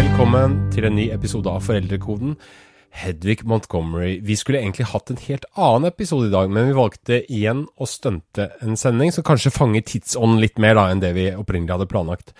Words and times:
Velkommen 0.00 0.54
til 0.72 0.86
en 0.88 0.94
ny 0.96 1.10
episode 1.12 1.50
av 1.52 1.66
Foreldrekoden. 1.66 2.30
Hedvig 3.02 3.42
Montgomery. 3.44 4.14
Vi 4.24 4.32
skulle 4.38 4.62
egentlig 4.62 4.86
hatt 4.94 5.10
en 5.12 5.18
helt 5.26 5.44
annen 5.60 5.90
episode 5.90 6.30
i 6.30 6.32
dag, 6.32 6.48
men 6.48 6.70
vi 6.70 6.76
valgte 6.78 7.18
igjen 7.28 7.66
å 7.76 7.88
stunte 7.90 8.46
en 8.64 8.80
sending 8.80 9.12
som 9.12 9.26
kanskje 9.28 9.52
fanger 9.52 9.84
tidsånden 9.84 10.40
litt 10.40 10.56
mer 10.62 10.78
da 10.78 10.86
enn 10.88 11.02
det 11.02 11.10
vi 11.18 11.26
opprinnelig 11.36 11.74
hadde 11.74 11.88
planlagt. 11.90 12.32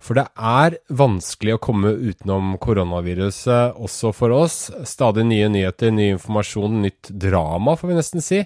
For 0.00 0.16
det 0.16 0.24
er 0.40 0.78
vanskelig 0.88 1.58
å 1.58 1.60
komme 1.68 1.92
utenom 2.00 2.54
koronaviruset 2.62 3.76
også 3.76 4.14
for 4.16 4.32
oss. 4.32 4.62
Stadig 4.88 5.26
nye 5.28 5.52
nyheter, 5.52 5.92
ny 5.92 6.14
informasjon, 6.14 6.80
nytt 6.86 7.12
drama, 7.12 7.76
får 7.76 7.92
vi 7.92 7.98
nesten 8.00 8.24
si. 8.24 8.40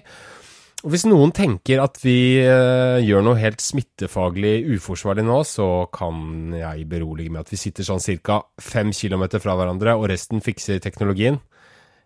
Og 0.85 0.93
Hvis 0.93 1.07
noen 1.09 1.31
tenker 1.33 1.81
at 1.81 1.97
vi 2.03 2.37
eh, 2.37 2.99
gjør 3.01 3.23
noe 3.25 3.39
helt 3.41 3.63
smittefaglig 3.63 4.61
uforsvarlig 4.75 5.25
nå, 5.25 5.39
så 5.49 5.87
kan 5.89 6.53
jeg 6.53 6.85
berolige 6.91 7.33
med 7.33 7.41
at 7.41 7.53
vi 7.53 7.57
sitter 7.57 7.87
sånn 7.87 8.03
ca. 8.21 8.43
fem 8.61 8.93
kilometer 8.93 9.41
fra 9.41 9.55
hverandre, 9.57 9.95
og 9.97 10.11
resten 10.13 10.43
fikser 10.45 10.83
teknologien. 10.83 11.39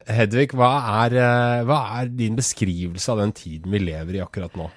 Hedvig, 0.08 0.54
hva 0.56 0.72
er, 1.04 1.18
eh, 1.20 1.66
hva 1.68 1.82
er 2.00 2.14
din 2.16 2.40
beskrivelse 2.40 3.12
av 3.12 3.20
den 3.20 3.36
tiden 3.36 3.76
vi 3.76 3.84
lever 3.84 4.16
i 4.18 4.24
akkurat 4.24 4.56
nå? 4.56 4.70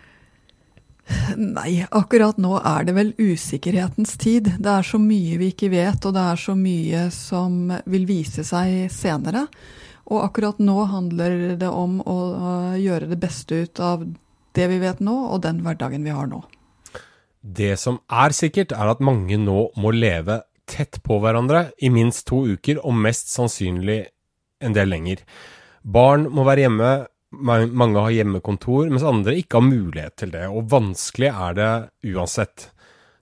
Nei, 1.36 1.84
akkurat 1.92 2.38
nå 2.40 2.56
er 2.64 2.86
det 2.88 2.94
vel 2.96 3.14
usikkerhetens 3.20 4.16
tid. 4.20 4.50
Det 4.58 4.74
er 4.74 4.86
så 4.86 4.98
mye 4.98 5.38
vi 5.40 5.52
ikke 5.52 5.70
vet, 5.72 6.02
og 6.02 6.16
det 6.16 6.26
er 6.32 6.40
så 6.40 6.54
mye 6.58 7.06
som 7.14 7.68
vil 7.86 8.06
vise 8.08 8.44
seg 8.46 8.88
senere. 8.92 9.46
Og 10.10 10.20
akkurat 10.26 10.58
nå 10.60 10.76
handler 10.90 11.54
det 11.60 11.70
om 11.70 12.00
å 12.04 12.18
gjøre 12.76 13.08
det 13.12 13.20
beste 13.22 13.64
ut 13.64 13.80
av 13.80 14.04
det 14.54 14.66
vi 14.70 14.80
vet 14.82 15.00
nå, 15.02 15.14
og 15.32 15.42
den 15.46 15.62
hverdagen 15.64 16.04
vi 16.04 16.12
har 16.14 16.28
nå. 16.30 16.42
Det 17.44 17.74
som 17.80 17.98
er 18.12 18.32
sikkert, 18.36 18.72
er 18.72 18.92
at 18.92 19.02
mange 19.05 19.38
nå 19.41 19.70
må 19.80 19.92
leve 19.92 20.42
tett 20.69 21.02
på 21.05 21.19
hverandre 21.20 21.66
i 21.84 21.91
minst 21.92 22.27
to 22.30 22.44
uker, 22.48 22.80
og 22.84 22.97
mest 22.97 23.32
sannsynlig 23.32 24.05
en 24.64 24.77
del 24.77 24.88
lenger. 24.92 25.25
Barn 25.84 26.28
må 26.32 26.47
være 26.47 26.64
hjemme, 26.64 26.92
mange 27.34 28.06
har 28.06 28.14
hjemmekontor, 28.14 28.88
mens 28.92 29.05
andre 29.05 29.36
ikke 29.41 29.60
har 29.60 29.66
mulighet 29.66 30.16
til 30.20 30.32
det. 30.32 30.47
Og 30.48 30.70
vanskelig 30.72 31.32
er 31.32 31.58
det 31.58 31.72
uansett. 32.14 32.70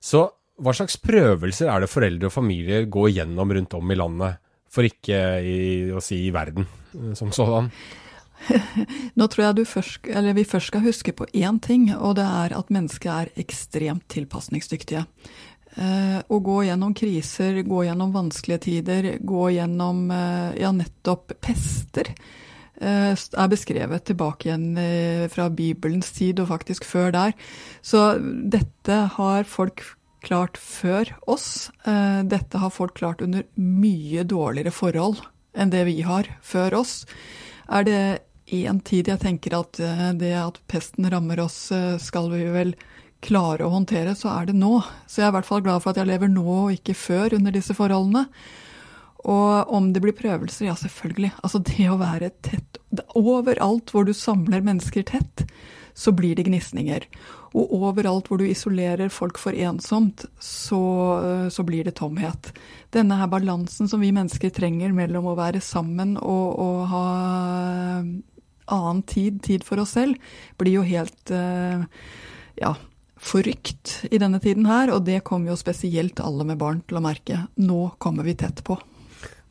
Så 0.02 0.28
hva 0.62 0.74
slags 0.76 0.98
prøvelser 1.02 1.70
er 1.72 1.82
det 1.82 1.90
foreldre 1.90 2.28
og 2.28 2.34
familier 2.36 2.86
går 2.92 3.14
gjennom 3.16 3.54
rundt 3.56 3.74
om 3.78 3.90
i 3.90 3.98
landet? 3.98 4.38
For 4.72 4.88
ikke 4.88 5.18
i, 5.44 5.58
å 5.92 6.00
si 6.04 6.24
i 6.26 6.32
verden 6.34 6.66
eh, 6.66 7.12
som 7.18 7.32
sådan. 7.34 7.70
Nå 9.18 9.28
tror 9.30 9.44
jeg 9.44 9.68
først, 9.70 10.08
vi 10.34 10.44
først 10.48 10.72
skal 10.72 10.84
huske 10.86 11.14
på 11.14 11.28
én 11.30 11.60
ting, 11.62 11.90
og 11.94 12.16
det 12.18 12.26
er 12.26 12.56
at 12.58 12.72
mennesket 12.74 13.12
er 13.12 13.32
ekstremt 13.44 14.08
tilpasningsdyktige. 14.10 15.04
Eh, 15.72 16.18
å 16.28 16.38
gå 16.44 16.58
gjennom 16.66 16.92
kriser, 16.96 17.62
gå 17.64 17.84
gjennom 17.86 18.12
vanskelige 18.12 18.64
tider, 18.66 19.10
gå 19.24 19.46
gjennom 19.54 20.04
eh, 20.12 20.58
ja, 20.60 20.72
nettopp 20.74 21.32
pester, 21.40 22.10
eh, 22.76 23.14
er 23.14 23.52
beskrevet 23.52 24.04
tilbake 24.10 24.50
igjen 24.50 24.68
eh, 24.80 25.24
fra 25.32 25.48
Bibelens 25.48 26.12
tid 26.12 26.42
og 26.42 26.50
faktisk 26.52 26.84
før 26.88 27.14
der. 27.14 27.36
Så 27.80 28.10
dette 28.20 28.98
har 29.16 29.48
folk 29.48 29.84
klart 30.22 30.58
før 30.58 31.10
oss. 31.30 31.70
Eh, 31.84 32.22
dette 32.28 32.60
har 32.62 32.72
folk 32.74 32.96
klart 32.98 33.22
under 33.24 33.44
mye 33.58 34.24
dårligere 34.28 34.74
forhold 34.74 35.20
enn 35.52 35.72
det 35.72 35.84
vi 35.88 36.00
har 36.06 36.30
før 36.42 36.80
oss. 36.80 37.02
Er 37.68 37.84
det 37.86 38.02
én 38.52 38.80
tid 38.84 39.08
jeg 39.08 39.22
tenker 39.22 39.56
at 39.58 39.80
eh, 39.82 40.08
det 40.18 40.32
at 40.38 40.60
pesten 40.70 41.08
rammer 41.12 41.42
oss, 41.44 41.70
eh, 41.74 41.96
skal 42.02 42.30
vi 42.32 42.44
vel 42.54 42.74
klare 43.22 43.66
å 43.66 43.72
håndtere, 43.72 44.16
så 44.18 44.32
er 44.34 44.50
det 44.50 44.58
nå. 44.58 44.80
Så 45.06 45.20
jeg 45.20 45.28
er 45.28 45.32
i 45.32 45.36
hvert 45.38 45.48
fall 45.48 45.62
glad 45.64 45.82
for 45.82 45.92
at 45.92 46.00
jeg 46.00 46.10
lever 46.10 46.30
nå 46.32 46.42
og 46.42 46.74
ikke 46.74 46.96
før 46.98 47.38
under 47.38 47.54
disse 47.54 47.76
forholdene. 47.78 48.26
Og 49.22 49.70
om 49.70 49.92
det 49.94 50.02
blir 50.02 50.16
prøvelser, 50.18 50.66
ja, 50.66 50.74
selvfølgelig. 50.74 51.30
Altså 51.46 51.60
det 51.62 51.86
å 51.90 52.00
være 52.00 52.32
tett 52.42 52.80
Overalt 53.16 53.88
hvor 53.94 54.04
du 54.04 54.10
samler 54.12 54.64
mennesker 54.66 55.06
tett, 55.08 55.46
så 55.96 56.12
blir 56.12 56.34
det 56.36 56.44
gnisninger. 56.48 57.06
Og 57.52 57.72
overalt 57.76 58.30
hvor 58.30 58.40
du 58.40 58.46
isolerer 58.48 59.12
folk 59.12 59.40
for 59.40 59.56
ensomt, 59.56 60.24
så, 60.40 60.82
eh, 61.20 61.48
så, 61.52 61.64
blir 61.68 61.84
det 61.84 61.98
tomhet. 62.00 62.52
Denne 62.94 63.18
her 63.20 63.28
balansen 63.32 63.90
som 63.90 64.00
vi 64.00 64.12
mennesker 64.14 64.52
trenger 64.54 64.94
mellom 64.96 65.28
å 65.30 65.38
være 65.38 65.60
sammen 65.64 66.16
og, 66.16 66.58
og 66.58 66.78
ha 66.92 67.06
annen 68.72 69.02
tid, 69.02 69.42
tid 69.44 69.66
for 69.66 69.82
oss 69.82 69.96
selv, 69.98 70.16
blir 70.60 70.78
jo 70.78 70.86
helt 70.86 71.32
eh, 71.34 71.84
ja, 72.60 72.74
forrykt 73.22 73.98
i 74.10 74.20
denne 74.22 74.40
tiden 74.42 74.66
her. 74.70 74.92
Og 74.94 75.04
det 75.06 75.22
kommer 75.28 75.52
jo 75.52 75.60
spesielt 75.60 76.22
alle 76.24 76.46
med 76.48 76.60
barn 76.62 76.82
til 76.86 77.00
å 77.00 77.04
merke. 77.04 77.44
Nå 77.60 77.92
kommer 78.02 78.26
vi 78.28 78.36
tett 78.38 78.64
på. 78.66 78.78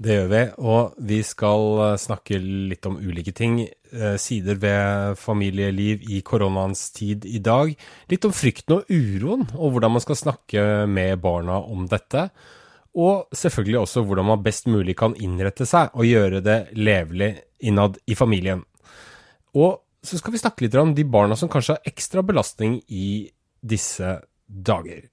Det 0.01 0.15
gjør 0.15 0.29
vi, 0.31 0.39
og 0.65 0.93
vi 1.05 1.19
skal 1.25 1.67
eh, 1.83 1.99
snakke 2.01 2.39
litt 2.41 2.87
om 2.89 2.95
ulike 2.97 3.33
ting. 3.37 3.59
Eh, 3.91 4.15
sider 4.17 4.57
ved 4.57 5.19
familieliv 5.21 6.07
i 6.09 6.23
koronaens 6.25 6.87
tid 6.95 7.27
i 7.29 7.41
dag. 7.43 7.75
Litt 8.09 8.25
om 8.25 8.33
frykten 8.33 8.79
og 8.79 8.89
uroen, 8.89 9.45
og 9.53 9.75
hvordan 9.75 9.93
man 9.93 10.01
skal 10.01 10.17
snakke 10.17 10.63
med 10.89 11.21
barna 11.21 11.59
om 11.61 11.85
dette. 11.91 12.25
Og 12.97 13.29
selvfølgelig 13.35 13.83
også 13.83 14.03
hvordan 14.07 14.29
man 14.31 14.41
best 14.43 14.65
mulig 14.71 14.97
kan 14.99 15.13
innrette 15.21 15.69
seg 15.69 15.93
og 15.93 16.09
gjøre 16.09 16.41
det 16.43 16.59
levelig 16.81 17.35
innad 17.69 18.01
i 18.09 18.17
familien. 18.17 18.65
Og 19.53 19.83
så 20.01 20.17
skal 20.17 20.33
vi 20.33 20.41
snakke 20.41 20.65
litt 20.65 20.81
om 20.81 20.95
de 20.97 21.05
barna 21.05 21.37
som 21.37 21.51
kanskje 21.51 21.77
har 21.77 21.93
ekstra 21.93 22.25
belastning 22.25 22.79
i 22.89 23.29
disse 23.61 24.17
dager. 24.49 25.11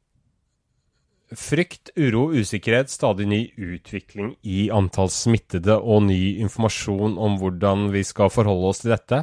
Frykt, 1.37 1.91
uro, 2.01 2.31
usikkerhet, 2.33 2.89
stadig 2.89 3.27
ny 3.29 3.41
utvikling 3.61 4.31
i 4.49 4.71
antall 4.73 5.11
smittede 5.13 5.75
og 5.77 6.07
ny 6.07 6.39
informasjon 6.41 7.19
om 7.21 7.37
hvordan 7.41 7.91
vi 7.93 8.01
skal 8.07 8.33
forholde 8.33 8.71
oss 8.71 8.81
til 8.81 8.95
dette. 8.95 9.21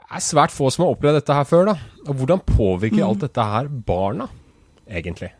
Det 0.00 0.06
er 0.16 0.24
svært 0.24 0.54
få 0.54 0.70
som 0.72 0.86
har 0.86 0.94
opplevd 0.94 1.18
dette 1.20 1.36
her 1.36 1.48
før. 1.48 1.72
da. 1.72 1.76
Og 2.06 2.14
Hvordan 2.14 2.40
påvirker 2.46 3.02
mm. 3.02 3.08
alt 3.08 3.26
dette 3.26 3.46
her 3.52 3.68
barna, 3.68 4.30
egentlig? 4.88 5.32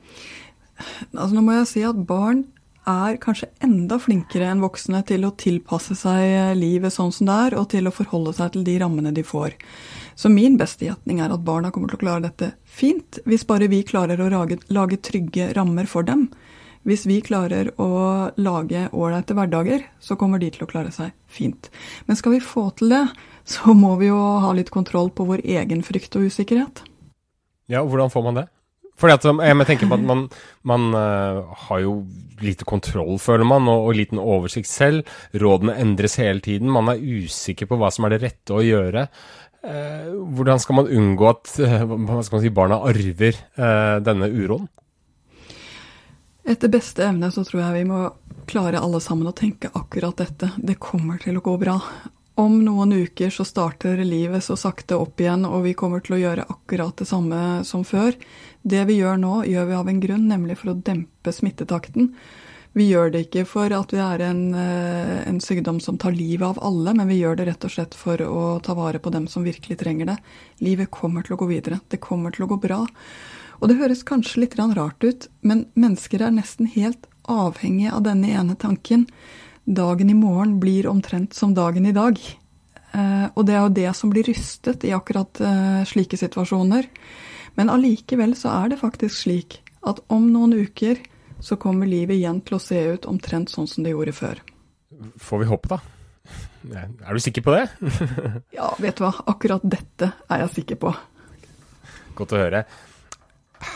Altså 1.14 1.32
Nå 1.32 1.46
må 1.46 1.56
jeg 1.56 1.70
si 1.70 1.84
at 1.86 2.04
barn 2.08 2.44
er 2.86 3.18
kanskje 3.22 3.48
enda 3.64 3.98
flinkere 4.00 4.48
enn 4.52 4.62
voksne 4.62 5.02
til 5.08 5.26
å 5.26 5.32
tilpasse 5.38 5.96
seg 5.98 6.56
livet 6.58 6.94
sånn 6.94 7.12
som 7.14 7.28
det 7.28 7.36
er, 7.46 7.56
og 7.58 7.68
til 7.72 7.88
å 7.88 7.94
forholde 7.94 8.34
seg 8.36 8.54
til 8.54 8.66
de 8.66 8.76
rammene 8.82 9.12
de 9.14 9.24
får. 9.26 9.56
Så 10.14 10.30
min 10.32 10.56
beste 10.60 10.86
gjetning 10.86 11.20
er 11.20 11.34
at 11.34 11.44
barna 11.46 11.72
kommer 11.74 11.90
til 11.90 11.98
å 11.98 12.04
klare 12.04 12.26
dette 12.28 12.52
fint, 12.64 13.20
hvis 13.26 13.46
bare 13.48 13.68
vi 13.72 13.82
klarer 13.86 14.22
å 14.22 14.30
lage, 14.32 14.60
lage 14.72 15.00
trygge 15.02 15.50
rammer 15.58 15.90
for 15.90 16.06
dem. 16.06 16.28
Hvis 16.86 17.02
vi 17.10 17.18
klarer 17.24 17.72
å 17.82 17.90
lage 18.38 18.84
ålreite 18.94 19.34
hverdager, 19.34 19.88
så 19.98 20.14
kommer 20.14 20.38
de 20.38 20.52
til 20.54 20.62
å 20.62 20.70
klare 20.70 20.92
seg 20.94 21.10
fint. 21.26 21.66
Men 22.06 22.18
skal 22.18 22.36
vi 22.36 22.44
få 22.44 22.68
til 22.78 22.94
det, 22.94 23.06
så 23.42 23.74
må 23.74 23.96
vi 23.98 24.12
jo 24.12 24.20
ha 24.42 24.52
litt 24.54 24.70
kontroll 24.74 25.10
på 25.10 25.26
vår 25.26 25.42
egen 25.42 25.82
frykt 25.86 26.14
og 26.14 26.30
usikkerhet. 26.30 26.84
Ja, 27.66 27.82
og 27.82 27.90
hvordan 27.90 28.12
får 28.14 28.22
man 28.28 28.38
det? 28.38 28.46
Fordi 28.96 29.16
at 29.16 29.26
jeg 29.28 29.66
tenker 29.68 29.90
på 29.90 29.98
at 29.98 30.04
man, 30.08 30.26
man 30.64 30.86
uh, 30.96 31.56
har 31.66 31.82
jo 31.84 31.98
lite 32.40 32.64
kontroll, 32.68 33.18
føler 33.20 33.48
man, 33.48 33.68
og, 33.68 33.90
og, 33.90 33.96
liten 33.96 34.20
oversikt 34.20 34.70
selv. 34.70 35.04
Rådene 35.36 35.76
endres 35.80 36.16
hele 36.20 36.40
tiden. 36.44 36.72
Man 36.72 36.88
er 36.92 37.02
usikker 37.02 37.68
på 37.68 37.78
hva 37.80 37.90
som 37.92 38.08
er 38.08 38.16
det 38.16 38.22
rette 38.24 38.56
å 38.56 38.64
gjøre. 38.64 39.06
Uh, 39.66 40.16
hvordan 40.36 40.62
skal 40.62 40.80
man 40.80 40.90
unngå 40.92 41.28
at 41.28 41.52
eh, 41.64 41.84
man 41.84 42.24
si, 42.24 42.52
barna 42.54 42.80
arver 42.86 43.40
denne 44.06 44.30
uroen? 44.30 44.68
Etter 46.46 46.70
beste 46.70 47.02
evne 47.02 47.32
så 47.34 47.42
tror 47.42 47.64
jeg 47.64 47.80
vi 47.80 47.88
må 47.88 48.04
klare 48.46 48.78
alle 48.78 49.00
sammen 49.02 49.26
å 49.26 49.34
tenke 49.34 49.72
akkurat 49.74 50.14
dette. 50.20 50.52
Det 50.56 50.78
kommer 50.78 51.18
til 51.18 51.40
å 51.40 51.42
gå 51.42 51.56
bra. 51.58 51.74
Om 52.38 52.58
noen 52.62 52.92
uker 52.92 53.32
så 53.32 53.46
starter 53.48 53.98
livet 54.04 54.44
så 54.44 54.58
sakte 54.60 54.98
opp 55.00 55.20
igjen, 55.20 55.46
og 55.48 55.64
vi 55.64 55.72
kommer 55.72 56.02
til 56.04 56.18
å 56.18 56.20
gjøre 56.20 56.44
akkurat 56.52 56.92
det 57.00 57.08
samme 57.08 57.38
som 57.64 57.80
før. 57.88 58.12
Det 58.66 58.82
vi 58.88 58.98
gjør 58.98 59.20
nå, 59.22 59.34
gjør 59.46 59.68
vi 59.68 59.78
av 59.78 59.88
en 59.88 60.02
grunn, 60.02 60.26
nemlig 60.26 60.58
for 60.58 60.72
å 60.72 60.80
dempe 60.88 61.32
smittetakten. 61.32 62.10
Vi 62.76 62.90
gjør 62.90 63.12
det 63.14 63.22
ikke 63.24 63.46
for 63.48 63.72
at 63.72 63.92
vi 63.94 64.00
er 64.02 64.24
en, 64.26 64.42
eh, 64.54 65.22
en, 65.28 65.38
sykdom 65.40 65.78
som 65.80 65.96
tar 65.96 66.12
livet 66.12 66.44
av 66.44 66.58
alle, 66.60 66.92
men 66.92 67.08
vi 67.08 67.20
gjør 67.22 67.38
det 67.38 67.46
rett 67.46 67.64
og 67.64 67.72
slett 67.72 67.94
for 67.96 68.20
å 68.20 68.60
ta 68.60 68.74
vare 68.76 68.98
på 68.98 69.12
dem 69.14 69.28
som 69.32 69.46
virkelig 69.46 69.78
trenger 69.80 70.10
det. 70.10 70.16
Livet 70.60 70.90
kommer 70.90 71.22
til 71.24 71.36
å 71.36 71.40
gå 71.40 71.48
videre. 71.48 71.80
Det 71.88 72.02
kommer 72.04 72.34
til 72.34 72.44
å 72.44 72.50
gå 72.50 72.60
bra. 72.60 72.82
Og 73.62 73.70
det 73.70 73.78
høres 73.78 74.04
kanskje 74.04 74.42
litt 74.42 74.58
rart 74.58 75.04
ut, 75.04 75.28
men 75.40 75.66
mennesker 75.74 76.20
er 76.20 76.34
nesten 76.34 76.66
helt 76.66 77.06
avhengige 77.24 77.94
av 77.94 78.02
denne 78.02 78.28
ene 78.28 78.56
tanken. 78.56 79.06
Dagen 79.64 80.10
i 80.10 80.14
morgen 80.14 80.58
blir 80.60 80.86
omtrent 80.86 81.32
som 81.34 81.54
dagen 81.54 81.86
i 81.86 81.92
dag. 81.92 82.18
Eh, 82.92 83.26
og 83.34 83.46
det 83.46 83.54
er 83.54 83.62
jo 83.62 83.76
det 83.78 83.96
som 83.96 84.10
blir 84.10 84.26
rystet 84.26 84.84
i 84.84 84.92
akkurat 84.92 85.40
eh, 85.40 85.80
slike 85.88 86.18
situasjoner. 86.20 86.90
Men 87.56 87.72
allikevel 87.72 88.34
så 88.36 88.52
er 88.52 88.72
det 88.72 88.80
faktisk 88.82 89.24
slik 89.24 89.60
at 89.86 90.00
om 90.12 90.28
noen 90.32 90.54
uker 90.66 91.00
så 91.42 91.58
kommer 91.60 91.88
livet 91.88 92.18
igjen 92.18 92.40
til 92.44 92.56
å 92.56 92.62
se 92.62 92.78
ut 92.96 93.06
omtrent 93.08 93.52
sånn 93.52 93.68
som 93.70 93.84
det 93.84 93.92
gjorde 93.92 94.14
før. 94.16 94.40
Får 95.20 95.42
vi 95.42 95.50
håpe, 95.50 95.76
da. 95.76 95.80
Er 96.76 97.14
du 97.14 97.22
sikker 97.22 97.44
på 97.46 97.54
det? 97.54 97.66
ja, 98.58 98.70
vet 98.82 98.98
du 98.98 99.04
hva. 99.04 99.12
Akkurat 99.30 99.64
dette 99.64 100.10
er 100.26 100.42
jeg 100.44 100.54
sikker 100.60 100.80
på. 100.82 100.92
Godt 102.18 102.34
å 102.34 102.40
høre. 102.40 102.64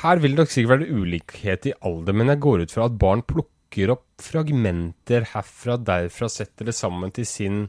Her 0.00 0.20
vil 0.22 0.34
det 0.34 0.42
nok 0.42 0.52
sikkert 0.52 0.74
være 0.74 0.96
ulikhet 0.96 1.68
i 1.70 1.76
alder, 1.86 2.16
men 2.16 2.32
jeg 2.32 2.42
går 2.44 2.64
ut 2.64 2.74
fra 2.74 2.88
at 2.88 2.98
barn 3.00 3.22
plukker 3.26 3.94
opp 3.94 4.06
fragmenter 4.20 5.28
herfra, 5.32 5.78
derfra, 5.80 6.28
setter 6.32 6.68
det 6.68 6.76
sammen 6.76 7.12
til 7.14 7.28
sin 7.28 7.62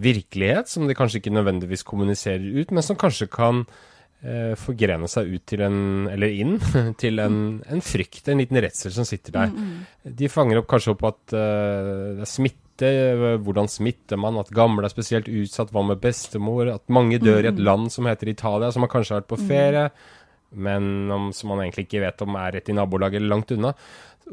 virkelighet, 0.00 0.70
som 0.70 0.88
de 0.88 0.96
kanskje 0.96 1.20
ikke 1.20 1.34
nødvendigvis 1.34 1.84
kommuniserer 1.86 2.62
ut, 2.62 2.72
men 2.74 2.86
som 2.86 2.98
kanskje 2.98 3.28
kan 3.30 3.64
forgrene 4.56 5.08
seg 5.10 5.28
ut 5.34 5.42
til 5.50 5.60
en, 5.66 5.78
eller 6.08 6.32
inn, 6.32 6.54
til 7.02 7.20
en, 7.20 7.38
en, 7.68 7.82
frykt, 7.84 8.30
en 8.32 8.40
liten 8.40 8.60
redsel 8.64 8.94
som 8.94 9.04
sitter 9.08 9.34
der. 9.36 9.52
Mm, 9.52 9.70
mm. 9.70 10.12
De 10.20 10.30
fanger 10.32 10.60
opp 10.60 10.68
kanskje 10.70 10.94
opp 10.94 11.04
at 11.10 11.34
uh, 11.36 12.14
det 12.16 12.24
er 12.24 12.30
smitte, 12.30 12.90
hvordan 13.44 13.68
smitter 13.70 14.18
man, 14.18 14.40
at 14.40 14.52
gamle 14.54 14.88
er 14.88 14.92
spesielt 14.92 15.28
utsatt, 15.30 15.70
hva 15.74 15.84
med 15.86 16.00
bestemor, 16.02 16.72
at 16.72 16.82
mange 16.92 17.20
dør 17.22 17.44
i 17.44 17.52
et 17.52 17.60
mm. 17.60 17.64
land 17.68 17.92
som 17.94 18.08
heter 18.10 18.32
Italia, 18.32 18.72
som 18.74 18.82
man 18.86 18.92
kanskje 18.92 19.14
har 19.14 19.22
vært 19.22 19.32
på 19.34 19.42
ferie, 19.44 19.84
men 20.54 21.10
om, 21.12 21.28
som 21.34 21.52
man 21.52 21.64
egentlig 21.64 21.86
ikke 21.88 22.02
vet 22.02 22.24
om 22.24 22.36
er 22.38 22.56
rett 22.56 22.70
i 22.70 22.76
nabolaget 22.76 23.20
eller 23.20 23.34
langt 23.34 23.54
unna. 23.54 23.74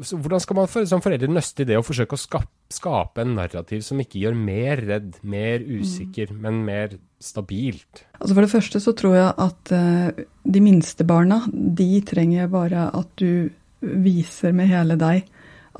Så 0.00 0.16
hvordan 0.16 0.40
skal 0.40 0.56
man 0.56 0.68
for, 0.72 0.86
som 0.88 1.02
foreldre 1.04 1.28
nøste 1.28 1.64
i 1.64 1.68
det 1.68 1.76
å 1.76 1.84
forsøke 1.84 2.16
å 2.16 2.20
skape, 2.20 2.48
skape, 2.72 3.20
en 3.20 3.34
narrativ 3.36 3.82
som 3.84 4.00
ikke 4.00 4.22
gjør 4.22 4.38
mer 4.38 4.80
redd, 4.88 5.18
mer 5.20 5.60
usikker, 5.60 6.32
mm. 6.32 6.38
men 6.40 6.62
mer 6.64 6.94
stabilt? 7.20 8.06
Altså 8.16 8.32
For 8.32 8.46
det 8.46 8.52
første 8.54 8.80
så 8.80 8.94
tror 8.96 9.18
jeg 9.18 9.34
at 9.44 9.74
uh, 9.76 10.24
de 10.56 10.62
minste 10.64 11.04
barna, 11.08 11.42
de 11.52 11.90
trenger 12.08 12.48
bare 12.52 12.88
at 12.88 13.12
du 13.20 13.52
viser 13.82 14.56
med 14.56 14.70
hele 14.72 14.96
deg 14.96 15.28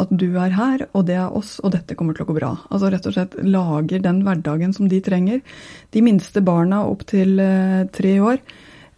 at 0.01 0.13
du 0.17 0.39
er 0.41 0.55
her, 0.57 0.87
og 0.97 1.05
det 1.09 1.19
er 1.21 1.35
oss, 1.37 1.59
og 1.61 1.75
dette 1.75 1.97
kommer 1.99 2.17
til 2.17 2.25
å 2.25 2.31
gå 2.31 2.37
bra. 2.39 2.53
Altså 2.73 2.89
rett 2.93 3.09
og 3.09 3.17
slett 3.17 3.35
lager 3.45 4.01
den 4.05 4.23
hverdagen 4.25 4.73
som 4.77 4.89
de 4.89 5.03
trenger. 5.05 5.43
De 5.93 6.05
minste 6.05 6.41
barna 6.45 6.83
opp 6.89 7.05
til 7.11 7.37
uh, 7.41 7.85
tre 7.93 8.15
år, 8.25 8.41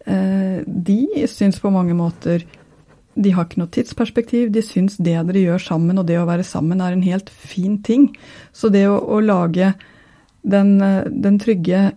uh, 0.07 0.59
de 0.65 1.27
syns 1.31 1.59
på 1.63 1.71
mange 1.73 1.97
måter 1.97 2.47
de 3.15 3.31
har 3.31 3.47
ikke 3.47 3.61
noe 3.61 3.71
tidsperspektiv. 3.71 4.49
De 4.53 4.63
syns 4.65 4.97
det 4.99 5.15
dere 5.15 5.43
gjør 5.43 5.61
sammen, 5.63 5.99
og 5.99 6.07
det 6.09 6.19
å 6.19 6.27
være 6.27 6.45
sammen, 6.47 6.83
er 6.83 6.95
en 6.95 7.05
helt 7.05 7.31
fin 7.31 7.79
ting. 7.83 8.09
Så 8.55 8.71
det 8.73 8.85
å, 8.91 8.97
å 8.99 9.21
lage 9.23 9.73
den, 10.43 10.77
den, 11.09 11.39
trygge 11.41 11.93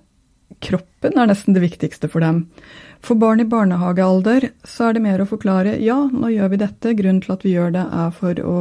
kroppen 0.64 1.18
er 1.18 1.28
nesten 1.30 1.56
det 1.56 1.64
viktigste 1.66 2.10
for 2.10 2.24
dem. 2.24 2.46
For 3.04 3.18
barn 3.18 3.42
i 3.42 3.46
barnehagealder 3.46 4.48
så 4.66 4.88
er 4.88 4.96
det 4.96 5.04
mer 5.04 5.22
å 5.22 5.28
forklare 5.28 5.76
ja, 5.84 6.00
nå 6.10 6.32
gjør 6.34 6.54
vi 6.54 6.62
dette. 6.64 6.96
Grunnen 6.98 7.22
til 7.22 7.34
at 7.34 7.46
vi 7.46 7.54
gjør 7.54 7.74
det, 7.76 7.84
er 7.84 8.14
for 8.14 8.42
å, 8.42 8.58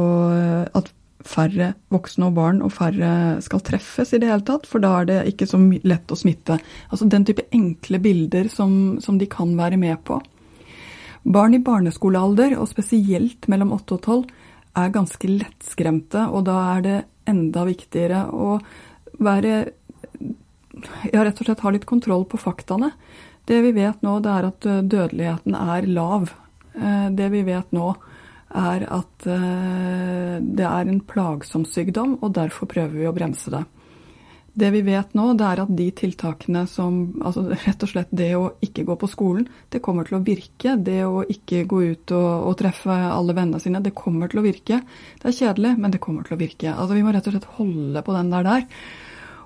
at 0.78 0.92
færre 1.28 1.72
voksne 1.92 2.28
og 2.28 2.36
barn 2.36 2.60
og 2.62 2.72
færre 2.72 3.10
skal 3.44 3.62
treffes 3.66 4.14
i 4.14 4.20
det 4.22 4.30
hele 4.30 4.46
tatt, 4.46 4.68
for 4.70 4.82
da 4.82 4.92
er 5.00 5.08
det 5.08 5.18
ikke 5.32 5.48
så 5.50 5.58
lett 5.58 6.14
å 6.14 6.18
smitte. 6.18 6.58
Altså 6.90 7.08
den 7.10 7.26
type 7.28 7.46
enkle 7.54 8.00
bilder 8.02 8.50
som, 8.52 8.98
som 9.02 9.18
de 9.18 9.26
kan 9.30 9.54
være 9.58 9.80
med 9.80 9.98
på. 10.06 10.20
Barn 11.22 11.56
i 11.56 11.62
barneskolealder, 11.62 12.56
og 12.58 12.68
spesielt 12.70 13.48
mellom 13.50 13.72
8 13.76 13.96
og 13.96 14.02
12, 14.02 14.26
er 14.78 14.94
ganske 14.94 15.30
lettskremte, 15.30 16.26
og 16.30 16.44
da 16.46 16.58
er 16.76 16.84
det 16.84 16.98
enda 17.28 17.64
viktigere 17.68 18.26
å 18.32 18.58
være 19.18 19.74
Ja, 21.10 21.24
rett 21.26 21.40
og 21.40 21.48
slett 21.48 21.62
ha 21.64 21.70
litt 21.74 21.88
kontroll 21.90 22.22
på 22.30 22.38
faktaene. 22.38 22.92
Det 23.50 23.56
vi 23.64 23.72
vet 23.74 24.04
nå, 24.06 24.20
det 24.22 24.30
er 24.30 24.46
at 24.46 24.66
dødeligheten 24.86 25.56
er 25.58 25.88
lav. 25.90 26.28
Eh, 26.78 27.08
det 27.18 27.26
vi 27.32 27.40
vet 27.42 27.72
nå, 27.74 27.88
er 28.54 28.84
at 28.86 29.26
eh, 29.26 30.36
det 30.38 30.68
er 30.68 30.92
en 30.92 31.00
plagsom 31.02 31.64
sykdom, 31.66 32.14
og 32.22 32.36
derfor 32.38 32.70
prøver 32.70 32.94
vi 32.94 33.08
å 33.10 33.14
bremse 33.16 33.50
det. 33.52 33.64
Det 34.58 34.68
vi 34.74 34.80
vet 34.82 35.12
nå, 35.14 35.26
det 35.38 35.46
er 35.46 35.60
at 35.62 35.74
de 35.78 35.86
tiltakene 35.94 36.64
som 36.70 36.96
altså 37.22 37.44
Rett 37.52 37.84
og 37.84 37.90
slett 37.92 38.10
det 38.14 38.30
å 38.34 38.48
ikke 38.64 38.84
gå 38.88 38.96
på 38.98 39.10
skolen, 39.10 39.46
det 39.70 39.82
kommer 39.84 40.08
til 40.08 40.18
å 40.18 40.24
virke. 40.26 40.74
Det 40.82 41.02
å 41.06 41.22
ikke 41.22 41.62
gå 41.70 41.82
ut 41.92 42.14
og, 42.16 42.30
og 42.48 42.56
treffe 42.58 42.90
alle 42.90 43.36
vennene 43.36 43.62
sine, 43.62 43.82
det 43.84 43.94
kommer 43.98 44.30
til 44.30 44.42
å 44.42 44.46
virke. 44.46 44.80
Det 45.20 45.30
er 45.30 45.36
kjedelig, 45.36 45.76
men 45.78 45.94
det 45.94 46.02
kommer 46.02 46.26
til 46.26 46.34
å 46.34 46.40
virke. 46.40 46.72
Altså 46.74 46.98
Vi 46.98 47.04
må 47.06 47.14
rett 47.14 47.30
og 47.30 47.36
slett 47.36 47.52
holde 47.58 48.02
på 48.02 48.16
den 48.16 48.34
der 48.34 48.48
der. 48.48 48.66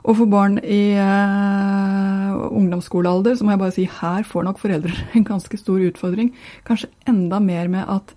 Og 0.03 0.17
for 0.19 0.27
barn 0.27 0.59
i 0.59 0.97
eh, 0.99 2.33
ungdomsskolealder 2.51 3.37
så 3.39 3.47
må 3.47 3.55
jeg 3.55 3.63
bare 3.63 3.75
si 3.77 3.87
her 4.01 4.27
får 4.27 4.49
nok 4.49 4.59
foreldre 4.63 4.97
en 5.19 5.29
ganske 5.29 5.61
stor 5.61 5.83
utfordring. 5.93 6.33
Kanskje 6.67 6.91
enda 7.11 7.39
mer 7.43 7.71
med 7.71 7.87
at 7.87 8.15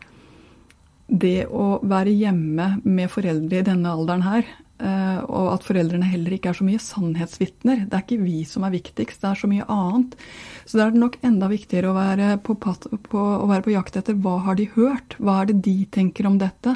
det 1.05 1.45
å 1.53 1.75
være 1.85 2.15
hjemme 2.17 2.79
med 2.81 3.11
foreldre 3.13 3.61
i 3.61 3.65
denne 3.67 3.91
alderen 3.93 4.25
her, 4.25 4.47
og 4.75 5.45
at 5.53 5.63
foreldrene 5.63 6.07
heller 6.09 6.33
ikke 6.35 6.49
er 6.51 6.57
så 6.57 6.65
mye 6.67 6.81
sannhetsvitner. 6.83 7.85
Det 7.87 7.95
er 7.95 8.03
ikke 8.03 8.25
vi 8.25 8.41
som 8.43 8.65
er 8.67 8.73
viktigst, 8.73 9.21
det 9.21 9.29
er 9.29 9.39
så 9.39 9.47
mye 9.47 9.67
annet. 9.71 10.17
Så 10.67 10.75
det 10.75 10.83
er 10.83 10.97
nok 10.99 11.15
enda 11.23 11.47
viktigere 11.47 11.93
å 11.93 11.95
være 11.95 12.33
på, 12.43 12.57
på, 12.59 13.21
å 13.21 13.47
være 13.47 13.63
på 13.63 13.71
jakt 13.71 13.95
etter 14.01 14.19
hva 14.19 14.35
har 14.49 14.59
de 14.59 14.67
hørt, 14.75 15.15
hva 15.15 15.39
er 15.41 15.53
det 15.53 15.61
de 15.69 15.77
tenker 15.95 16.27
om 16.27 16.35
dette, 16.41 16.75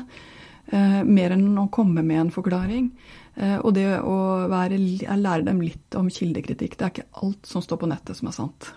eh, 0.72 1.01
mer 1.04 1.36
enn 1.36 1.51
å 1.60 1.68
komme 1.75 2.06
med 2.06 2.24
en 2.24 2.34
forklaring. 2.34 2.92
Eh, 3.40 3.57
og 3.60 3.74
det 3.78 3.88
å 4.04 4.19
være, 4.52 4.78
lære 4.80 5.48
dem 5.48 5.63
litt 5.63 5.95
om 6.00 6.12
kildekritikk. 6.12 6.75
Det 6.75 6.86
er 6.86 6.94
ikke 6.94 7.24
alt 7.24 7.48
som 7.48 7.63
står 7.63 7.84
på 7.84 7.92
nettet 7.92 8.19
som 8.19 8.31
er 8.31 8.36
sant. 8.36 8.72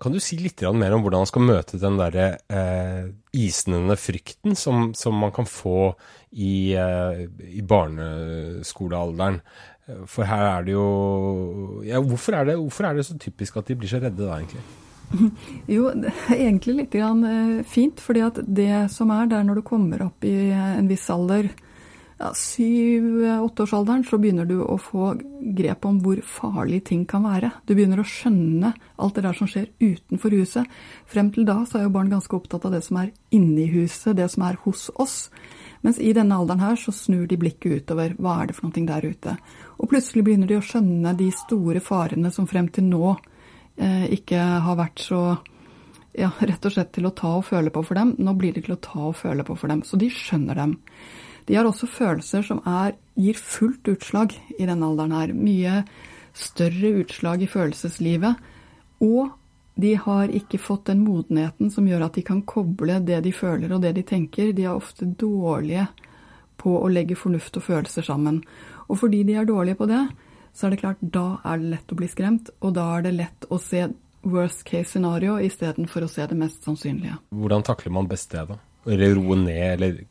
Kan 0.00 0.14
du 0.14 0.20
si 0.22 0.36
litt 0.38 0.60
mer 0.76 0.94
om 0.94 1.02
hvordan 1.02 1.24
man 1.24 1.30
skal 1.30 1.44
møte 1.46 1.80
den 1.80 1.98
derre 1.98 2.26
eh, 2.52 3.10
isnende 3.34 3.96
frykten 3.98 4.56
som, 4.58 4.92
som, 4.94 5.16
man 5.18 5.32
kan 5.34 5.48
få 5.48 5.94
i, 6.32 6.74
eh, 6.74 7.24
i, 7.48 7.62
barneskolealderen? 7.62 9.40
For 10.06 10.24
her 10.24 10.44
er 10.46 10.64
det 10.64 10.76
jo 10.76 11.82
ja, 11.84 11.98
hvorfor, 12.00 12.36
er 12.38 12.46
det, 12.48 12.56
hvorfor 12.60 12.86
er 12.86 12.96
det 12.96 13.06
så 13.06 13.18
typisk 13.18 13.58
at 13.58 13.68
de 13.68 13.76
blir 13.76 13.90
så 13.90 14.00
redde 14.00 14.22
da, 14.22 14.38
egentlig? 14.38 14.62
Jo, 15.74 15.90
egentlig 16.32 16.76
litt 16.78 16.94
grann, 16.94 17.24
eh, 17.28 17.66
fint. 17.68 18.00
fordi 18.00 18.22
at 18.24 18.40
det 18.46 18.86
som 18.94 19.10
er 19.12 19.28
der 19.28 19.44
når 19.44 19.60
du 19.60 19.66
kommer 19.66 20.06
opp 20.06 20.24
i 20.24 20.36
en 20.54 20.88
viss 20.88 21.10
alder, 21.12 21.50
ja, 22.22 22.30
syv-åtteårsalderen 22.38 24.04
så 24.06 24.18
begynner 24.20 24.46
du 24.46 24.60
å 24.62 24.76
få 24.80 25.12
grep 25.58 25.86
om 25.88 25.98
hvor 26.04 26.20
farlig 26.22 26.82
ting 26.86 27.02
kan 27.08 27.24
være. 27.26 27.50
Du 27.66 27.74
begynner 27.74 28.02
å 28.02 28.06
skjønne 28.06 28.72
alt 29.02 29.18
det 29.18 29.24
der 29.26 29.38
som 29.38 29.50
skjer 29.50 29.66
utenfor 29.82 30.36
huset. 30.38 30.78
Frem 31.10 31.32
til 31.34 31.48
da 31.48 31.62
så 31.66 31.80
er 31.80 31.88
jo 31.88 31.96
barn 31.96 32.12
ganske 32.12 32.36
opptatt 32.38 32.68
av 32.68 32.76
det 32.76 32.84
som 32.86 33.00
er 33.02 33.10
inni 33.34 33.66
huset, 33.72 34.14
det 34.18 34.28
som 34.30 34.46
er 34.46 34.60
hos 34.62 34.86
oss. 35.02 35.16
Mens 35.82 35.98
i 35.98 36.12
denne 36.14 36.36
alderen 36.38 36.62
her 36.62 36.78
så 36.78 36.94
snur 36.94 37.26
de 37.26 37.38
blikket 37.38 37.82
utover. 37.82 38.14
Hva 38.22 38.38
er 38.40 38.50
det 38.50 38.56
for 38.56 38.68
noe 38.68 38.86
der 38.86 39.06
ute? 39.06 39.36
Og 39.82 39.90
plutselig 39.90 40.24
begynner 40.26 40.50
de 40.50 40.58
å 40.60 40.64
skjønne 40.64 41.14
de 41.18 41.30
store 41.34 41.82
farene 41.82 42.30
som 42.34 42.46
frem 42.50 42.68
til 42.70 42.86
nå 42.86 43.16
eh, 43.76 44.06
ikke 44.14 44.38
har 44.66 44.78
vært 44.78 45.02
så 45.02 45.22
ja, 46.12 46.30
rett 46.38 46.68
og 46.68 46.74
slett 46.74 46.92
til 46.94 47.08
å 47.08 47.14
ta 47.16 47.34
og 47.40 47.46
føle 47.48 47.72
på 47.74 47.82
for 47.86 47.98
dem. 47.98 48.14
Nå 48.22 48.36
blir 48.38 48.54
det 48.54 48.66
til 48.66 48.76
å 48.76 48.82
ta 48.84 49.08
og 49.10 49.18
føle 49.18 49.44
på 49.48 49.56
for 49.58 49.72
dem. 49.72 49.82
Så 49.86 49.98
de 49.98 50.10
skjønner 50.12 50.60
dem. 50.60 50.78
De 51.48 51.58
har 51.58 51.66
også 51.66 51.90
følelser 51.90 52.44
som 52.46 52.62
er, 52.68 52.94
gir 53.18 53.38
fullt 53.38 53.88
utslag 53.90 54.34
i 54.58 54.66
denne 54.68 54.86
alderen 54.86 55.16
her. 55.16 55.34
Mye 55.34 55.82
større 56.36 56.94
utslag 57.02 57.42
i 57.42 57.50
følelseslivet. 57.50 58.50
Og 59.02 59.32
de 59.74 59.94
har 59.96 60.28
ikke 60.28 60.60
fått 60.60 60.90
den 60.90 61.00
modenheten 61.04 61.70
som 61.72 61.86
gjør 61.88 62.06
at 62.06 62.18
de 62.18 62.24
kan 62.26 62.42
koble 62.44 62.98
det 63.00 63.22
de 63.24 63.32
føler 63.32 63.72
og 63.72 63.82
det 63.84 63.94
de 63.96 64.04
tenker. 64.04 64.52
De 64.52 64.66
er 64.66 64.74
ofte 64.74 65.08
dårlige 65.08 65.86
på 66.60 66.74
å 66.78 66.90
legge 66.92 67.16
fornuft 67.18 67.56
og 67.58 67.66
følelser 67.66 68.04
sammen. 68.06 68.42
Og 68.92 69.00
fordi 69.00 69.22
de 69.26 69.38
er 69.40 69.48
dårlige 69.48 69.80
på 69.80 69.88
det, 69.90 70.02
så 70.52 70.66
er 70.66 70.74
det 70.74 70.82
klart, 70.82 71.00
da 71.00 71.40
er 71.48 71.60
det 71.62 71.72
lett 71.72 71.92
å 71.92 71.98
bli 71.98 72.08
skremt, 72.12 72.50
og 72.60 72.74
da 72.76 72.84
er 72.98 73.06
det 73.06 73.14
lett 73.16 73.46
å 73.48 73.58
se 73.62 73.86
worst 74.22 74.66
case 74.68 74.92
scenario 74.92 75.38
istedenfor 75.42 76.04
å 76.04 76.10
se 76.10 76.26
det 76.28 76.36
mest 76.38 76.68
sannsynlige. 76.68 77.16
Hvordan 77.34 77.64
takler 77.66 77.94
man 77.96 78.10
best 78.10 78.30
det, 78.34 78.44
da? 78.52 78.58
Eller 78.92 79.16
roe 79.16 79.38
ned, 79.38 79.78
eller 79.78 80.02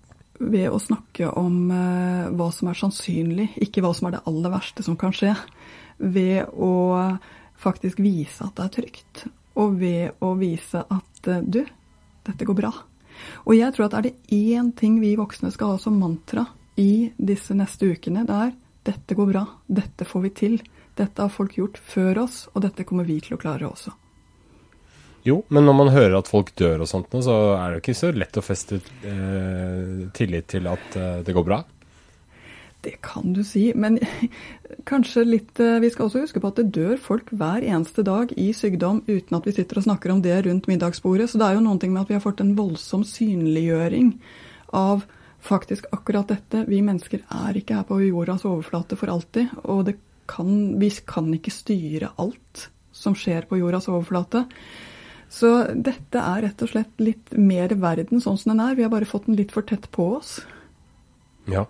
ved 0.42 0.72
å 0.74 0.80
snakke 0.82 1.30
om 1.38 1.70
uh, 1.70 2.32
hva 2.34 2.48
som 2.56 2.72
er 2.72 2.80
sannsynlig, 2.80 3.52
ikke 3.62 3.84
hva 3.86 3.94
som 3.94 4.10
er 4.10 4.18
det 4.18 4.24
aller 4.30 4.54
verste 4.56 4.86
som 4.86 4.98
kan 4.98 5.14
skje. 5.14 5.36
Ved 6.02 6.50
å 6.58 6.74
faktisk 7.62 8.02
vise 8.02 8.48
at 8.48 8.58
det 8.58 8.66
er 8.66 8.74
trygt, 8.80 9.26
og 9.60 9.78
ved 9.82 10.24
å 10.24 10.34
vise 10.40 10.84
at 10.84 11.28
eh, 11.28 11.44
du, 11.44 11.62
dette 12.28 12.48
går 12.48 12.58
bra. 12.58 12.72
Og 13.46 13.56
jeg 13.58 13.76
tror 13.76 13.90
at 13.90 13.98
er 14.00 14.10
det 14.10 14.16
én 14.34 14.72
ting 14.78 15.00
vi 15.02 15.16
voksne 15.20 15.52
skal 15.54 15.76
ha 15.76 15.82
som 15.82 16.00
mantra 16.00 16.46
i 16.80 17.12
disse 17.18 17.56
neste 17.58 17.92
ukene, 17.94 18.26
det 18.28 18.38
er 18.48 18.54
dette 18.88 19.18
går 19.18 19.28
bra, 19.30 19.46
dette 19.68 20.08
får 20.08 20.24
vi 20.26 20.32
til. 20.38 20.62
Dette 20.98 21.22
har 21.22 21.34
folk 21.34 21.58
gjort 21.58 21.78
før 21.78 22.24
oss, 22.24 22.48
og 22.54 22.64
dette 22.66 22.86
kommer 22.88 23.06
vi 23.08 23.20
til 23.24 23.38
å 23.38 23.42
klare 23.42 23.68
også. 23.70 23.94
Jo, 25.24 25.44
men 25.54 25.68
når 25.68 25.76
man 25.78 25.92
hører 25.94 26.18
at 26.18 26.30
folk 26.32 26.50
dør 26.58 26.82
og 26.82 26.90
sånt, 26.90 27.14
så 27.22 27.36
er 27.54 27.76
det 27.76 27.84
ikke 27.84 27.98
så 27.98 28.10
lett 28.16 28.40
å 28.40 28.44
feste 28.44 28.80
eh, 29.06 30.08
tillit 30.18 30.50
til 30.50 30.66
at 30.72 30.98
eh, 30.98 31.20
det 31.28 31.36
går 31.38 31.46
bra? 31.46 31.60
Det 32.82 32.96
kan 33.06 33.34
du 33.36 33.44
si, 33.46 33.68
men 33.78 34.00
kanskje 34.90 35.24
litt 35.28 35.60
eh, 35.62 35.80
Vi 35.84 35.92
skal 35.94 36.08
også 36.08 36.24
huske 36.24 36.42
på 36.42 36.50
at 36.50 36.58
det 36.58 36.72
dør 36.74 36.98
folk 37.02 37.30
hver 37.30 37.62
eneste 37.62 38.06
dag 38.08 38.34
i 38.34 38.50
sykdom 38.58 39.04
uten 39.08 39.38
at 39.38 39.48
vi 39.48 39.54
sitter 39.54 39.82
og 39.82 39.86
snakker 39.86 40.14
om 40.14 40.22
det 40.26 40.40
rundt 40.48 40.70
middagsbordet. 40.72 41.30
Så 41.30 41.42
det 41.42 41.50
er 41.50 41.58
jo 41.60 41.66
noen 41.66 41.82
ting 41.82 41.94
med 41.94 42.04
at 42.04 42.14
vi 42.14 42.18
har 42.18 42.24
fått 42.26 42.42
en 42.42 42.56
voldsom 42.58 43.06
synliggjøring 43.06 44.16
av 44.78 45.06
faktisk 45.42 45.90
akkurat 45.94 46.30
dette. 46.34 46.66
Vi 46.70 46.82
mennesker 46.86 47.26
er 47.30 47.58
ikke 47.58 47.80
her 47.80 47.88
på 47.90 48.02
jordas 48.04 48.46
overflate 48.50 48.98
for 48.98 49.14
alltid, 49.14 49.54
og 49.64 49.94
kan, 50.30 50.80
vi 50.80 50.90
kan 51.08 51.30
ikke 51.36 51.54
styre 51.54 52.14
alt 52.22 52.70
som 52.96 53.16
skjer 53.18 53.48
på 53.50 53.60
jordas 53.60 53.90
overflate. 53.92 54.46
Så 55.32 55.50
dette 55.74 56.20
er 56.20 56.44
rett 56.46 56.62
og 56.66 56.72
slett 56.74 57.02
litt 57.02 57.34
mer 57.40 57.72
verden 57.80 58.22
sånn 58.24 58.38
som 58.40 58.52
den 58.52 58.64
er. 58.66 58.76
Vi 58.76 58.84
har 58.86 58.92
bare 58.92 59.08
fått 59.08 59.30
den 59.30 59.40
litt 59.40 59.54
for 59.56 59.66
tett 59.68 59.88
på 59.96 60.10
oss. 60.18 60.40
Ja. 61.50 61.66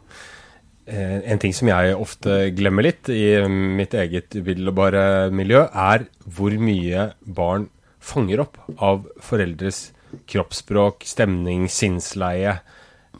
Eh, 0.89 1.19
en 1.29 1.41
ting 1.41 1.53
som 1.53 1.69
jeg 1.69 1.93
ofte 1.93 2.49
glemmer 2.57 2.87
litt 2.87 3.09
i 3.13 3.37
mitt 3.47 3.93
eget 3.93 4.33
umiddelbare 4.33 5.29
miljø, 5.33 5.67
er 5.69 6.07
hvor 6.25 6.55
mye 6.57 7.11
barn 7.21 7.69
fanger 8.01 8.41
opp 8.47 8.57
av 8.81 9.05
foreldres 9.21 9.91
kroppsspråk, 10.27 11.05
stemning, 11.07 11.67
sinnsleie. 11.71 12.57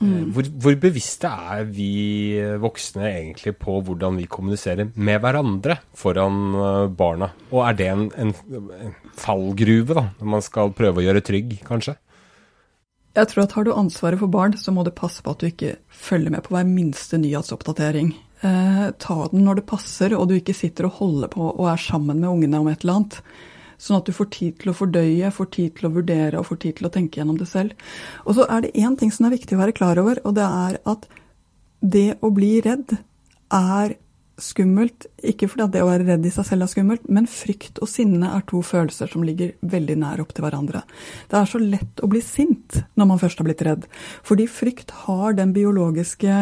Mm. 0.01 0.31
Hvor, 0.33 0.47
hvor, 0.63 0.75
bevisste 0.81 1.29
er 1.29 1.67
vi 1.69 2.33
voksne 2.59 3.05
egentlig 3.05 3.53
på 3.61 3.77
hvordan 3.85 4.17
vi 4.17 4.25
kommuniserer 4.25 4.89
med 4.95 5.21
hverandre 5.21 5.77
foran 5.93 6.89
barna? 6.97 7.29
Og 7.53 7.67
er 7.67 7.77
det 7.77 7.89
en, 7.91 8.07
en, 8.17 8.33
en 8.81 8.95
fallgruve, 9.21 9.93
da, 9.99 10.07
når 10.17 10.33
man 10.33 10.45
skal 10.45 10.73
prøve 10.73 11.03
å 11.03 11.05
gjøre 11.05 11.23
trygg, 11.27 11.59
kanskje? 11.67 11.99
Jeg 13.11 13.27
tror 13.27 13.43
at 13.43 13.53
har 13.57 13.67
du 13.67 13.73
ansvaret 13.75 14.19
for 14.21 14.31
barn, 14.31 14.53
så 14.57 14.71
må 14.71 14.85
du 14.87 14.91
passe 14.95 15.23
på 15.23 15.33
at 15.33 15.41
du 15.41 15.49
ikke 15.49 15.75
følger 15.91 16.31
med 16.31 16.45
på 16.45 16.53
hver 16.55 16.67
minste 16.67 17.19
nyhetsoppdatering. 17.19 18.13
Eh, 18.41 18.85
ta 19.03 19.17
den 19.31 19.43
når 19.45 19.59
det 19.59 19.69
passer, 19.69 20.15
og 20.15 20.29
du 20.29 20.37
ikke 20.37 20.55
sitter 20.55 20.87
og 20.87 21.01
holder 21.01 21.31
på 21.33 21.49
og 21.51 21.65
er 21.73 21.81
sammen 21.81 22.21
med 22.21 22.29
ungene 22.29 22.61
om 22.61 22.69
et 22.71 22.85
eller 22.85 23.01
annet. 23.01 23.17
Sånn 23.81 23.97
at 23.97 24.07
du 24.07 24.13
får 24.15 24.29
tid 24.31 24.61
til 24.61 24.71
å 24.71 24.77
fordøye, 24.77 25.33
får 25.33 25.49
tid 25.57 25.75
til 25.77 25.89
å 25.89 25.93
vurdere 25.97 26.39
og 26.39 26.47
får 26.47 26.61
tid 26.63 26.77
til 26.77 26.87
å 26.87 26.93
tenke 26.93 27.19
gjennom 27.19 27.39
det 27.39 27.49
selv. 27.49 27.75
Og 28.23 28.37
så 28.37 28.45
er 28.47 28.63
det 28.63 28.75
én 28.79 28.95
ting 28.97 29.11
som 29.11 29.27
er 29.27 29.35
viktig 29.35 29.57
å 29.57 29.61
være 29.63 29.75
klar 29.75 29.99
over, 29.99 30.21
og 30.23 30.37
det 30.37 30.47
er 30.47 30.79
at 30.93 31.09
det 31.81 32.07
å 32.21 32.31
bli 32.31 32.53
redd 32.63 32.95
er 33.51 33.97
skummelt, 34.43 35.07
ikke 35.23 35.47
fordi 35.51 35.67
det 35.73 35.83
å 35.83 35.89
være 35.89 36.07
redd 36.07 36.25
i 36.27 36.33
seg 36.33 36.47
selv 36.47 36.65
er 36.65 36.71
skummelt, 36.71 37.07
men 37.13 37.29
frykt 37.29 37.81
og 37.83 37.89
sinne 37.89 38.33
er 38.35 38.43
to 38.49 38.61
følelser 38.65 39.11
som 39.11 39.23
ligger 39.25 39.53
veldig 39.61 39.97
nær 40.01 40.23
opp 40.23 40.33
til 40.35 40.45
hverandre. 40.45 40.83
Det 41.31 41.39
er 41.39 41.49
så 41.49 41.61
lett 41.61 42.03
å 42.03 42.09
bli 42.11 42.21
sint 42.25 42.81
når 42.99 43.09
man 43.13 43.21
først 43.21 43.41
har 43.41 43.47
blitt 43.47 43.65
redd, 43.67 43.87
fordi 44.27 44.49
frykt 44.51 44.93
har 45.05 45.37
den 45.37 45.55
biologiske 45.55 46.35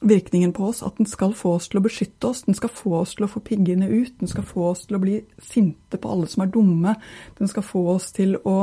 virkningen 0.00 0.52
på 0.56 0.70
oss 0.70 0.82
at 0.82 0.96
den 0.96 1.08
skal 1.08 1.34
få 1.36 1.56
oss 1.58 1.68
til 1.68 1.80
å 1.80 1.84
beskytte 1.84 2.30
oss, 2.30 2.44
den 2.46 2.56
skal 2.56 2.72
få 2.72 2.94
oss 3.02 3.12
til 3.16 3.26
å 3.26 3.30
få 3.30 3.42
piggene 3.44 3.88
ut, 3.90 4.14
den 4.20 4.30
skal 4.30 4.46
få 4.48 4.70
oss 4.70 4.86
til 4.86 4.96
å 4.96 5.02
bli 5.02 5.18
sinte 5.44 6.00
på 6.00 6.12
alle 6.12 6.28
som 6.30 6.44
er 6.44 6.52
dumme, 6.52 6.96
den 7.38 7.50
skal 7.50 7.66
få 7.66 7.84
oss 7.96 8.08
til 8.16 8.38
å 8.48 8.62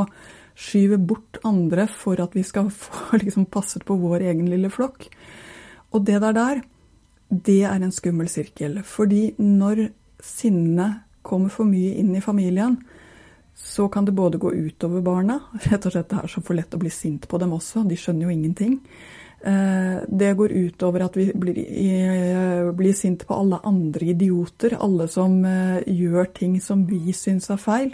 skyve 0.58 0.98
bort 0.98 1.38
andre 1.46 1.86
for 1.92 2.20
at 2.24 2.34
vi 2.36 2.44
skal 2.46 2.72
få 2.84 3.22
liksom, 3.22 3.46
passet 3.54 3.86
på 3.86 4.00
vår 4.02 4.26
egen 4.32 4.50
lille 4.50 4.72
flokk. 4.74 5.08
Og 5.94 6.04
det 6.08 6.20
der 6.24 6.36
der, 6.36 6.66
det 7.30 7.64
er 7.68 7.82
en 7.82 7.94
skummel 7.94 8.30
sirkel. 8.32 8.80
Fordi 8.88 9.34
når 9.42 9.88
sinnet 10.24 11.04
kommer 11.28 11.52
for 11.52 11.68
mye 11.68 11.98
inn 12.00 12.16
i 12.16 12.24
familien, 12.24 12.78
så 13.58 13.88
kan 13.90 14.06
det 14.06 14.14
både 14.14 14.38
gå 14.38 14.52
utover 14.54 15.02
barna 15.02 15.40
Rett 15.66 15.86
og 15.88 15.96
slett 15.96 16.12
det 16.12 16.20
er 16.22 16.30
så 16.30 16.44
for 16.46 16.54
lett 16.54 16.76
å 16.78 16.80
bli 16.82 16.92
sint 16.94 17.26
på 17.28 17.40
dem 17.42 17.56
også, 17.58 17.82
de 17.90 17.98
skjønner 17.98 18.28
jo 18.28 18.36
ingenting. 18.36 18.76
Eh, 19.42 19.98
det 20.08 20.34
går 20.38 20.54
utover 20.54 21.06
at 21.06 21.18
vi 21.18 21.28
blir, 21.34 21.58
blir 22.78 22.94
sint 22.98 23.26
på 23.28 23.38
alle 23.38 23.60
andre 23.66 24.12
idioter, 24.14 24.78
alle 24.82 25.08
som 25.10 25.40
eh, 25.46 25.82
gjør 25.90 26.32
ting 26.38 26.58
som 26.62 26.86
vi 26.90 27.14
syns 27.18 27.50
er 27.54 27.62
feil. 27.62 27.94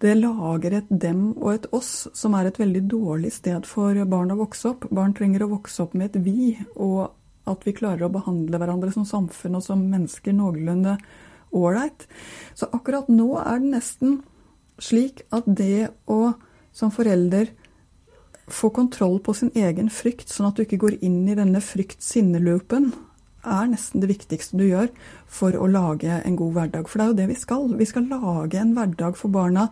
Det 0.00 0.16
lager 0.18 0.80
et 0.80 0.88
dem 0.90 1.30
og 1.38 1.52
et 1.54 1.68
oss, 1.72 2.08
som 2.12 2.34
er 2.36 2.48
et 2.48 2.58
veldig 2.60 2.82
dårlig 2.90 3.32
sted 3.32 3.68
for 3.68 3.96
barn 4.10 4.34
å 4.34 4.40
vokse 4.40 4.72
opp. 4.72 4.88
Barn 4.92 5.14
trenger 5.16 5.46
å 5.46 5.52
vokse 5.54 5.84
opp 5.84 5.94
med 5.96 6.10
et 6.10 6.24
vi, 6.26 6.56
og 6.74 7.12
at 7.50 7.66
vi 7.66 7.76
klarer 7.76 8.06
å 8.06 8.12
behandle 8.14 8.60
hverandre 8.60 8.92
som 8.94 9.06
samfunn 9.08 9.58
og 9.58 9.64
som 9.66 9.82
mennesker 9.90 10.36
noenlunde 10.36 10.96
ålreit. 11.54 12.06
Så 12.56 12.70
akkurat 12.72 13.10
nå 13.12 13.34
er 13.42 13.60
det 13.62 13.74
nesten 13.76 14.22
slik 14.82 15.22
at 15.34 15.46
det 15.46 15.90
å 16.10 16.34
som 16.74 16.90
forelder 16.90 17.52
få 18.50 18.68
kontroll 18.74 19.20
på 19.24 19.32
sin 19.36 19.52
egen 19.56 19.88
frykt, 19.92 20.28
sånn 20.28 20.50
at 20.50 20.58
du 20.58 20.64
ikke 20.64 20.80
går 20.82 20.98
inn 21.06 21.22
i 21.30 21.36
denne 21.38 21.62
frykt-sinne-loopen, 21.64 22.90
er 23.44 23.68
nesten 23.68 24.00
det 24.00 24.08
viktigste 24.10 24.58
du 24.58 24.64
gjør 24.66 24.90
for 25.28 25.56
å 25.56 25.68
lage 25.68 26.18
en 26.24 26.36
god 26.36 26.56
hverdag. 26.56 26.88
For 26.88 26.98
det 26.98 27.04
er 27.04 27.12
jo 27.12 27.18
det 27.20 27.28
vi 27.30 27.38
skal. 27.38 27.66
Vi 27.76 27.88
skal 27.88 28.08
lage 28.10 28.60
en 28.60 28.74
hverdag 28.76 29.18
for 29.20 29.32
barna 29.32 29.68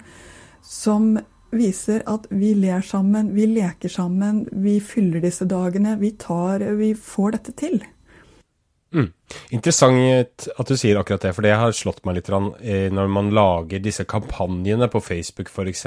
som 0.63 1.17
viser 1.53 2.03
at 2.11 2.29
vi 2.33 2.53
ler 2.59 2.85
sammen, 2.85 3.33
vi 3.37 3.47
leker 3.51 3.93
sammen, 3.93 4.45
vi 4.65 4.79
fyller 4.81 5.23
disse 5.25 5.47
dagene. 5.49 5.97
Vi, 6.01 6.15
tar, 6.21 6.65
vi 6.79 6.93
får 6.97 7.37
dette 7.37 7.57
til. 7.59 7.83
Mm. 8.93 9.09
Interessant 9.57 10.49
at 10.53 10.69
du 10.69 10.77
sier 10.77 10.99
akkurat 11.01 11.25
det, 11.25 11.33
for 11.37 11.47
det 11.47 11.57
har 11.57 11.73
slått 11.77 12.03
meg 12.05 12.19
litt 12.19 12.29
eh, 12.29 12.89
når 12.93 13.09
man 13.13 13.33
lager 13.33 13.81
disse 13.81 14.05
kampanjene 14.09 14.89
på 14.93 15.01
Facebook 15.01 15.49
f.eks. 15.49 15.87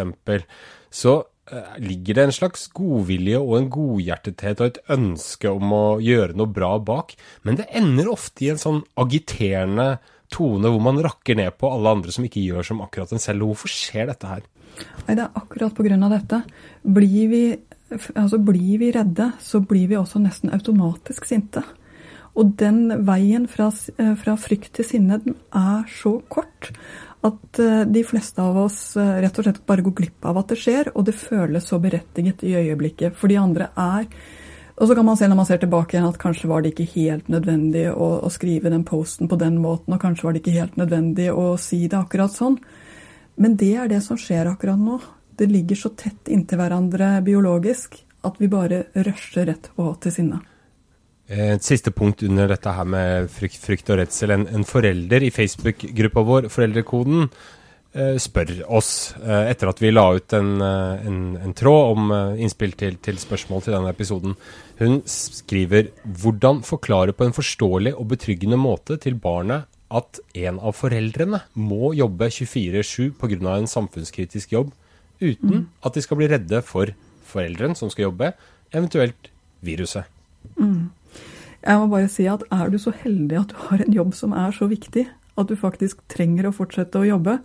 Så 0.90 1.14
eh, 1.52 1.76
ligger 1.86 2.18
det 2.18 2.26
en 2.26 2.36
slags 2.40 2.66
godvilje 2.74 3.42
og 3.42 3.60
en 3.60 3.70
godhjertethet 3.74 4.64
og 4.64 4.72
et 4.72 4.82
ønske 4.98 5.54
om 5.54 5.78
å 5.78 5.86
gjøre 6.02 6.38
noe 6.38 6.50
bra 6.50 6.76
bak, 6.82 7.14
men 7.46 7.62
det 7.62 7.70
ender 7.78 8.10
ofte 8.10 8.48
i 8.48 8.52
en 8.56 8.62
sånn 8.62 8.82
agiterende 8.98 9.96
tone 10.34 10.72
hvor 10.72 10.82
man 10.82 10.98
rakker 11.06 11.38
ned 11.38 11.54
på 11.62 11.70
alle 11.70 11.94
andre 12.00 12.14
som 12.14 12.26
ikke 12.26 12.42
gjør 12.42 12.66
som 12.72 12.82
akkurat 12.82 13.14
en 13.14 13.22
selv. 13.22 13.46
Hvorfor 13.46 13.70
skjer 13.70 14.10
dette 14.10 14.34
her? 14.34 14.46
Nei, 15.08 15.16
Det 15.16 15.24
er 15.24 15.40
akkurat 15.42 15.74
pga. 15.74 16.10
dette. 16.10 16.44
Blir 16.84 17.30
vi, 17.30 17.58
altså 18.16 18.38
blir 18.38 18.78
vi 18.80 18.92
redde, 18.92 19.34
så 19.40 19.60
blir 19.60 19.88
vi 19.88 19.96
også 19.96 20.20
nesten 20.20 20.54
automatisk 20.54 21.26
sinte. 21.26 21.64
Og 22.36 22.56
den 22.60 23.06
veien 23.08 23.48
fra, 23.48 23.72
eh, 23.98 24.16
fra 24.16 24.36
frykt 24.36 24.74
til 24.74 24.86
sinne 24.86 25.24
den 25.24 25.36
er 25.54 25.86
så 25.88 26.22
kort 26.28 26.74
at 27.26 27.60
eh, 27.60 27.84
de 27.88 28.04
fleste 28.04 28.42
av 28.44 28.58
oss 28.66 28.96
eh, 29.00 29.22
rett 29.24 29.38
og 29.40 29.48
slett 29.48 29.62
bare 29.66 29.86
går 29.86 29.96
glipp 29.96 30.28
av 30.28 30.42
at 30.42 30.52
det 30.52 30.60
skjer, 30.60 30.92
og 30.94 31.06
det 31.08 31.16
føles 31.16 31.70
så 31.72 31.80
berettiget 31.82 32.44
i 32.44 32.56
øyeblikket. 32.60 33.16
For 33.16 33.32
de 33.32 33.40
andre 33.42 33.72
er 33.76 34.10
Og 34.76 34.90
så 34.90 34.96
kan 34.96 35.06
man 35.06 35.16
se 35.16 35.24
når 35.24 35.38
man 35.40 35.46
ser 35.48 35.60
tilbake 35.62 35.96
igjen 35.96 36.10
at 36.10 36.18
kanskje 36.20 36.50
var 36.52 36.62
det 36.62 36.74
ikke 36.74 37.00
helt 37.00 37.30
nødvendig 37.32 37.86
å, 37.96 38.08
å 38.28 38.30
skrive 38.30 38.68
den 38.68 38.84
posten 38.84 39.30
på 39.32 39.38
den 39.40 39.56
måten, 39.64 39.94
og 39.96 40.02
kanskje 40.02 40.26
var 40.26 40.34
det 40.36 40.42
ikke 40.42 40.60
helt 40.60 40.76
nødvendig 40.76 41.30
å 41.32 41.54
si 41.56 41.88
det 41.88 41.96
akkurat 41.96 42.36
sånn. 42.36 42.58
Men 43.36 43.56
det 43.60 43.74
er 43.76 43.92
det 43.92 44.02
som 44.06 44.20
skjer 44.20 44.48
akkurat 44.52 44.80
nå. 44.80 45.00
Det 45.36 45.48
ligger 45.52 45.80
så 45.80 45.92
tett 45.98 46.32
inntil 46.32 46.62
hverandre 46.62 47.18
biologisk 47.26 47.98
at 48.26 48.40
vi 48.42 48.50
bare 48.50 48.86
rusher 49.06 49.50
rett 49.52 49.70
på 49.76 49.90
til 50.02 50.14
sinne. 50.16 50.40
Et 51.26 51.64
siste 51.66 51.90
punkt 51.92 52.22
under 52.24 52.50
dette 52.52 52.70
her 52.70 52.86
med 52.86 53.30
frykt, 53.34 53.58
frykt 53.62 53.90
og 53.90 54.00
redsel. 54.02 54.34
En, 54.36 54.48
en, 54.48 54.66
forelder 54.68 55.26
i 55.26 55.32
Facebook-gruppa 55.34 56.22
vår, 56.26 56.48
Foreldrekoden, 56.54 57.26
eh, 57.98 58.16
spør 58.22 58.54
oss, 58.78 59.16
eh, 59.24 59.50
etter 59.50 59.72
at 59.72 59.82
vi 59.82 59.92
la 59.92 60.06
ut 60.14 60.36
en, 60.38 60.52
eh, 60.62 61.08
en, 61.10 61.20
en 61.42 61.56
tråd 61.58 61.98
om 61.98 62.14
eh, 62.14 62.44
innspill 62.46 62.78
til, 62.78 63.00
til, 63.02 63.18
spørsmål 63.18 63.66
til 63.66 63.74
denne 63.74 63.94
episoden. 63.94 64.38
Hun 64.78 65.00
skriver 65.10 65.90
hvordan 66.06 66.62
forklare 66.68 67.18
på 67.18 67.26
en 67.26 67.34
forståelig 67.34 67.96
og 67.98 68.12
betryggende 68.14 68.62
måte 68.62 69.00
til 69.02 69.18
barnet 69.18 69.66
at 69.96 70.20
en 70.48 70.60
av 70.60 70.76
foreldrene 70.76 71.42
må 71.56 71.94
jobbe 71.96 72.28
24-7 72.34 73.14
pga. 73.20 73.56
en 73.56 73.70
samfunnskritisk 73.70 74.52
jobb, 74.52 74.74
uten 75.22 75.52
mm. 75.52 75.66
at 75.88 75.96
de 75.96 76.04
skal 76.04 76.20
bli 76.20 76.28
redde 76.32 76.62
for 76.62 76.92
forelderen 77.26 77.76
som 77.76 77.90
skal 77.90 78.10
jobbe, 78.10 78.34
eventuelt 78.72 79.32
viruset. 79.64 80.06
Mm. 80.60 80.92
Jeg 81.66 81.82
må 81.82 81.88
bare 81.90 82.10
si 82.12 82.28
at 82.30 82.44
er 82.54 82.70
du 82.70 82.78
så 82.78 82.92
heldig 82.94 83.38
at 83.40 83.54
du 83.54 83.62
har 83.70 83.82
en 83.82 83.94
jobb 83.94 84.12
som 84.14 84.36
er 84.38 84.52
så 84.54 84.68
viktig 84.70 85.08
at 85.36 85.50
du 85.50 85.56
faktisk 85.60 86.04
trenger 86.12 86.48
å 86.48 86.56
fortsette 86.56 87.00
å 87.00 87.08
jobbe, 87.08 87.40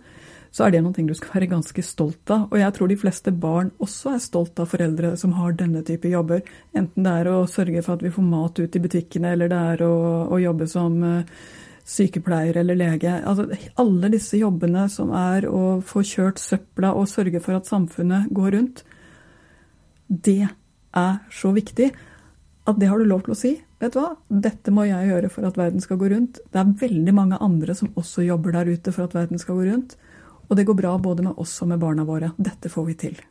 så 0.51 0.65
er 0.65 0.73
det 0.73 0.81
noe 0.83 1.05
du 1.07 1.13
skal 1.15 1.37
være 1.37 1.49
ganske 1.53 1.83
stolt 1.83 2.31
av. 2.33 2.49
Og 2.51 2.59
jeg 2.59 2.75
tror 2.75 2.91
de 2.91 2.99
fleste 2.99 3.31
barn 3.31 3.71
også 3.83 4.15
er 4.15 4.23
stolt 4.23 4.59
av 4.59 4.67
foreldre 4.71 5.13
som 5.19 5.35
har 5.39 5.55
denne 5.55 5.83
type 5.87 6.11
jobber. 6.11 6.43
Enten 6.75 7.07
det 7.07 7.13
er 7.21 7.31
å 7.31 7.47
sørge 7.47 7.83
for 7.85 7.95
at 7.95 8.03
vi 8.03 8.11
får 8.11 8.27
mat 8.27 8.59
ut 8.59 8.75
i 8.75 8.83
butikkene, 8.83 9.31
eller 9.31 9.51
det 9.51 9.61
er 9.75 9.83
å, 9.87 9.95
å 10.27 10.39
jobbe 10.43 10.67
som 10.71 10.97
uh, 11.03 11.43
sykepleier 11.87 12.57
eller 12.61 12.77
lege. 12.77 13.13
Altså, 13.25 13.47
alle 13.81 14.11
disse 14.13 14.39
jobbene 14.39 14.87
som 14.91 15.11
er 15.15 15.47
å 15.49 15.79
få 15.85 16.03
kjørt 16.05 16.41
søpla 16.41 16.93
og 16.97 17.09
sørge 17.11 17.41
for 17.43 17.57
at 17.57 17.69
samfunnet 17.69 18.31
går 18.35 18.55
rundt, 18.57 18.83
det 20.07 20.47
er 20.47 21.19
så 21.31 21.53
viktig 21.55 21.91
at 22.69 22.79
det 22.79 22.89
har 22.91 22.99
du 22.99 23.07
lov 23.09 23.25
til 23.25 23.33
å 23.35 23.39
si. 23.39 23.53
Vet 23.81 23.95
du 23.95 24.01
hva, 24.01 24.13
dette 24.29 24.73
må 24.73 24.85
jeg 24.85 25.09
gjøre 25.09 25.31
for 25.33 25.47
at 25.47 25.57
verden 25.57 25.81
skal 25.81 25.97
gå 25.97 26.11
rundt. 26.11 26.41
Det 26.51 26.61
er 26.61 26.73
veldig 26.83 27.13
mange 27.17 27.39
andre 27.41 27.75
som 27.77 27.93
også 27.97 28.27
jobber 28.27 28.53
der 28.59 28.69
ute 28.75 28.93
for 28.93 29.07
at 29.07 29.17
verden 29.17 29.41
skal 29.41 29.57
gå 29.57 29.69
rundt. 29.71 29.97
Og 30.49 30.57
det 30.59 30.67
går 30.67 30.77
bra 30.77 30.97
både 31.01 31.25
med 31.25 31.39
oss 31.41 31.55
og 31.63 31.71
med 31.71 31.81
barna 31.81 32.05
våre. 32.05 32.33
Dette 32.37 32.69
får 32.69 32.89
vi 32.91 32.97
til. 33.07 33.21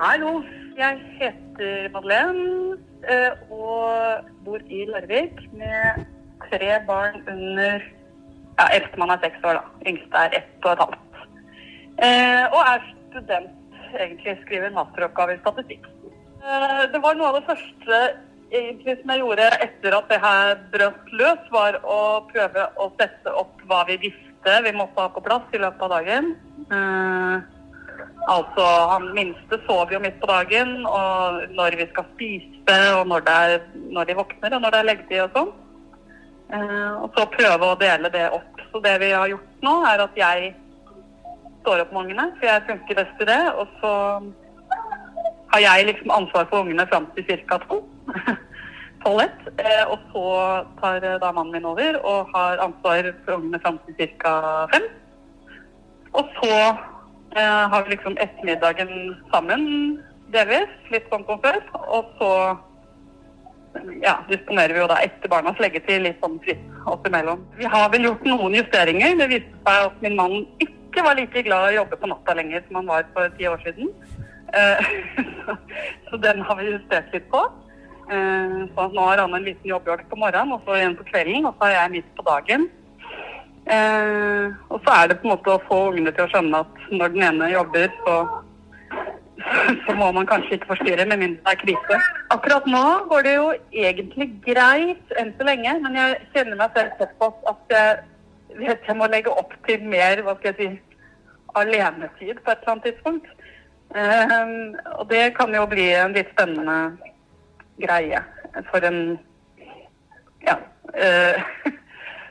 Hallo, 0.00 0.38
jeg 0.78 0.94
heter 1.18 1.90
Madeleine 1.92 2.78
eh, 3.04 3.34
og 3.52 4.30
bor 4.46 4.62
i 4.72 4.86
Larvik 4.88 5.42
med 5.52 6.06
tre 6.46 6.70
barn 6.86 7.18
under 7.28 7.84
ja, 7.84 8.64
Eldstemann 8.78 9.12
er 9.12 9.20
seks 9.20 9.44
år, 9.44 9.58
da. 9.58 9.90
Yngste 9.90 10.22
er 10.22 10.38
ett 10.38 10.64
og 10.64 10.70
et 10.72 10.82
halvt. 10.86 11.20
Eh, 12.00 12.46
og 12.46 12.62
er 12.62 12.88
student, 13.10 13.76
egentlig. 13.92 14.38
Skriver 14.46 14.72
masteroppgave 14.78 15.36
i 15.36 15.42
statistikk. 15.42 15.84
Eh, 16.48 16.82
det 16.96 17.04
var 17.04 17.20
noe 17.20 17.34
av 17.34 17.38
det 17.42 17.44
første 17.52 18.02
egentlig 18.56 18.96
som 19.02 19.12
jeg 19.12 19.24
gjorde 19.26 19.52
etter 19.68 20.00
at 20.00 20.10
det 20.16 20.22
her 20.24 20.56
brøt 20.72 21.16
løs, 21.20 21.46
var 21.52 21.82
å 21.84 22.02
prøve 22.32 22.70
å 22.80 22.88
sette 22.96 23.36
opp 23.44 23.60
hva 23.68 23.84
vi 23.92 24.00
visste 24.08 24.60
vi 24.64 24.78
måtte 24.80 24.96
ha 24.96 25.12
på 25.12 25.28
plass 25.28 25.44
i 25.52 25.60
løpet 25.60 25.90
av 25.90 25.98
dagen. 25.98 26.36
Altså, 28.28 28.64
han 28.90 29.08
minste 29.16 29.58
sover 29.64 29.94
jo 29.96 30.00
midt 30.04 30.20
på 30.20 30.28
dagen, 30.28 30.86
og 30.86 31.40
når 31.56 31.76
vi 31.80 31.86
skal 31.90 32.04
spise, 32.14 32.76
og 32.98 33.06
når, 33.08 33.24
er, 33.30 33.60
når 33.74 34.04
de 34.04 34.16
våkner, 34.18 34.54
og 34.54 34.60
når 34.60 34.74
det 34.74 34.80
er 34.80 34.88
leggetid 34.90 35.22
og 35.24 35.36
sånn. 35.36 35.52
Eh, 36.50 36.92
og 37.04 37.14
så 37.16 37.24
prøve 37.32 37.70
å 37.70 37.78
dele 37.80 38.10
det 38.12 38.26
opp. 38.34 38.60
Så 38.70 38.82
det 38.84 38.96
vi 39.02 39.10
har 39.14 39.30
gjort 39.30 39.64
nå, 39.64 39.74
er 39.88 40.04
at 40.04 40.18
jeg 40.18 40.52
står 41.62 41.84
opp 41.84 41.94
med 41.94 42.04
ungene, 42.04 42.28
for 42.36 42.50
jeg 42.50 42.66
funker 42.68 43.00
best 43.00 43.24
i 43.24 43.30
det. 43.30 43.40
Og 43.56 43.74
så 43.80 43.94
har 45.54 45.64
jeg 45.64 45.88
liksom 45.90 46.14
ansvar 46.14 46.48
for 46.50 46.64
ungene 46.64 46.86
fram 46.92 47.08
til 47.16 47.42
ca. 47.48 47.58
to. 47.66 47.82
Tolv-ett. 49.04 49.42
Eh, 49.56 49.84
og 49.88 49.98
så 50.12 50.24
tar 50.82 51.00
eh, 51.00 51.18
da 51.22 51.32
mannen 51.32 51.56
min 51.56 51.68
over 51.72 51.98
og 52.04 52.34
har 52.34 52.60
ansvar 52.66 53.12
for 53.24 53.38
ungene 53.38 53.62
fram 53.64 53.80
til 53.86 54.16
ca. 54.20 54.34
fem. 54.74 54.90
Og 56.12 56.26
så 56.36 56.54
eh, 57.36 57.62
har 57.72 57.90
liksom 57.90 58.16
ettermiddagen 58.18 58.90
sammen 59.30 59.62
delvis, 60.34 60.72
litt 60.90 61.06
sånn 61.10 61.26
som 61.28 61.40
før. 61.42 61.60
Og 61.90 62.10
så 62.18 62.32
ja, 64.02 64.16
disponerer 64.28 64.74
vi 64.74 64.82
jo 64.82 64.90
da 64.90 64.98
etter 65.04 65.30
barnas 65.30 65.58
leggetid 65.62 66.02
litt 66.04 66.20
sånn 66.22 66.38
fritt 66.44 66.62
oss 66.90 67.06
imellom. 67.06 67.42
Vi 67.58 67.68
har 67.70 67.90
vel 67.92 68.08
gjort 68.08 68.26
noen 68.26 68.56
justeringer. 68.58 69.16
Det 69.20 69.30
viste 69.30 69.62
seg 69.66 69.88
at 69.88 70.02
min 70.04 70.18
mann 70.18 70.36
ikke 70.62 71.04
var 71.06 71.18
like 71.18 71.44
glad 71.46 71.68
i 71.68 71.76
å 71.76 71.82
jobbe 71.82 72.00
på 72.00 72.10
natta 72.10 72.34
lenger 72.38 72.64
som 72.66 72.80
han 72.80 72.90
var 72.90 73.06
for 73.14 73.30
ti 73.38 73.46
år 73.50 73.62
siden. 73.66 73.92
Eh, 74.58 74.92
så 76.08 76.22
den 76.24 76.42
har 76.46 76.58
vi 76.58 76.72
justert 76.72 77.14
litt 77.14 77.30
på. 77.30 77.44
Eh, 78.10 78.58
så 78.74 78.88
nå 78.90 79.06
har 79.06 79.22
han 79.22 79.38
en 79.38 79.46
liten 79.46 79.70
jobbjork 79.70 80.08
på 80.10 80.18
morgenen 80.18 80.56
og 80.56 80.66
så 80.66 80.80
en 80.80 80.98
på 80.98 81.06
kvelden, 81.12 81.46
og 81.46 81.54
så 81.54 81.68
har 81.68 81.76
jeg 81.76 81.96
midt 81.98 82.12
på 82.18 82.26
dagen. 82.26 82.68
Eh, 83.70 84.46
og 84.68 84.80
så 84.84 84.94
er 84.96 85.08
det 85.10 85.20
på 85.20 85.28
en 85.28 85.34
måte 85.36 85.52
å 85.54 85.62
få 85.68 85.80
ungene 85.92 86.10
til 86.14 86.24
å 86.24 86.30
skjønne 86.32 86.62
at 86.64 86.86
når 86.90 87.12
den 87.14 87.26
ene 87.28 87.50
jobber, 87.52 87.92
så, 88.02 88.14
så 89.84 89.94
må 89.98 90.08
man 90.16 90.26
kanskje 90.26 90.56
ikke 90.56 90.72
forstyrre, 90.72 91.06
med 91.06 91.22
mindre 91.22 91.44
det 91.44 91.52
er 91.54 91.60
krise. 91.60 92.00
Akkurat 92.34 92.66
nå 92.70 92.84
går 93.12 93.26
det 93.26 93.34
jo 93.36 93.48
egentlig 93.70 94.30
greit 94.46 95.14
enn 95.20 95.30
så 95.38 95.46
lenge, 95.46 95.76
men 95.84 95.98
jeg 96.00 96.18
kjenner 96.34 96.58
meg 96.58 96.74
selv 96.74 97.04
såpass 97.04 97.52
at 97.54 97.76
jeg 97.76 98.64
vet 98.64 98.88
jeg 98.90 98.98
må 98.98 99.06
legge 99.10 99.30
opp 99.38 99.54
til 99.68 99.84
mer 99.86 100.24
hva 100.26 100.34
skal 100.40 100.50
jeg 100.50 100.58
si, 100.58 101.04
alenetid 101.58 102.42
på 102.42 102.50
et 102.50 102.58
eller 102.58 102.72
annet 102.74 102.88
tidspunkt. 102.90 103.30
Eh, 103.94 104.36
og 104.98 105.06
det 105.10 105.24
kan 105.38 105.54
jo 105.54 105.62
bli 105.70 105.88
en 105.98 106.14
litt 106.14 106.30
spennende 106.34 106.80
greie 107.82 108.22
for 108.70 108.86
en 108.86 109.18
Ja. 110.40 110.56
Uh, 110.90 111.36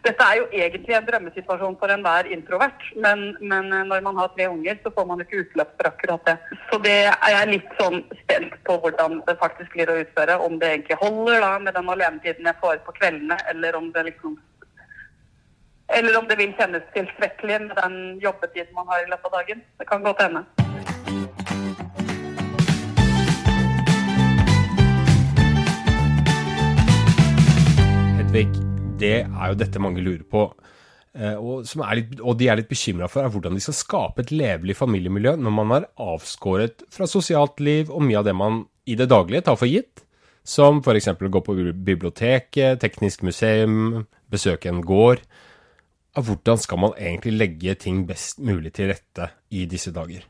dette 0.05 0.25
er 0.25 0.37
jo 0.39 0.45
egentlig 0.55 0.95
en 0.95 1.07
drømmesituasjon 1.07 1.75
for 1.79 1.91
enhver 1.91 2.29
introvert, 2.31 2.83
men, 3.03 3.23
men, 3.41 3.67
når 3.89 4.03
man 4.05 4.19
har 4.21 4.31
tre 4.35 4.47
unger, 4.47 4.77
så 4.83 4.91
får 4.95 5.07
man 5.09 5.23
ikke 5.23 5.41
utløp 5.43 5.73
for 5.75 5.89
akkurat 5.91 6.29
det. 6.29 6.35
Så 6.69 6.79
det 6.85 6.99
er 7.09 7.33
jeg 7.35 7.49
litt 7.53 7.73
sånn 7.79 8.03
spent 8.21 8.55
på 8.67 8.77
hvordan 8.83 9.19
det 9.27 9.35
faktisk 9.41 9.75
blir 9.75 9.91
å 9.91 9.97
utføre. 10.03 10.37
Om 10.45 10.59
det 10.61 10.71
egentlig 10.73 10.99
holder 11.01 11.43
da 11.43 11.51
med 11.65 11.75
den 11.75 11.91
alenetiden 11.95 12.47
jeg 12.47 12.61
får 12.61 12.79
på 12.85 12.95
kveldene, 13.01 13.39
eller 13.51 13.79
om 13.79 13.91
det 13.95 14.07
liksom 14.11 14.39
eller 15.89 16.19
om 16.19 16.27
det 16.29 16.35
vil 16.37 16.51
kjennes 16.53 16.83
tilstrekkelig 16.93 17.55
med 17.63 17.75
den 17.81 17.95
jobbetiden 18.21 18.75
man 18.77 18.85
har 18.93 19.01
i 19.01 19.09
løpet 19.09 19.25
av 19.25 19.39
dagen. 19.39 19.63
Det 19.81 19.89
kan 19.89 20.05
godt 20.05 20.21
hende. 20.21 20.45
Hedvig, 28.19 28.68
det 28.99 29.15
er 29.23 29.51
jo 29.51 29.59
dette 29.59 29.81
mange 29.81 30.03
lurer 30.03 30.25
på. 30.27 30.47
Eh, 31.17 31.35
og, 31.35 31.65
litt, 31.97 32.19
og 32.21 32.37
de 32.37 32.49
er 32.51 32.59
litt 32.59 32.69
bekymra 32.69 33.09
for, 33.09 33.25
er 33.25 33.33
hvordan 33.33 33.57
de 33.57 33.63
skal 33.63 33.77
skape 33.77 34.23
et 34.23 34.33
levelig 34.33 34.77
familiemiljø 34.77 35.35
når 35.41 35.55
man 35.55 35.73
er 35.79 35.87
avskåret 35.99 36.85
fra 36.93 37.09
sosialt 37.09 37.59
liv 37.63 37.89
og 37.89 38.05
mye 38.05 38.19
av 38.21 38.27
det 38.29 38.35
man 38.37 38.63
i 38.89 38.97
det 38.99 39.09
daglige 39.09 39.47
tar 39.47 39.57
for 39.59 39.69
gitt, 39.69 40.03
som 40.45 40.79
f.eks. 40.81 41.11
å 41.11 41.33
gå 41.33 41.41
på 41.45 41.55
biblioteket, 41.73 42.79
teknisk 42.81 43.25
museum, 43.25 44.05
besøke 44.31 44.69
en 44.71 44.81
gård. 44.85 45.21
Hvordan 46.19 46.57
skal 46.59 46.81
man 46.81 46.95
egentlig 46.97 47.35
legge 47.37 47.75
ting 47.85 48.03
best 48.09 48.41
mulig 48.41 48.73
til 48.77 48.89
rette 48.91 49.29
i 49.53 49.65
disse 49.69 49.93
dager? 49.95 50.23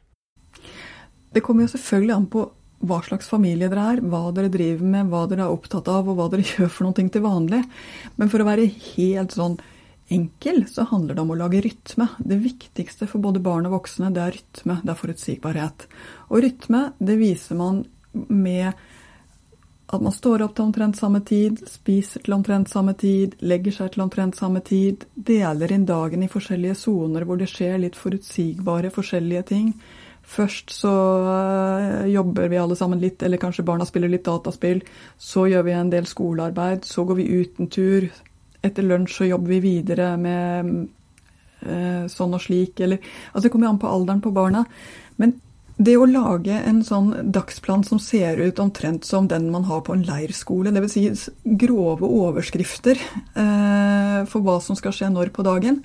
Det 1.34 1.43
kommer 1.45 1.65
jo 1.65 1.73
selvfølgelig 1.75 2.15
an 2.15 2.27
på 2.32 2.45
hva 2.79 3.01
slags 3.03 3.27
familie 3.31 3.67
dere 3.71 3.87
er, 3.95 4.01
hva 4.07 4.29
dere 4.35 4.51
driver 4.51 4.87
med, 4.87 5.09
hva 5.11 5.25
dere 5.29 5.45
er 5.47 5.55
opptatt 5.55 5.89
av, 5.91 6.07
og 6.07 6.19
hva 6.19 6.29
dere 6.31 6.47
gjør 6.53 6.71
for 6.71 6.87
noe 6.87 7.09
til 7.09 7.25
vanlig. 7.25 7.63
Men 8.15 8.31
for 8.31 8.43
å 8.43 8.47
være 8.47 8.69
helt 8.93 9.35
sånn 9.35 9.59
enkel, 10.09 10.63
så 10.67 10.87
handler 10.89 11.15
det 11.15 11.23
om 11.23 11.33
å 11.33 11.39
lage 11.39 11.61
rytme. 11.65 12.07
Det 12.19 12.39
viktigste 12.41 13.07
for 13.09 13.21
både 13.21 13.43
barn 13.43 13.67
og 13.69 13.77
voksne, 13.77 14.13
det 14.15 14.23
er 14.23 14.37
rytme, 14.37 14.79
det 14.83 14.93
er 14.93 15.01
forutsigbarhet. 15.03 15.85
Og 16.29 16.41
rytme, 16.45 16.87
det 16.97 17.19
viser 17.19 17.59
man 17.59 17.83
med 18.13 18.71
at 19.89 20.01
man 20.05 20.13
står 20.13 20.43
opp 20.45 20.53
til 20.57 20.67
omtrent 20.67 20.97
samme 20.99 21.21
tid, 21.25 21.63
spiser 21.69 22.21
til 22.25 22.35
omtrent 22.35 22.69
samme 22.69 22.93
tid, 22.97 23.33
legger 23.41 23.73
seg 23.73 23.93
til 23.93 24.03
omtrent 24.05 24.37
samme 24.37 24.61
tid, 24.65 25.05
deler 25.13 25.73
inn 25.73 25.87
dagen 25.89 26.25
i 26.25 26.29
forskjellige 26.29 26.77
soner 26.77 27.25
hvor 27.25 27.39
det 27.41 27.49
skjer 27.49 27.79
litt 27.81 27.97
forutsigbare 27.97 28.91
forskjellige 28.93 29.47
ting. 29.49 29.71
Først 30.29 30.69
så 30.69 30.93
eh, 31.25 32.05
jobber 32.13 32.51
vi 32.51 32.59
alle 32.61 32.77
sammen 32.77 33.01
litt, 33.01 33.23
eller 33.25 33.41
kanskje 33.41 33.65
barna 33.65 33.87
spiller 33.89 34.11
litt 34.11 34.27
dataspill. 34.27 34.83
Så 35.17 35.47
gjør 35.49 35.65
vi 35.65 35.73
en 35.73 35.89
del 35.89 36.05
skolearbeid. 36.09 36.85
Så 36.85 37.05
går 37.09 37.17
vi 37.17 37.27
ut 37.41 37.59
en 37.59 37.71
tur. 37.73 38.07
Etter 38.61 38.85
lunsj 38.85 39.17
så 39.17 39.29
jobber 39.31 39.55
vi 39.55 39.61
videre 39.63 40.13
med 40.21 40.71
eh, 41.65 42.05
sånn 42.11 42.37
og 42.37 42.43
slik, 42.45 42.81
eller 42.85 43.01
Altså 43.31 43.47
det 43.47 43.53
kommer 43.55 43.71
an 43.71 43.81
på 43.81 43.89
alderen 43.89 44.21
på 44.21 44.35
barna. 44.35 44.65
Men 45.17 45.39
det 45.79 45.95
å 45.95 46.05
lage 46.05 46.57
en 46.59 46.81
sånn 46.83 47.13
dagsplan 47.31 47.85
som 47.87 48.01
ser 48.03 48.37
ut 48.43 48.57
omtrent 48.59 49.05
som 49.07 49.29
den 49.31 49.47
man 49.49 49.65
har 49.69 49.81
på 49.87 49.95
en 49.95 50.03
leirskole, 50.03 50.73
dvs. 50.75 50.97
Si 50.99 51.55
grove 51.63 52.05
overskrifter 52.05 52.99
eh, 52.99 54.25
for 54.29 54.45
hva 54.45 54.59
som 54.61 54.77
skal 54.77 54.93
skje 54.93 55.09
når 55.15 55.31
på 55.33 55.45
dagen, 55.47 55.79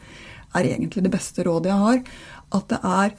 er 0.55 0.75
egentlig 0.75 1.07
det 1.07 1.15
beste 1.15 1.47
rådet 1.47 1.71
jeg 1.71 1.85
har. 1.87 2.03
At 2.59 2.75
det 2.75 2.83
er 2.85 3.15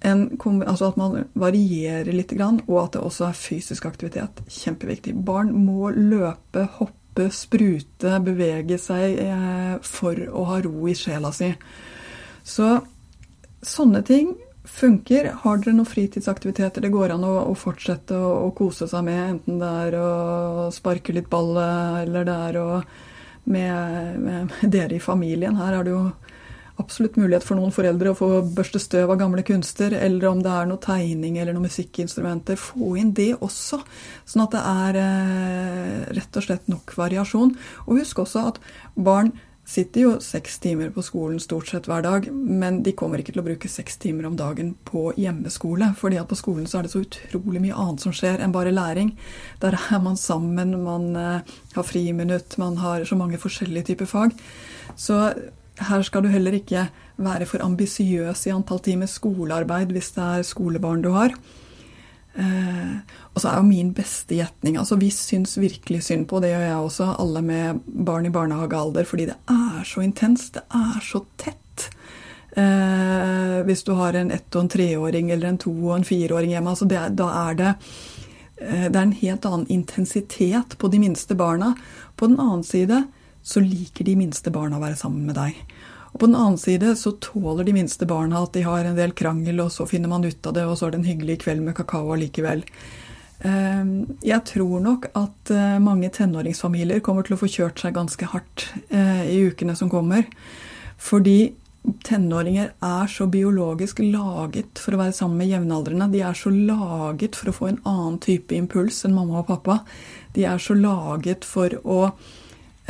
en, 0.00 0.28
altså 0.66 0.92
at 0.92 0.98
man 0.98 1.24
varierer 1.34 2.12
litt, 2.14 2.32
og 2.38 2.78
at 2.82 2.94
det 2.94 3.02
også 3.02 3.28
er 3.28 3.38
fysisk 3.38 3.86
aktivitet. 3.88 4.42
Kjempeviktig. 4.46 5.14
Barn 5.26 5.50
må 5.52 5.90
løpe, 5.90 6.68
hoppe, 6.78 7.28
sprute, 7.34 8.18
bevege 8.22 8.78
seg 8.78 9.18
eh, 9.24 9.74
for 9.82 10.20
å 10.30 10.44
ha 10.52 10.60
ro 10.62 10.86
i 10.86 10.94
sjela 10.94 11.32
si. 11.34 11.50
Så 12.46 12.76
sånne 13.62 14.04
ting 14.06 14.36
funker. 14.68 15.32
Har 15.42 15.58
dere 15.58 15.74
noen 15.74 15.88
fritidsaktiviteter 15.88 16.84
det 16.84 16.92
går 16.94 17.16
an 17.16 17.26
å, 17.26 17.34
å 17.50 17.58
fortsette 17.58 18.14
å, 18.14 18.32
å, 18.46 18.54
kose 18.56 18.86
seg 18.90 19.04
med, 19.08 19.22
enten 19.34 19.58
det 19.58 19.74
er 19.88 19.98
å 19.98 20.68
sparke 20.74 21.16
litt 21.16 21.30
ball 21.32 21.56
eller 21.58 22.28
det 22.28 22.40
er 22.50 22.60
å 22.62 22.68
med, 23.48 24.20
med 24.20 24.56
dere 24.68 24.98
i 24.98 25.02
familien. 25.02 25.56
Her 25.56 25.78
er 25.78 25.86
det 25.86 25.94
jo 25.94 26.02
absolutt 26.78 27.18
mulighet 27.18 27.44
for 27.46 27.58
noen 27.58 27.74
foreldre 27.74 28.12
å 28.12 28.18
få 28.18 28.28
børste 28.54 28.80
støv 28.82 29.12
av 29.12 29.20
gamle 29.20 29.44
kunster, 29.46 29.94
eller 29.98 30.28
om 30.30 30.42
det 30.44 30.52
er 30.52 30.70
noe 30.70 30.82
tegning 30.82 31.38
eller 31.38 31.56
noen 31.56 31.68
musikkinstrumenter. 31.68 32.60
Få 32.60 32.94
inn 33.00 33.12
det 33.16 33.32
også, 33.38 33.80
sånn 34.28 34.46
at 34.46 34.54
det 34.54 34.62
er 34.62 35.02
eh, 35.02 36.06
rett 36.18 36.40
og 36.40 36.46
slett 36.46 36.70
nok 36.70 36.94
variasjon. 36.98 37.54
Og 37.86 38.00
husk 38.00 38.24
også 38.24 38.48
at 38.52 38.62
barn 38.94 39.34
sitter 39.68 40.00
jo 40.00 40.12
seks 40.24 40.56
timer 40.64 40.88
på 40.94 41.02
skolen 41.04 41.40
stort 41.42 41.68
sett 41.68 41.86
hver 41.90 42.00
dag, 42.04 42.30
men 42.32 42.80
de 42.86 42.94
kommer 42.96 43.20
ikke 43.20 43.34
til 43.34 43.42
å 43.42 43.46
bruke 43.50 43.68
seks 43.68 43.98
timer 44.00 44.24
om 44.24 44.38
dagen 44.38 44.72
på 44.88 45.10
hjemmeskole. 45.20 45.92
fordi 45.98 46.16
at 46.16 46.28
på 46.28 46.38
skolen 46.40 46.66
så 46.66 46.78
er 46.78 46.86
det 46.86 46.92
så 46.94 47.04
utrolig 47.04 47.60
mye 47.60 47.76
annet 47.76 48.00
som 48.00 48.14
skjer 48.16 48.40
enn 48.40 48.54
bare 48.54 48.72
læring. 48.72 49.12
Der 49.60 49.76
er 49.76 50.00
man 50.00 50.16
sammen, 50.16 50.72
man 50.84 51.14
eh, 51.16 51.54
har 51.74 51.84
friminutt, 51.84 52.56
man 52.58 52.80
har 52.80 53.04
så 53.04 53.16
mange 53.16 53.36
forskjellige 53.36 53.92
typer 53.92 54.08
fag. 54.08 54.32
Så 54.96 55.20
her 55.78 56.02
skal 56.06 56.24
du 56.24 56.28
heller 56.32 56.56
ikke 56.58 56.88
være 57.22 57.46
for 57.46 57.62
ambisiøs 57.64 58.46
i 58.48 58.52
antall 58.54 58.82
timer 58.84 59.10
skolearbeid 59.10 59.92
hvis 59.94 60.12
det 60.16 60.24
er 60.24 60.46
skolebarn 60.46 61.02
du 61.04 61.12
har. 61.14 61.34
Eh, 62.38 62.98
og 63.34 63.40
så 63.42 63.50
er 63.50 63.58
jo 63.58 63.66
min 63.66 63.88
beste 63.96 64.36
gjetning 64.36 64.76
altså 64.78 64.94
Vi 65.00 65.08
syns 65.10 65.56
virkelig 65.58 66.04
synd 66.06 66.28
på, 66.30 66.38
det 66.38 66.52
gjør 66.52 66.66
jeg 66.68 66.84
også, 66.84 67.08
alle 67.18 67.42
med 67.42 67.80
barn 67.86 68.28
i 68.28 68.34
barnehagealder, 68.34 69.08
fordi 69.08 69.26
det 69.30 69.38
er 69.50 69.80
så 69.88 70.04
intenst. 70.04 70.54
Det 70.54 70.62
er 70.74 71.00
så 71.02 71.24
tett. 71.40 71.88
Eh, 72.58 73.58
hvis 73.66 73.84
du 73.84 73.92
har 73.98 74.14
en 74.14 74.30
ett- 74.30 74.54
og 74.54 74.62
en 74.62 74.68
treåring 74.68 75.30
eller 75.30 75.48
en 75.48 75.58
to- 75.58 75.90
og 75.90 75.96
en 75.96 76.04
fireåring 76.04 76.50
hjemme, 76.50 76.70
altså 76.70 76.88
det, 76.88 77.16
da 77.16 77.28
er 77.50 77.54
det 77.54 77.74
eh, 78.60 78.88
det 78.88 78.96
er 78.96 79.02
en 79.02 79.12
helt 79.12 79.46
annen 79.46 79.66
intensitet 79.68 80.78
på 80.78 80.90
de 80.90 80.98
minste 80.98 81.34
barna. 81.34 81.74
På 82.16 82.26
den 82.26 82.38
annen 82.38 82.64
side 82.64 83.04
så 83.42 83.60
liker 83.60 84.04
de 84.04 84.16
minste 84.16 84.50
barna 84.50 84.78
å 84.78 84.82
være 84.82 84.96
sammen 84.96 85.26
med 85.26 85.38
deg. 85.38 85.54
Og 86.18 86.24
på 86.24 86.26
den 86.32 86.34
annen 86.34 86.58
side 86.58 86.96
så 86.98 87.12
tåler 87.22 87.62
de 87.62 87.72
minste 87.76 88.06
barna 88.10 88.40
at 88.42 88.56
de 88.56 88.64
har 88.66 88.82
en 88.82 88.96
del 88.98 89.12
krangel, 89.14 89.60
og 89.62 89.68
så 89.70 89.84
finner 89.86 90.10
man 90.10 90.24
ut 90.26 90.46
av 90.50 90.56
det, 90.56 90.64
og 90.66 90.74
så 90.74 90.88
er 90.88 90.96
det 90.96 90.98
en 90.98 91.06
hyggelig 91.06 91.36
kveld 91.44 91.62
med 91.62 91.76
kakao 91.78 92.08
allikevel. 92.10 92.64
Ehm, 93.46 93.92
jeg 94.26 94.42
tror 94.50 94.82
nok 94.82 95.06
at 95.14 95.52
eh, 95.54 95.76
mange 95.78 96.10
tenåringsfamilier 96.16 97.04
kommer 97.06 97.22
til 97.22 97.36
å 97.36 97.38
få 97.38 97.46
kjørt 97.52 97.78
seg 97.78 97.94
ganske 97.94 98.32
hardt 98.32 98.66
eh, 98.90 99.30
i 99.30 99.38
ukene 99.46 99.78
som 99.78 99.92
kommer. 99.92 100.26
Fordi 100.98 101.52
tenåringer 102.08 102.74
er 102.82 103.14
så 103.14 103.28
biologisk 103.30 104.02
laget 104.02 104.82
for 104.82 104.98
å 104.98 105.02
være 105.04 105.14
sammen 105.20 105.38
med 105.38 105.52
jevnaldrende. 105.54 106.10
De 106.10 106.26
er 106.26 106.34
så 106.42 106.50
laget 106.50 107.38
for 107.38 107.52
å 107.52 107.56
få 107.60 107.70
en 107.70 107.80
annen 107.86 108.18
type 108.26 108.58
impuls 108.58 109.04
enn 109.06 109.14
mamma 109.14 109.44
og 109.44 109.52
pappa. 109.54 109.84
De 110.34 110.50
er 110.50 110.58
så 110.58 110.74
laget 110.74 111.46
for 111.46 111.78
å 111.86 112.08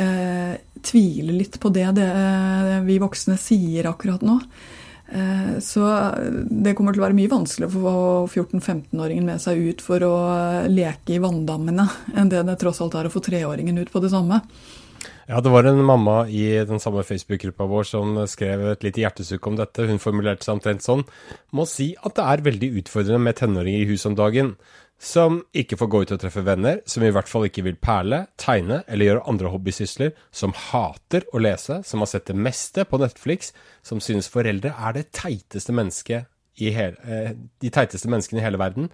eh, 0.00 0.56
tviler 0.84 1.36
litt 1.36 1.58
på 1.60 1.72
det, 1.74 1.86
det, 1.98 2.08
vi 2.86 2.98
voksne 3.02 3.38
sier 3.40 3.90
akkurat 3.90 4.24
nå. 4.26 4.38
Eh, 5.08 5.54
så 5.64 5.84
det 6.48 6.74
kommer 6.76 6.92
til 6.92 7.02
å 7.02 7.06
være 7.06 7.16
mye 7.16 7.32
vanskeligere 7.32 7.80
å 7.80 8.26
få 8.28 8.42
14-15-åringen 8.42 9.30
med 9.30 9.40
seg 9.42 9.62
ut 9.70 9.84
for 9.84 10.04
å 10.04 10.16
leke 10.68 11.16
i 11.16 11.22
vanndammene 11.22 11.88
enn 12.18 12.32
det 12.32 12.44
det 12.48 12.58
tross 12.60 12.82
alt 12.84 12.98
er 12.98 13.08
å 13.08 13.14
få 13.14 13.24
treåringen 13.24 13.80
ut 13.80 13.92
på 13.92 14.04
det 14.04 14.12
samme. 14.12 14.42
Ja, 15.28 15.42
det 15.44 15.50
var 15.52 15.66
en 15.68 15.82
mamma 15.84 16.22
i 16.32 16.64
den 16.64 16.80
samme 16.80 17.02
Facebook-gruppa 17.04 17.66
vår 17.68 17.84
som 17.84 18.14
skrev 18.30 18.62
et 18.70 18.84
lite 18.86 19.02
hjertesukk 19.02 19.44
om 19.50 19.58
dette. 19.58 19.84
Hun 19.84 20.00
formulerte 20.00 20.46
seg 20.46 20.56
omtrent 20.56 20.84
sånn. 20.84 21.04
Må 21.52 21.66
si 21.68 21.90
at 22.00 22.16
det 22.16 22.24
er 22.24 22.44
veldig 22.46 22.70
utfordrende 22.80 23.20
med 23.26 23.36
tenåringer 23.36 23.84
i 23.84 23.90
hus 23.90 24.06
om 24.08 24.16
dagen. 24.16 24.54
Som 24.98 25.44
ikke 25.54 25.78
får 25.78 25.90
gå 25.92 26.00
ut 26.02 26.12
og 26.16 26.18
treffe 26.22 26.42
venner, 26.42 26.80
som 26.90 27.04
i 27.06 27.12
hvert 27.14 27.30
fall 27.30 27.46
ikke 27.46 27.62
vil 27.68 27.76
perle, 27.78 28.24
tegne 28.40 28.80
eller 28.88 29.06
gjøre 29.06 29.26
andre 29.30 29.52
hobbysysler, 29.52 30.10
som 30.34 30.56
hater 30.56 31.26
å 31.30 31.42
lese, 31.42 31.78
som 31.86 32.02
har 32.02 32.10
sett 32.10 32.26
det 32.26 32.34
meste 32.34 32.82
på 32.88 32.98
Netflix, 32.98 33.52
som 33.86 34.02
synes 34.02 34.30
foreldre 34.32 34.74
er 34.74 34.98
det 34.98 35.06
teiteste 35.14 35.76
mennesket 35.76 36.26
i 36.58 36.74
hele, 36.74 36.98
eh, 37.06 37.30
de 37.62 37.70
teiteste 37.70 38.10
menneskene 38.10 38.42
i 38.42 38.46
hele 38.48 38.58
verden. 38.58 38.90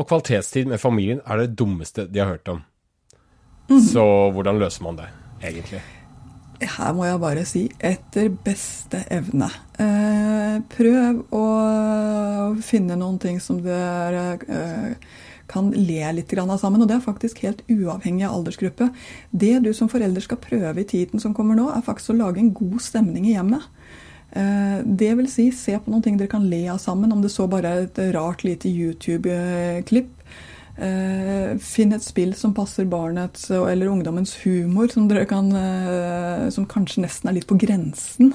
Og 0.00 0.08
kvalitetstid 0.08 0.70
med 0.70 0.80
familien 0.80 1.20
er 1.26 1.44
det 1.44 1.56
dummeste 1.58 2.08
de 2.08 2.24
har 2.24 2.32
hørt 2.32 2.48
om. 2.48 2.64
Mm. 3.68 3.80
Så 3.84 4.04
hvordan 4.32 4.62
løser 4.62 4.86
man 4.86 4.96
det? 4.96 5.10
egentlig? 5.42 5.82
Her 6.58 6.94
må 6.96 7.06
jeg 7.06 7.20
bare 7.22 7.44
si 7.46 7.64
etter 7.78 8.30
beste 8.44 9.04
evne. 9.14 9.46
Eh, 9.78 10.58
prøv 10.72 11.20
å 11.34 11.44
finne 12.66 12.96
noen 12.98 13.18
ting 13.22 13.38
som 13.42 13.60
dere 13.62 14.24
eh, 14.48 15.06
kan 15.48 15.70
le 15.70 16.12
litt 16.16 16.34
av 16.38 16.56
sammen. 16.58 16.82
Og 16.82 16.90
det 16.90 16.98
er 16.98 17.04
faktisk 17.04 17.44
helt 17.46 17.62
uavhengig 17.70 18.26
av 18.26 18.40
aldersgruppe. 18.40 18.90
Det 19.30 19.54
du 19.64 19.72
som 19.72 19.88
forelder 19.88 20.24
skal 20.24 20.42
prøve 20.42 20.82
i 20.82 20.88
tiden 20.88 21.22
som 21.22 21.34
kommer 21.34 21.58
nå, 21.58 21.70
er 21.70 21.86
faktisk 21.86 22.14
å 22.14 22.20
lage 22.24 22.42
en 22.42 22.52
god 22.52 22.82
stemning 22.82 23.28
i 23.28 23.36
hjemmet. 23.36 23.64
Eh, 24.34 24.82
det 24.84 25.14
vil 25.16 25.30
si, 25.30 25.48
se 25.54 25.78
på 25.78 25.92
noen 25.92 26.04
ting 26.04 26.18
dere 26.18 26.32
kan 26.32 26.50
le 26.50 26.64
av 26.74 26.82
sammen, 26.82 27.14
om 27.14 27.22
det 27.22 27.32
så 27.32 27.46
bare 27.48 27.70
er 27.70 27.86
et 27.86 28.02
rart 28.18 28.44
lite 28.44 28.68
YouTube-klipp 28.68 30.14
finn 30.78 31.94
et 31.94 32.04
spill 32.04 32.34
som 32.38 32.54
passer 32.54 32.86
barnets 32.86 33.48
eller 33.50 33.90
ungdommens 33.90 34.36
humor, 34.44 34.88
som, 34.92 35.08
kan, 35.26 35.50
eh, 35.52 36.48
som 36.54 36.68
kanskje 36.70 37.02
nesten 37.02 37.30
er 37.30 37.38
litt 37.38 37.48
på 37.50 37.58
grensen 37.58 38.32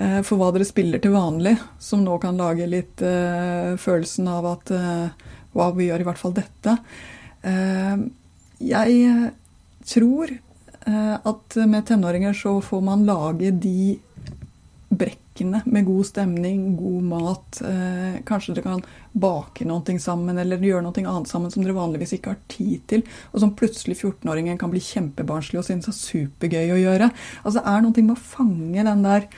eh, 0.00 0.20
for 0.24 0.40
hva 0.40 0.50
dere 0.54 0.68
spiller 0.68 1.02
til 1.02 1.12
vanlig. 1.12 1.56
Som 1.82 2.06
nå 2.06 2.16
kan 2.22 2.40
lage 2.40 2.68
litt 2.70 3.00
følelsen 3.00 4.28
av 4.30 4.48
at 4.54 4.72
wow, 5.52 5.74
vi 5.76 5.90
gjør 5.90 6.04
i 6.04 6.08
hvert 6.08 6.20
fall 6.20 6.36
dette. 6.36 6.76
jeg 8.60 9.30
tror 9.90 10.32
at 10.80 11.56
med 11.68 11.86
tenåringer 11.88 12.36
så 12.36 12.54
får 12.64 12.84
man 12.84 13.04
lage 13.08 13.50
de 13.52 13.98
brekkene 14.88 15.29
med 15.46 15.86
god 15.86 16.06
stemning, 16.06 16.76
god 16.76 17.06
mat. 17.10 17.60
Eh, 17.66 18.20
kanskje 18.26 18.54
dere 18.54 18.66
kan 18.66 18.84
bake 19.12 19.66
noe 19.68 19.98
sammen 20.02 20.38
eller 20.38 20.62
gjøre 20.62 20.84
noe 20.84 21.04
annet 21.04 21.30
sammen 21.30 21.50
som 21.52 21.64
dere 21.64 21.76
vanligvis 21.76 22.14
ikke 22.16 22.34
har 22.34 22.42
tid 22.50 22.84
til, 22.90 23.06
og 23.32 23.42
som 23.42 23.54
plutselig 23.56 23.98
14-åringen 23.98 24.58
kan 24.60 24.72
bli 24.72 24.82
kjempebarnslig 24.84 25.60
og 25.60 25.66
synes 25.66 25.90
er 25.90 25.98
supergøy 25.98 26.76
å 26.76 26.80
gjøre. 26.84 27.10
Altså 27.42 27.58
Det 27.58 27.66
er 27.66 27.84
noe 27.84 28.06
med 28.06 28.16
å 28.16 28.22
fange 28.36 28.86
den 28.90 29.04
der 29.06 29.28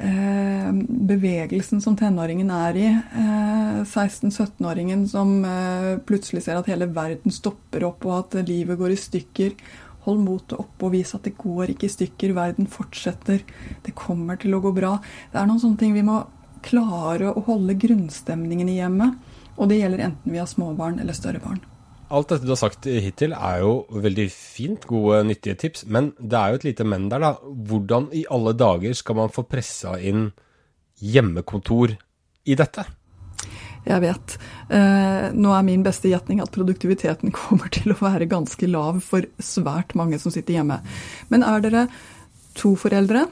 eh, 0.00 0.70
bevegelsen 1.12 1.82
som 1.84 1.98
tenåringen 1.98 2.50
er 2.54 2.80
i. 2.80 2.88
Eh, 2.90 3.82
16-17-åringen 3.84 5.06
som 5.08 5.38
eh, 5.44 5.94
plutselig 6.06 6.44
ser 6.46 6.60
at 6.60 6.70
hele 6.70 6.90
verden 6.94 7.34
stopper 7.34 7.86
opp, 7.88 8.04
og 8.06 8.18
at 8.18 8.42
livet 8.48 8.78
går 8.80 8.94
i 8.94 9.00
stykker 9.00 9.56
Hold 10.10 10.24
motet 10.26 10.58
oppe 10.58 10.88
og 10.88 10.94
vis 10.96 11.14
at 11.14 11.22
det 11.28 11.36
går 11.38 11.70
ikke 11.76 11.86
i 11.86 11.94
stykker. 11.94 12.34
Verden 12.34 12.66
fortsetter. 12.70 13.44
Det 13.86 13.94
kommer 13.94 14.40
til 14.42 14.56
å 14.56 14.62
gå 14.64 14.74
bra. 14.74 14.96
Det 15.30 15.38
er 15.38 15.46
noen 15.46 15.62
sånne 15.62 15.78
ting 15.78 15.94
vi 15.94 16.06
må 16.06 16.24
klare 16.66 17.30
å 17.30 17.44
holde 17.46 17.78
grunnstemningen 17.78 18.68
i 18.68 18.80
hjemmet. 18.80 19.14
Og 19.60 19.70
det 19.70 19.78
gjelder 19.78 20.08
enten 20.08 20.34
vi 20.34 20.40
har 20.40 20.48
småbarn 20.50 20.98
eller 21.02 21.16
større 21.16 21.42
barn. 21.42 21.62
Alt 22.10 22.32
dette 22.32 22.42
du 22.42 22.50
har 22.50 22.58
sagt 22.58 22.88
hittil 22.90 23.36
er 23.38 23.60
jo 23.62 23.74
veldig 24.02 24.26
fint, 24.34 24.86
gode, 24.90 25.22
nyttige 25.28 25.58
tips. 25.62 25.86
Men 25.86 26.10
det 26.18 26.38
er 26.40 26.50
jo 26.50 26.58
et 26.58 26.66
lite 26.72 26.86
men 26.88 27.06
der, 27.12 27.22
da. 27.22 27.36
Hvordan 27.38 28.10
i 28.18 28.24
alle 28.34 28.56
dager 28.58 28.96
skal 28.98 29.20
man 29.20 29.30
få 29.30 29.46
pressa 29.46 29.94
inn 30.02 30.32
hjemmekontor 30.98 31.94
i 32.50 32.58
dette? 32.58 32.88
Jeg 33.88 34.02
vet. 34.04 34.36
Eh, 34.68 35.26
nå 35.32 35.52
er 35.56 35.64
min 35.66 35.82
beste 35.84 36.10
gjetning 36.10 36.42
at 36.44 36.52
produktiviteten 36.54 37.32
kommer 37.36 37.72
til 37.72 37.94
å 37.94 38.00
være 38.00 38.28
ganske 38.30 38.68
lav 38.70 39.00
for 39.04 39.26
svært 39.42 39.96
mange 39.98 40.20
som 40.20 40.32
sitter 40.34 40.58
hjemme. 40.58 40.80
Men 41.32 41.46
er 41.46 41.64
dere 41.64 41.86
to 42.58 42.74
foreldre, 42.78 43.26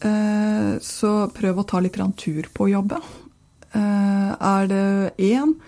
eh, 0.00 0.72
så 0.82 1.14
prøv 1.34 1.60
å 1.60 1.68
ta 1.68 1.82
litt 1.82 1.98
tur 2.16 2.48
på 2.54 2.70
jobbet. 2.72 3.14
Eh, 3.76 4.30
er 4.36 4.70
det 4.70 4.86
én, 5.18 5.58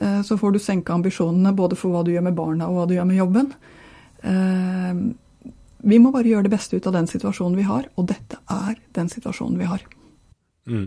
så 0.00 0.38
får 0.40 0.54
du 0.54 0.58
senke 0.58 0.94
ambisjonene 0.94 1.50
både 1.52 1.76
for 1.76 1.92
hva 1.92 2.00
du 2.00 2.08
gjør 2.08 2.22
med 2.24 2.32
barna 2.32 2.70
og 2.70 2.78
hva 2.78 2.84
du 2.88 2.94
gjør 2.94 3.04
med 3.04 3.18
jobben. 3.18 3.50
Vi 5.84 5.98
må 6.00 6.12
bare 6.14 6.30
gjøre 6.30 6.46
det 6.46 6.54
beste 6.54 6.78
ut 6.78 6.86
av 6.88 6.94
den 6.96 7.08
situasjonen 7.10 7.58
vi 7.58 7.66
har, 7.68 7.84
og 8.00 8.06
dette 8.08 8.38
er 8.48 8.78
den 8.96 9.10
situasjonen 9.12 9.58
vi 9.60 9.68
har. 9.68 9.84
Mm. 10.64 10.86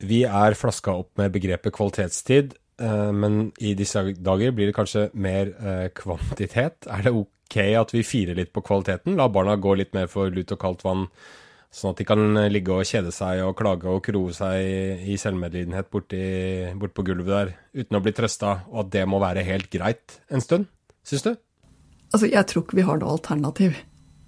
Vi 0.00 0.22
er 0.24 0.56
flaska 0.56 0.94
opp 1.02 1.20
med 1.20 1.32
begrepet 1.34 1.74
kvalitetstid, 1.76 2.54
eh, 2.80 3.10
men 3.12 3.50
i 3.60 3.74
disse 3.76 4.02
dager 4.16 4.54
blir 4.56 4.70
det 4.70 4.76
kanskje 4.76 5.10
mer 5.12 5.52
eh, 5.60 5.90
kvantitet. 5.96 6.86
Er 6.94 7.04
det 7.04 7.12
ok 7.12 7.58
at 7.76 7.92
vi 7.92 8.06
firer 8.06 8.38
litt 8.38 8.52
på 8.54 8.64
kvaliteten? 8.64 9.18
La 9.18 9.28
barna 9.28 9.58
gå 9.60 9.76
litt 9.76 9.92
mer 9.96 10.08
for 10.08 10.32
lut 10.32 10.54
og 10.56 10.60
kaldt 10.62 10.86
vann, 10.86 11.04
sånn 11.70 11.92
at 11.92 12.00
de 12.00 12.08
kan 12.08 12.24
eh, 12.32 12.48
ligge 12.52 12.72
og 12.72 12.88
kjede 12.88 13.12
seg 13.12 13.44
og 13.44 13.54
klage 13.60 13.92
og 13.92 14.00
kroe 14.06 14.32
seg 14.36 15.04
i 15.04 15.20
selvmedlidenhet 15.20 15.92
borti, 15.92 16.24
bort 16.80 16.96
på 16.96 17.04
gulvet 17.10 17.34
der 17.34 17.54
uten 17.82 18.00
å 18.00 18.04
bli 18.04 18.16
trøsta, 18.16 18.56
og 18.72 18.86
at 18.86 18.92
det 18.96 19.06
må 19.10 19.20
være 19.20 19.44
helt 19.44 19.68
greit 19.72 20.20
en 20.32 20.44
stund? 20.44 20.70
Syns 21.04 21.28
du? 21.28 21.34
Altså, 22.10 22.26
jeg 22.26 22.46
tror 22.48 22.64
ikke 22.64 22.80
vi 22.80 22.88
har 22.88 22.98
noe 23.00 23.18
alternativ. 23.18 23.76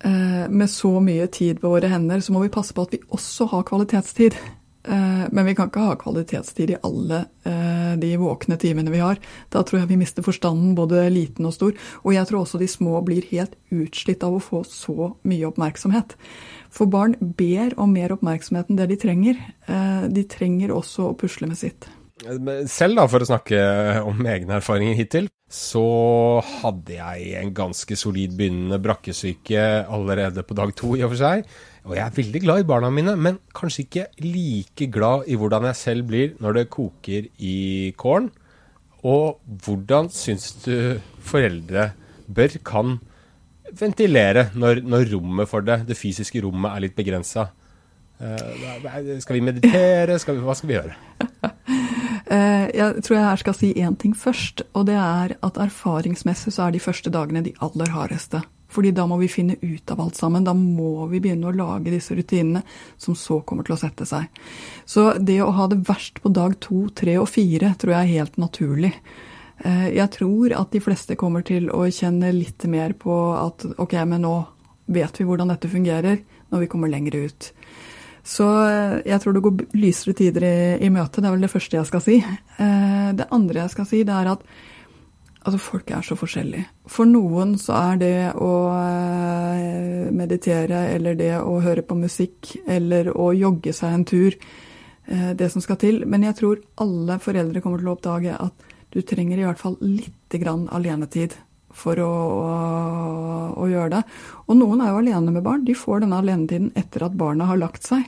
med 0.02 0.66
så 0.66 0.98
mye 0.98 1.28
tid 1.30 1.60
på 1.62 1.70
våre 1.70 1.86
hender, 1.86 2.18
så 2.20 2.32
må 2.34 2.40
vi 2.42 2.50
passe 2.50 2.74
på 2.74 2.82
at 2.82 2.92
vi 2.92 2.98
også 3.14 3.46
har 3.52 3.62
kvalitetstid. 3.62 4.34
Eh, 4.84 5.24
men 5.30 5.46
vi 5.46 5.54
kan 5.54 5.70
ikke 5.70 5.84
ha 5.86 5.96
kvalitetstid 6.00 6.72
i 6.74 6.78
alle 6.82 7.22
eh, 7.46 7.92
de 8.02 8.10
våkne 8.18 8.58
timene 8.60 8.90
vi 8.90 9.02
har. 9.02 9.20
Da 9.54 9.62
tror 9.62 9.82
jeg 9.82 9.92
vi 9.92 10.00
mister 10.00 10.26
forstanden, 10.26 10.74
både 10.78 11.04
liten 11.12 11.46
og 11.46 11.54
stor. 11.54 11.76
Og 12.02 12.16
jeg 12.16 12.28
tror 12.28 12.42
også 12.42 12.60
de 12.62 12.70
små 12.70 12.98
blir 13.06 13.26
helt 13.30 13.54
utslitt 13.70 14.26
av 14.26 14.36
å 14.36 14.42
få 14.42 14.64
så 14.68 15.12
mye 15.28 15.48
oppmerksomhet. 15.52 16.16
For 16.72 16.90
barn 16.90 17.14
ber 17.20 17.76
om 17.80 17.94
mer 17.94 18.16
oppmerksomhet 18.16 18.70
enn 18.70 18.80
det 18.80 18.90
de 18.94 19.00
trenger. 19.06 19.42
Eh, 19.68 20.06
de 20.10 20.26
trenger 20.26 20.74
også 20.74 21.10
å 21.10 21.18
pusle 21.18 21.50
med 21.50 21.60
sitt. 21.62 21.90
Selv, 22.22 23.00
da, 23.00 23.06
for 23.10 23.24
å 23.24 23.26
snakke 23.26 23.58
om 24.06 24.20
egne 24.30 24.60
erfaringer 24.60 24.94
hittil, 24.94 25.26
så 25.50 25.82
hadde 26.62 26.94
jeg 26.94 27.32
en 27.40 27.50
ganske 27.56 27.96
solid 27.98 28.36
begynnende 28.38 28.78
brakkesyke 28.82 29.64
allerede 29.90 30.44
på 30.46 30.54
dag 30.56 30.70
to, 30.78 30.94
i 30.94 31.02
og 31.02 31.16
for 31.16 31.22
seg. 31.22 31.48
Og 31.82 31.96
jeg 31.96 32.04
er 32.04 32.14
veldig 32.14 32.42
glad 32.44 32.62
i 32.62 32.66
barna 32.66 32.90
mine, 32.94 33.16
men 33.18 33.40
kanskje 33.56 33.84
ikke 33.86 34.04
like 34.22 34.86
glad 34.94 35.26
i 35.26 35.38
hvordan 35.38 35.66
jeg 35.70 35.78
selv 35.80 36.06
blir 36.06 36.36
når 36.42 36.60
det 36.60 36.70
koker 36.70 37.26
i 37.42 37.56
kålen. 37.98 38.30
Og 39.02 39.40
hvordan 39.64 40.10
syns 40.14 40.52
du 40.62 41.00
foreldre 41.26 41.90
bør, 42.30 42.54
kan 42.62 43.00
ventilere 43.78 44.50
når, 44.54 44.84
når, 44.86 45.08
rommet 45.16 45.50
for 45.50 45.66
det, 45.66 45.80
det 45.88 45.98
fysiske 45.98 46.44
rommet, 46.44 46.70
er 46.70 46.86
litt 46.86 46.94
begrensa? 46.94 47.48
Uh, 48.22 49.18
skal 49.18 49.40
vi 49.40 49.42
meditere? 49.42 50.20
Skal 50.22 50.38
vi, 50.38 50.46
hva 50.46 50.54
skal 50.54 50.70
vi 50.70 50.76
gjøre? 50.76 50.94
Uh, 52.30 52.70
jeg 52.78 53.02
tror 53.02 53.16
jeg 53.16 53.26
her 53.26 53.42
skal 53.42 53.58
si 53.58 53.72
én 53.74 53.98
ting 53.98 54.14
først. 54.14 54.62
Og 54.78 54.86
det 54.86 54.94
er 54.94 55.34
at 55.42 55.62
erfaringsmessig 55.66 56.54
så 56.54 56.68
er 56.68 56.76
de 56.76 56.84
første 56.84 57.10
dagene 57.10 57.42
de 57.42 57.56
aller 57.58 57.90
hardeste. 57.90 58.44
Fordi 58.72 58.92
da 58.96 59.04
må 59.08 59.18
vi 59.20 59.28
finne 59.28 59.58
ut 59.60 59.90
av 59.92 60.00
alt 60.00 60.16
sammen. 60.16 60.46
Da 60.46 60.54
må 60.56 61.06
vi 61.10 61.20
begynne 61.20 61.50
å 61.50 61.56
lage 61.56 61.92
disse 61.92 62.16
rutinene 62.16 62.62
som 63.00 63.16
så 63.18 63.42
kommer 63.44 63.66
til 63.68 63.76
å 63.76 63.80
sette 63.82 64.06
seg. 64.08 64.30
Så 64.88 65.12
det 65.20 65.40
å 65.44 65.52
ha 65.52 65.68
det 65.68 65.82
verst 65.88 66.22
på 66.24 66.32
dag 66.32 66.56
to, 66.64 66.86
tre 66.96 67.18
og 67.20 67.28
fire 67.30 67.74
tror 67.78 67.96
jeg 67.96 68.00
er 68.00 68.16
helt 68.16 68.40
naturlig. 68.40 68.94
Eh, 69.64 69.88
jeg 69.98 70.08
tror 70.16 70.56
at 70.56 70.72
de 70.72 70.82
fleste 70.82 71.18
kommer 71.20 71.44
til 71.46 71.68
å 71.70 71.84
kjenne 71.92 72.32
litt 72.34 72.64
mer 72.70 72.96
på 72.98 73.16
at 73.36 73.66
ok, 73.76 73.96
men 74.08 74.24
nå 74.24 74.36
vet 74.92 75.20
vi 75.20 75.26
hvordan 75.28 75.52
dette 75.52 75.70
fungerer, 75.70 76.22
når 76.52 76.64
vi 76.64 76.70
kommer 76.72 76.90
lenger 76.92 77.20
ut. 77.28 77.52
Så 78.22 78.46
eh, 78.68 78.98
jeg 79.06 79.22
tror 79.22 79.36
det 79.36 79.44
går 79.44 79.64
lysere 79.78 80.16
tider 80.18 80.46
i, 80.46 80.56
i 80.86 80.90
møte. 80.94 81.20
Det 81.20 81.28
er 81.28 81.36
vel 81.36 81.46
det 81.46 81.52
første 81.52 81.78
jeg 81.78 81.90
skal 81.90 82.04
si. 82.04 82.18
Eh, 82.22 83.08
det 83.18 83.30
andre 83.34 83.64
jeg 83.64 83.74
skal 83.76 83.88
si, 83.88 84.02
det 84.06 84.16
er 84.16 84.32
at 84.34 84.46
Altså, 85.42 85.58
folk 85.58 85.90
er 85.90 86.04
så 86.06 86.14
forskjellige. 86.14 86.68
For 86.86 87.08
noen 87.08 87.56
så 87.58 87.74
er 87.74 87.96
det 87.98 88.16
å 88.38 88.52
eh, 88.76 90.10
meditere 90.14 90.84
eller 90.94 91.16
det 91.18 91.32
å 91.40 91.56
høre 91.64 91.82
på 91.82 91.98
musikk 91.98 92.52
eller 92.70 93.10
å 93.10 93.32
jogge 93.34 93.74
seg 93.74 93.96
en 93.96 94.04
tur. 94.06 94.36
Eh, 95.06 95.32
det 95.34 95.50
som 95.50 95.64
skal 95.64 95.80
til. 95.82 96.04
Men 96.06 96.28
jeg 96.28 96.38
tror 96.38 96.62
alle 96.82 97.18
foreldre 97.22 97.62
kommer 97.64 97.82
til 97.82 97.90
å 97.90 97.96
oppdage 97.96 98.36
at 98.38 98.68
du 98.92 99.00
trenger 99.02 99.40
i 99.40 99.48
hvert 99.48 99.58
fall 99.58 99.78
litt 99.80 100.36
grann 100.38 100.68
alenetid 100.70 101.34
for 101.72 101.98
å, 102.04 102.12
å, 102.12 102.52
å, 103.56 103.66
gjøre 103.70 103.96
det. 103.96 104.02
Og 104.46 104.58
noen 104.60 104.84
er 104.84 104.92
jo 104.92 105.00
alene 105.00 105.34
med 105.34 105.42
barn. 105.42 105.64
De 105.66 105.74
får 105.74 106.04
denne 106.04 106.20
alenetiden 106.22 106.70
etter 106.78 107.06
at 107.08 107.16
barna 107.18 107.48
har 107.50 107.58
lagt 107.58 107.88
seg. 107.88 108.06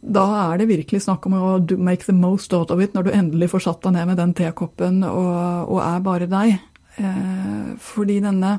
Da 0.00 0.24
er 0.46 0.60
det 0.60 0.70
virkelig 0.70 1.02
snakk 1.04 1.26
om 1.28 1.36
å 1.36 1.52
make 1.76 2.06
the 2.06 2.16
most 2.16 2.54
out 2.56 2.70
of 2.72 2.80
it 2.80 2.94
når 2.96 3.06
du 3.06 3.10
endelig 3.12 3.50
får 3.52 3.66
satt 3.66 3.82
deg 3.84 3.98
ned 3.98 4.08
med 4.08 4.20
den 4.20 4.34
tekoppen 4.36 5.02
og, 5.04 5.68
og 5.68 5.80
er 5.84 6.04
bare 6.04 6.28
deg. 6.30 6.54
Eh, 7.00 7.72
fordi 7.80 8.20
denne 8.24 8.58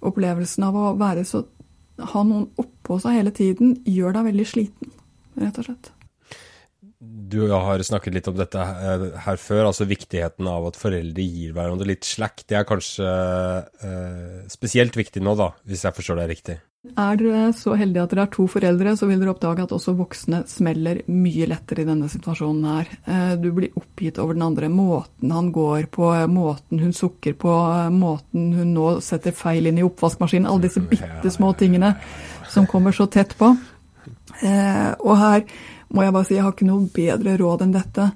opplevelsen 0.00 0.64
av 0.64 0.78
å 0.80 0.92
være 1.00 1.26
så 1.28 1.44
ha 2.00 2.22
noen 2.24 2.48
oppå 2.60 2.96
seg 3.02 3.18
hele 3.18 3.32
tiden, 3.36 3.74
gjør 3.84 4.16
deg 4.16 4.30
veldig 4.30 4.46
sliten, 4.48 4.92
rett 5.40 5.58
og 5.60 5.68
slett. 5.68 5.90
Du 7.30 7.44
har 7.52 7.82
snakket 7.86 8.16
litt 8.16 8.28
om 8.30 8.38
dette 8.38 8.64
her 9.24 9.38
før, 9.38 9.68
altså 9.68 9.86
viktigheten 9.88 10.48
av 10.50 10.70
at 10.70 10.78
foreldre 10.80 11.22
gir 11.22 11.52
hverandre 11.54 11.86
litt 11.92 12.08
slack. 12.08 12.42
Det 12.48 12.58
er 12.58 12.66
kanskje 12.66 13.06
eh, 13.06 14.48
spesielt 14.50 14.96
viktig 14.98 15.22
nå, 15.22 15.36
da, 15.38 15.52
hvis 15.68 15.86
jeg 15.86 15.96
forstår 15.96 16.22
deg 16.22 16.32
riktig? 16.32 16.58
Er 16.96 17.18
dere 17.20 17.50
så 17.52 17.74
heldige 17.76 18.02
at 18.06 18.12
dere 18.14 18.22
er 18.24 18.30
to 18.32 18.46
foreldre, 18.48 18.94
så 18.96 19.06
vil 19.06 19.20
dere 19.20 19.34
oppdage 19.34 19.66
at 19.66 19.74
også 19.76 19.92
voksne 19.98 20.42
smeller 20.48 21.02
mye 21.12 21.48
lettere 21.50 21.84
i 21.84 21.88
denne 21.88 22.08
situasjonen 22.08 22.68
her. 22.70 22.94
Eh, 23.04 23.34
du 23.38 23.50
blir 23.52 23.76
oppgitt 23.78 24.18
over 24.22 24.34
den 24.34 24.46
andre. 24.46 24.70
Måten 24.72 25.34
han 25.36 25.50
går 25.54 25.90
på, 25.92 26.08
måten 26.32 26.80
hun 26.80 26.94
sukker 26.96 27.36
på, 27.38 27.52
måten 27.94 28.54
hun 28.56 28.72
nå 28.74 28.94
setter 29.04 29.36
feil 29.36 29.68
inn 29.68 29.78
i 29.78 29.84
oppvaskmaskinen. 29.86 30.48
Alle 30.48 30.66
disse 30.66 30.82
bitte 30.82 31.30
små 31.30 31.52
tingene 31.60 31.94
som 32.48 32.66
kommer 32.70 32.96
så 32.96 33.06
tett 33.12 33.36
på. 33.38 33.52
Eh, 34.40 34.90
og 35.04 35.14
her 35.20 35.44
må 35.90 36.04
jeg 36.04 36.14
bare 36.16 36.28
si 36.28 36.36
jeg 36.36 36.46
har 36.46 36.54
ikke 36.54 36.68
noe 36.68 36.90
bedre 36.94 37.36
råd 37.40 37.66
enn 37.66 37.74
dette. 37.74 38.10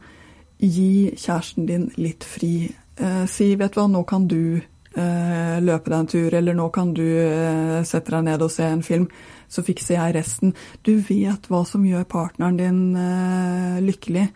Gi 0.63 1.11
kjæresten 1.19 1.67
din 1.69 1.89
litt 2.01 2.27
fri. 2.27 2.69
Eh, 2.97 3.25
si 3.31 3.55
vet 3.59 3.75
du 3.75 3.81
hva, 3.81 3.89
nå 3.91 4.05
kan 4.09 4.29
du 4.31 4.63
Eh, 4.95 5.57
løpe 5.59 5.91
deg 5.91 5.97
en 5.99 6.07
tur, 6.07 6.35
eller 6.39 6.55
nå 6.55 6.69
kan 6.71 6.93
du 6.95 7.03
eh, 7.03 7.81
sette 7.83 8.13
deg 8.15 8.29
ned 8.29 8.43
og 8.47 8.51
se 8.55 8.67
en 8.71 8.83
film, 8.87 9.09
så 9.51 9.65
fikser 9.67 9.97
jeg 9.97 10.15
resten. 10.15 10.53
Du 10.87 10.93
vet 11.03 11.49
hva 11.51 11.65
som 11.67 11.83
gjør 11.87 12.07
partneren 12.07 12.61
din 12.61 12.79
eh, 12.95 13.81
lykkelig. 13.83 14.29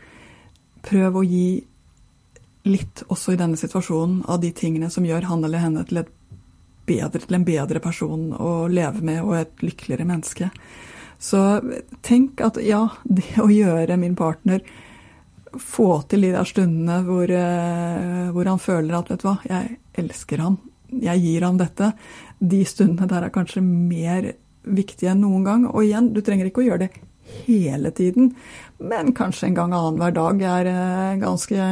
Prøv 0.89 1.21
å 1.21 1.23
gi 1.23 1.61
litt 2.67 3.05
også 3.07 3.37
i 3.37 3.39
denne 3.39 3.59
situasjonen 3.61 4.25
av 4.27 4.43
de 4.43 4.51
tingene 4.51 4.91
som 4.91 5.07
gjør 5.07 5.29
han 5.31 5.47
eller 5.47 5.63
henne 5.63 5.87
til, 5.87 6.03
bedre, 6.91 7.23
til 7.23 7.39
en 7.39 7.47
bedre 7.47 7.83
person 7.85 8.33
å 8.35 8.53
leve 8.67 9.05
med 9.07 9.23
og 9.23 9.37
et 9.39 9.63
lykkeligere 9.63 10.09
menneske. 10.11 10.51
Så 11.19 11.41
tenk 12.07 12.41
at 12.47 12.61
ja, 12.63 12.85
det 13.05 13.39
å 13.43 13.49
gjøre 13.51 13.99
min 13.99 14.17
partner 14.19 14.63
få 15.59 16.03
til 16.11 16.27
de 16.27 16.33
der 16.35 16.47
stundene 16.47 17.01
hvor, 17.07 17.31
hvor 18.35 18.51
han 18.53 18.61
føler 18.63 18.99
at 18.99 19.11
vet 19.11 19.23
du 19.23 19.27
hva, 19.27 19.39
jeg 19.49 19.79
elsker 19.99 20.45
ham, 20.45 20.59
jeg 20.93 21.25
gir 21.25 21.47
ham 21.47 21.59
dette. 21.59 21.91
De 22.39 22.63
stundene 22.69 23.09
der 23.11 23.27
er 23.27 23.35
kanskje 23.35 23.65
mer 23.65 24.33
viktige 24.69 25.13
enn 25.13 25.23
noen 25.25 25.47
gang. 25.47 25.67
Og 25.71 25.85
igjen, 25.85 26.13
du 26.15 26.21
trenger 26.25 26.49
ikke 26.49 26.63
å 26.63 26.69
gjøre 26.69 26.87
det 26.87 26.93
hele 27.45 27.91
tiden, 27.93 28.33
men 28.81 29.13
kanskje 29.17 29.51
en 29.51 29.59
gang 29.59 29.75
annenhver 29.77 30.15
dag 30.17 30.43
er 30.49 30.71
en 30.73 31.23
ganske 31.23 31.69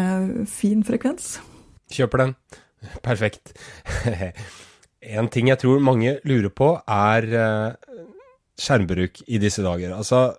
fin 0.50 0.82
frekvens. 0.84 1.36
Kjøper 1.92 2.24
den. 2.24 2.34
Perfekt. 3.02 3.54
en 5.16 5.30
ting 5.32 5.48
jeg 5.48 5.60
tror 5.62 5.80
mange 5.84 6.18
lurer 6.28 6.52
på, 6.52 6.74
er 6.84 7.28
eh, 7.30 7.95
skjermbruk 8.56 9.22
i 9.26 9.40
disse 9.40 9.64
dager. 9.64 9.94
Altså, 9.96 10.30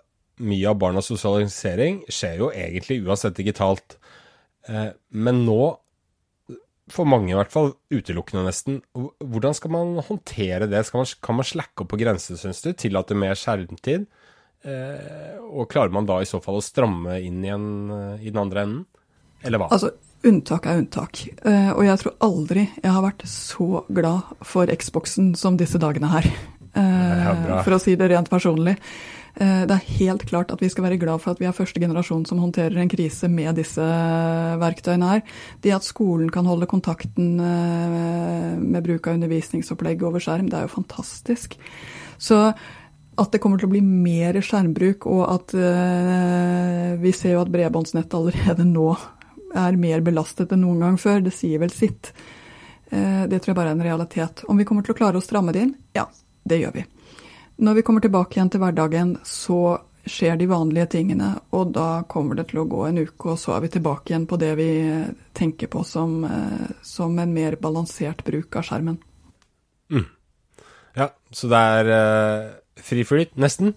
mye 0.44 0.70
av 0.70 0.78
barnas 0.82 1.10
sosialisering 1.10 2.04
skjer 2.14 2.42
jo 2.44 2.52
egentlig 2.54 3.02
uansett 3.06 3.38
digitalt. 3.38 3.98
Eh, 4.70 4.90
men 5.18 5.44
nå 5.48 5.62
for 6.88 7.04
mange 7.10 7.34
i 7.34 7.36
hvert 7.36 7.52
fall, 7.52 7.74
utelukkende 7.92 8.46
nesten. 8.46 8.78
Hvordan 8.96 9.56
skal 9.58 9.74
man 9.74 9.98
håndtere 10.08 10.70
det? 10.72 10.86
Man, 10.96 11.10
kan 11.20 11.36
man 11.36 11.48
slakke 11.48 11.84
opp 11.84 11.90
på 11.92 12.00
grensen, 12.00 12.40
syns 12.40 12.62
du? 12.64 12.70
Tillate 12.72 13.18
mer 13.18 13.36
skjermtid? 13.36 14.06
Eh, 14.64 15.36
og 15.44 15.68
klarer 15.72 15.92
man 15.94 16.08
da 16.08 16.22
i 16.24 16.30
så 16.30 16.40
fall 16.44 16.62
å 16.62 16.64
stramme 16.64 17.20
inn 17.20 17.44
igjen 17.44 17.68
eh, 17.92 18.24
i 18.24 18.32
den 18.32 18.40
andre 18.40 18.64
enden? 18.64 18.86
Eller 19.44 19.60
hva? 19.60 19.68
Altså, 19.76 19.92
unntak 20.28 20.64
er 20.66 20.80
unntak. 20.80 21.26
Og 21.76 21.84
jeg 21.86 22.02
tror 22.02 22.16
aldri 22.26 22.64
jeg 22.72 22.90
har 22.96 23.04
vært 23.04 23.28
så 23.30 23.84
glad 23.92 24.32
for 24.48 24.72
Xboxen 24.80 25.34
som 25.38 25.60
disse 25.60 25.84
dagene 25.84 26.10
her. 26.16 26.32
Eh, 27.08 27.62
for 27.64 27.76
å 27.76 27.82
si 27.82 27.96
det 28.00 28.10
rent 28.12 28.30
personlig. 28.32 28.78
Eh, 29.38 29.64
det 29.70 29.76
er 29.76 29.92
helt 30.00 30.26
klart 30.30 30.52
at 30.54 30.62
vi 30.64 30.70
skal 30.72 30.88
være 30.88 31.00
glad 31.02 31.22
for 31.22 31.34
at 31.34 31.42
vi 31.42 31.48
er 31.50 31.56
første 31.56 31.82
generasjon 31.82 32.26
som 32.30 32.42
håndterer 32.42 32.80
en 32.82 32.92
krise 32.92 33.30
med 33.32 33.60
disse 33.60 33.84
verktøyene 34.62 35.12
her. 35.12 35.22
Det 35.64 35.76
at 35.76 35.86
skolen 35.86 36.32
kan 36.34 36.50
holde 36.50 36.70
kontakten 36.70 37.38
eh, 37.44 38.58
med 38.58 38.82
bruk 38.88 39.08
av 39.08 39.20
undervisningsopplegg 39.20 40.04
over 40.08 40.24
skjerm, 40.24 40.50
det 40.50 40.60
er 40.60 40.68
jo 40.68 40.76
fantastisk. 40.80 41.58
Så 42.18 42.42
at 43.18 43.34
det 43.34 43.42
kommer 43.42 43.58
til 43.58 43.70
å 43.70 43.74
bli 43.74 43.82
mer 43.82 44.38
skjermbruk, 44.46 45.08
og 45.10 45.24
at 45.26 45.54
vi 47.02 47.14
ser 47.18 47.32
jo 47.34 47.40
at 47.42 47.50
bredbåndsnettet 47.50 48.14
allerede 48.14 48.68
nå 48.70 48.92
er 49.58 49.80
mer 49.82 50.04
belastet 50.06 50.54
enn 50.54 50.62
noen 50.62 50.84
gang 50.86 51.00
før, 51.02 51.24
det 51.26 51.34
sier 51.34 51.58
vel 51.64 51.74
sitt. 51.74 52.12
Det 52.92 53.40
tror 53.42 53.50
jeg 53.50 53.58
bare 53.58 53.74
er 53.74 53.80
en 53.80 53.88
realitet. 53.90 54.46
Om 54.46 54.62
vi 54.62 54.68
kommer 54.70 54.86
til 54.86 54.94
å 54.94 55.00
klare 55.02 55.18
å 55.18 55.26
stramme 55.26 55.56
det 55.56 55.66
inn? 55.66 55.74
Ja, 55.98 56.06
det 56.46 56.62
gjør 56.62 56.78
vi. 56.78 56.86
Når 57.58 57.74
vi 57.74 57.84
kommer 57.86 58.04
tilbake 58.06 58.38
igjen 58.38 58.52
til 58.54 58.62
hverdagen, 58.62 59.16
så 59.26 59.80
skjer 60.08 60.38
de 60.40 60.48
vanlige 60.50 60.88
tingene, 60.98 61.34
og 61.56 61.74
da 61.76 62.04
kommer 62.10 62.38
det 62.38 62.48
til 62.52 62.62
å 62.62 62.68
gå 62.70 62.86
en 62.88 63.02
uke, 63.02 63.34
og 63.34 63.40
så 63.42 63.56
er 63.56 63.66
vi 63.66 63.72
tilbake 63.74 64.14
igjen 64.14 64.28
på 64.30 64.40
det 64.40 64.54
vi 64.60 64.70
tenker 65.38 65.70
på 65.72 65.84
som, 65.86 66.24
eh, 66.24 66.70
som 66.86 67.18
en 67.20 67.34
mer 67.34 67.58
balansert 67.62 68.24
bruk 68.28 68.56
av 68.56 68.68
skjermen. 68.68 69.00
Mm. 69.92 70.06
Ja, 70.98 71.12
så 71.32 71.50
det 71.52 71.58
er 71.58 71.92
uh, 71.94 72.56
fri 72.82 73.04
flyt, 73.06 73.36
nesten? 73.38 73.76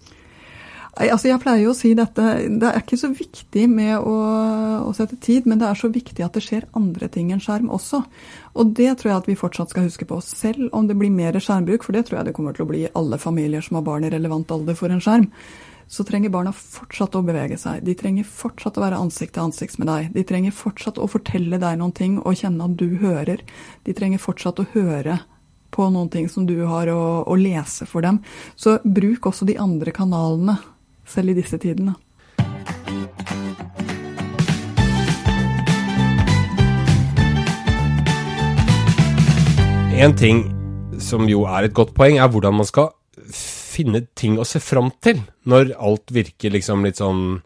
Altså 0.91 1.29
jeg 1.29 1.39
pleier 1.39 1.63
jo 1.63 1.71
å 1.71 1.77
si 1.77 1.93
dette, 1.95 2.23
det 2.59 2.67
er 2.67 2.81
ikke 2.81 2.99
så 2.99 3.11
viktig 3.15 3.67
med 3.71 3.93
å, 3.97 4.15
å, 4.91 4.95
sette 4.97 5.17
tid, 5.23 5.47
men 5.49 5.61
det 5.61 5.69
er 5.69 5.79
så 5.79 5.89
viktig 5.91 6.23
at 6.25 6.37
det 6.37 6.43
skjer 6.45 6.67
andre 6.77 7.09
ting 7.11 7.31
enn 7.33 7.41
skjerm 7.43 7.71
også. 7.73 8.03
Og 8.59 8.75
det 8.77 8.91
tror 8.99 9.11
jeg 9.11 9.23
at 9.23 9.31
vi 9.31 9.39
fortsatt 9.39 9.73
skal 9.73 9.87
huske 9.87 10.07
på, 10.07 10.19
selv 10.25 10.69
om 10.77 10.87
det 10.89 10.97
blir 10.99 11.13
mer 11.13 11.39
skjermbruk, 11.39 11.87
for 11.87 11.97
det 11.97 12.05
tror 12.07 12.21
jeg 12.21 12.29
det 12.29 12.37
kommer 12.37 12.55
til 12.57 12.67
å 12.67 12.71
bli 12.71 12.85
i 12.85 12.93
alle 12.97 13.19
familier 13.21 13.65
som 13.65 13.79
har 13.79 13.87
barn 13.87 14.07
i 14.07 14.13
relevant 14.13 14.51
alder 14.53 14.77
for 14.77 14.93
en 14.93 15.03
skjerm. 15.03 15.27
Så 15.91 16.05
trenger 16.07 16.31
barna 16.31 16.53
fortsatt 16.55 17.17
å 17.19 17.23
bevege 17.25 17.57
seg. 17.59 17.81
De 17.83 17.95
trenger 17.99 18.23
fortsatt 18.23 18.77
å 18.79 18.83
være 18.85 18.99
ansikt 19.01 19.33
til 19.35 19.43
ansikt 19.43 19.75
med 19.81 19.89
deg. 19.91 20.13
De 20.15 20.23
trenger 20.23 20.55
fortsatt 20.55 21.01
å 21.01 21.09
fortelle 21.11 21.59
deg 21.59 21.81
noen 21.81 21.91
ting 21.97 22.15
og 22.21 22.37
kjenne 22.39 22.69
at 22.69 22.77
du 22.79 22.95
hører. 23.01 23.43
De 23.83 23.95
trenger 23.97 24.21
fortsatt 24.23 24.61
å 24.63 24.69
høre 24.71 25.17
på 25.71 25.87
noen 25.91 26.07
ting 26.11 26.29
som 26.31 26.45
du 26.47 26.61
har 26.67 26.87
å, 26.91 27.01
å 27.27 27.35
lese 27.39 27.87
for 27.89 28.07
dem. 28.07 28.21
Så 28.55 28.77
bruk 28.83 29.27
også 29.27 29.47
de 29.47 29.57
andre 29.59 29.91
kanalene 29.95 30.55
selv 31.07 31.33
i 31.33 31.37
disse 31.41 31.59
tidene. 31.59 31.97
En 40.01 40.15
ting 40.17 40.39
som 40.97 41.27
jo 41.29 41.43
er 41.45 41.67
et 41.67 41.73
godt 41.77 41.91
poeng, 41.93 42.15
er 42.17 42.29
hvordan 42.33 42.55
man 42.57 42.65
skal 42.65 42.87
finne 43.37 44.01
ting 44.17 44.39
å 44.41 44.45
se 44.49 44.57
fram 44.57 44.89
til 44.97 45.19
når 45.45 45.75
alt 45.77 46.09
virker 46.15 46.55
liksom 46.55 46.81
litt 46.87 46.97
sånn 46.97 47.43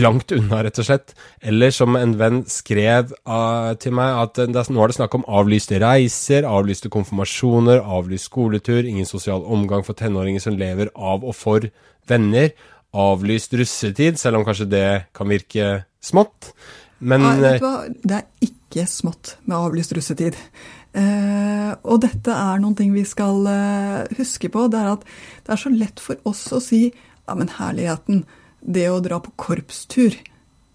langt 0.00 0.32
unna, 0.32 0.62
rett 0.64 0.80
og 0.80 0.86
slett. 0.88 1.12
Eller 1.44 1.74
som 1.76 1.98
en 2.00 2.14
venn 2.16 2.40
skrev 2.48 3.12
uh, 3.28 3.76
til 3.76 3.92
meg, 3.98 4.22
at 4.24 4.40
det, 4.40 4.64
nå 4.72 4.80
er 4.80 4.88
det 4.88 4.96
snakk 5.02 5.18
om 5.18 5.28
avlyste 5.28 5.82
reiser, 5.84 6.48
avlyste 6.48 6.88
konfirmasjoner, 6.96 7.84
avlyst 7.84 8.30
skoletur, 8.30 8.88
ingen 8.88 9.08
sosial 9.08 9.44
omgang 9.44 9.84
for 9.84 9.98
tenåringer 9.98 10.40
som 10.48 10.56
lever 10.56 10.88
av 10.96 11.28
og 11.28 11.36
for 11.36 11.68
venner, 12.08 12.54
avlyst 12.96 13.52
russetid, 13.60 14.16
selv 14.16 14.40
om 14.40 14.48
kanskje 14.48 14.72
det 14.72 14.86
kan 15.12 15.28
virke 15.28 15.82
smått. 16.00 16.54
Men 17.04 17.26
Nei, 17.26 17.36
vet 17.42 17.60
du 17.60 17.68
hva? 17.68 17.78
Det 18.00 18.22
er 18.22 18.46
ikke 18.48 18.88
smått 18.88 19.36
med 19.44 19.60
avlyst 19.60 19.92
russetid. 19.92 20.40
Eh, 20.92 21.72
og 21.88 22.02
dette 22.04 22.34
er 22.36 22.60
noen 22.60 22.76
ting 22.78 22.92
vi 22.94 23.04
skal 23.08 23.46
eh, 23.48 24.18
huske 24.18 24.50
på. 24.52 24.66
Det 24.72 24.80
er 24.80 24.92
at 24.96 25.06
det 25.46 25.54
er 25.54 25.62
så 25.64 25.72
lett 25.72 26.02
for 26.02 26.20
oss 26.28 26.44
å 26.52 26.60
si 26.62 26.84
ja, 26.90 27.36
men 27.36 27.52
herligheten, 27.58 28.26
det 28.62 28.88
å 28.92 29.00
dra 29.02 29.18
på 29.22 29.34
korpstur 29.40 30.14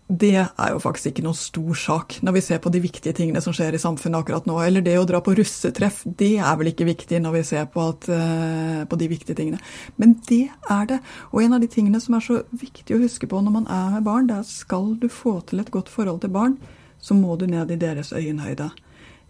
det 0.08 0.38
er 0.40 0.70
jo 0.72 0.80
faktisk 0.80 1.10
ikke 1.10 1.24
noen 1.26 1.36
stor 1.36 1.76
sak 1.76 2.14
når 2.24 2.38
vi 2.38 2.42
ser 2.46 2.62
på 2.64 2.72
de 2.72 2.80
viktige 2.80 3.12
tingene 3.16 3.42
som 3.44 3.52
skjer 3.56 3.76
i 3.76 3.82
samfunnet 3.82 4.22
akkurat 4.22 4.46
nå. 4.48 4.56
Eller 4.64 4.84
det 4.86 4.96
å 5.00 5.06
dra 5.08 5.20
på 5.24 5.34
russetreff, 5.36 6.00
det 6.06 6.38
er 6.40 6.56
vel 6.60 6.72
ikke 6.72 6.88
viktig 6.88 7.20
når 7.24 7.36
vi 7.36 7.44
ser 7.50 7.68
på, 7.74 7.90
at, 7.92 8.08
uh, 8.08 8.86
på, 8.88 9.00
de 9.02 9.10
viktige 9.12 9.36
tingene. 9.36 9.60
Men 10.00 10.16
det 10.30 10.48
er 10.72 10.88
det. 10.88 11.02
Og 11.34 11.44
en 11.44 11.58
av 11.58 11.64
de 11.64 11.68
tingene 11.72 12.00
som 12.00 12.16
er 12.16 12.24
så 12.24 12.40
viktig 12.56 12.96
å 12.96 13.02
huske 13.04 13.28
på 13.28 13.44
når 13.44 13.58
man 13.60 13.68
er 13.68 13.98
med 13.98 14.08
barn, 14.08 14.32
det 14.32 14.38
er 14.38 14.48
at 14.48 14.54
skal 14.54 14.94
du 14.96 15.10
få 15.12 15.42
til 15.50 15.60
et 15.60 15.74
godt 15.76 15.92
forhold 15.92 16.24
til 16.24 16.32
barn, 16.32 16.56
så 17.04 17.18
må 17.18 17.36
du 17.36 17.44
ned 17.52 17.76
i 17.76 17.80
deres 17.82 18.14
øyenhøyde. 18.16 18.72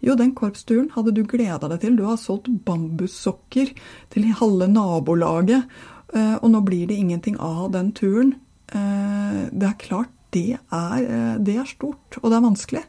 Jo, 0.04 0.14
den 0.14 0.34
korpsturen 0.38 0.90
hadde 0.94 1.14
du 1.16 1.24
gleda 1.26 1.70
deg 1.70 1.82
til. 1.82 1.96
Du 1.98 2.04
har 2.06 2.18
solgt 2.20 2.50
bambussokker 2.66 3.72
til 4.14 4.28
halve 4.38 4.68
nabolaget, 4.70 5.66
eh, 6.14 6.36
og 6.38 6.50
nå 6.52 6.62
blir 6.66 6.86
det 6.86 6.98
ingenting 6.98 7.38
av 7.40 7.72
den 7.74 7.92
turen. 7.92 8.36
Eh, 8.72 9.48
det 9.50 9.66
er 9.66 9.78
klart, 9.78 10.12
det 10.30 10.58
er, 10.70 10.98
eh, 11.02 11.38
det 11.38 11.56
er 11.56 11.64
stort, 11.64 12.18
og 12.22 12.30
det 12.30 12.36
er 12.36 12.46
vanskelig. 12.46 12.84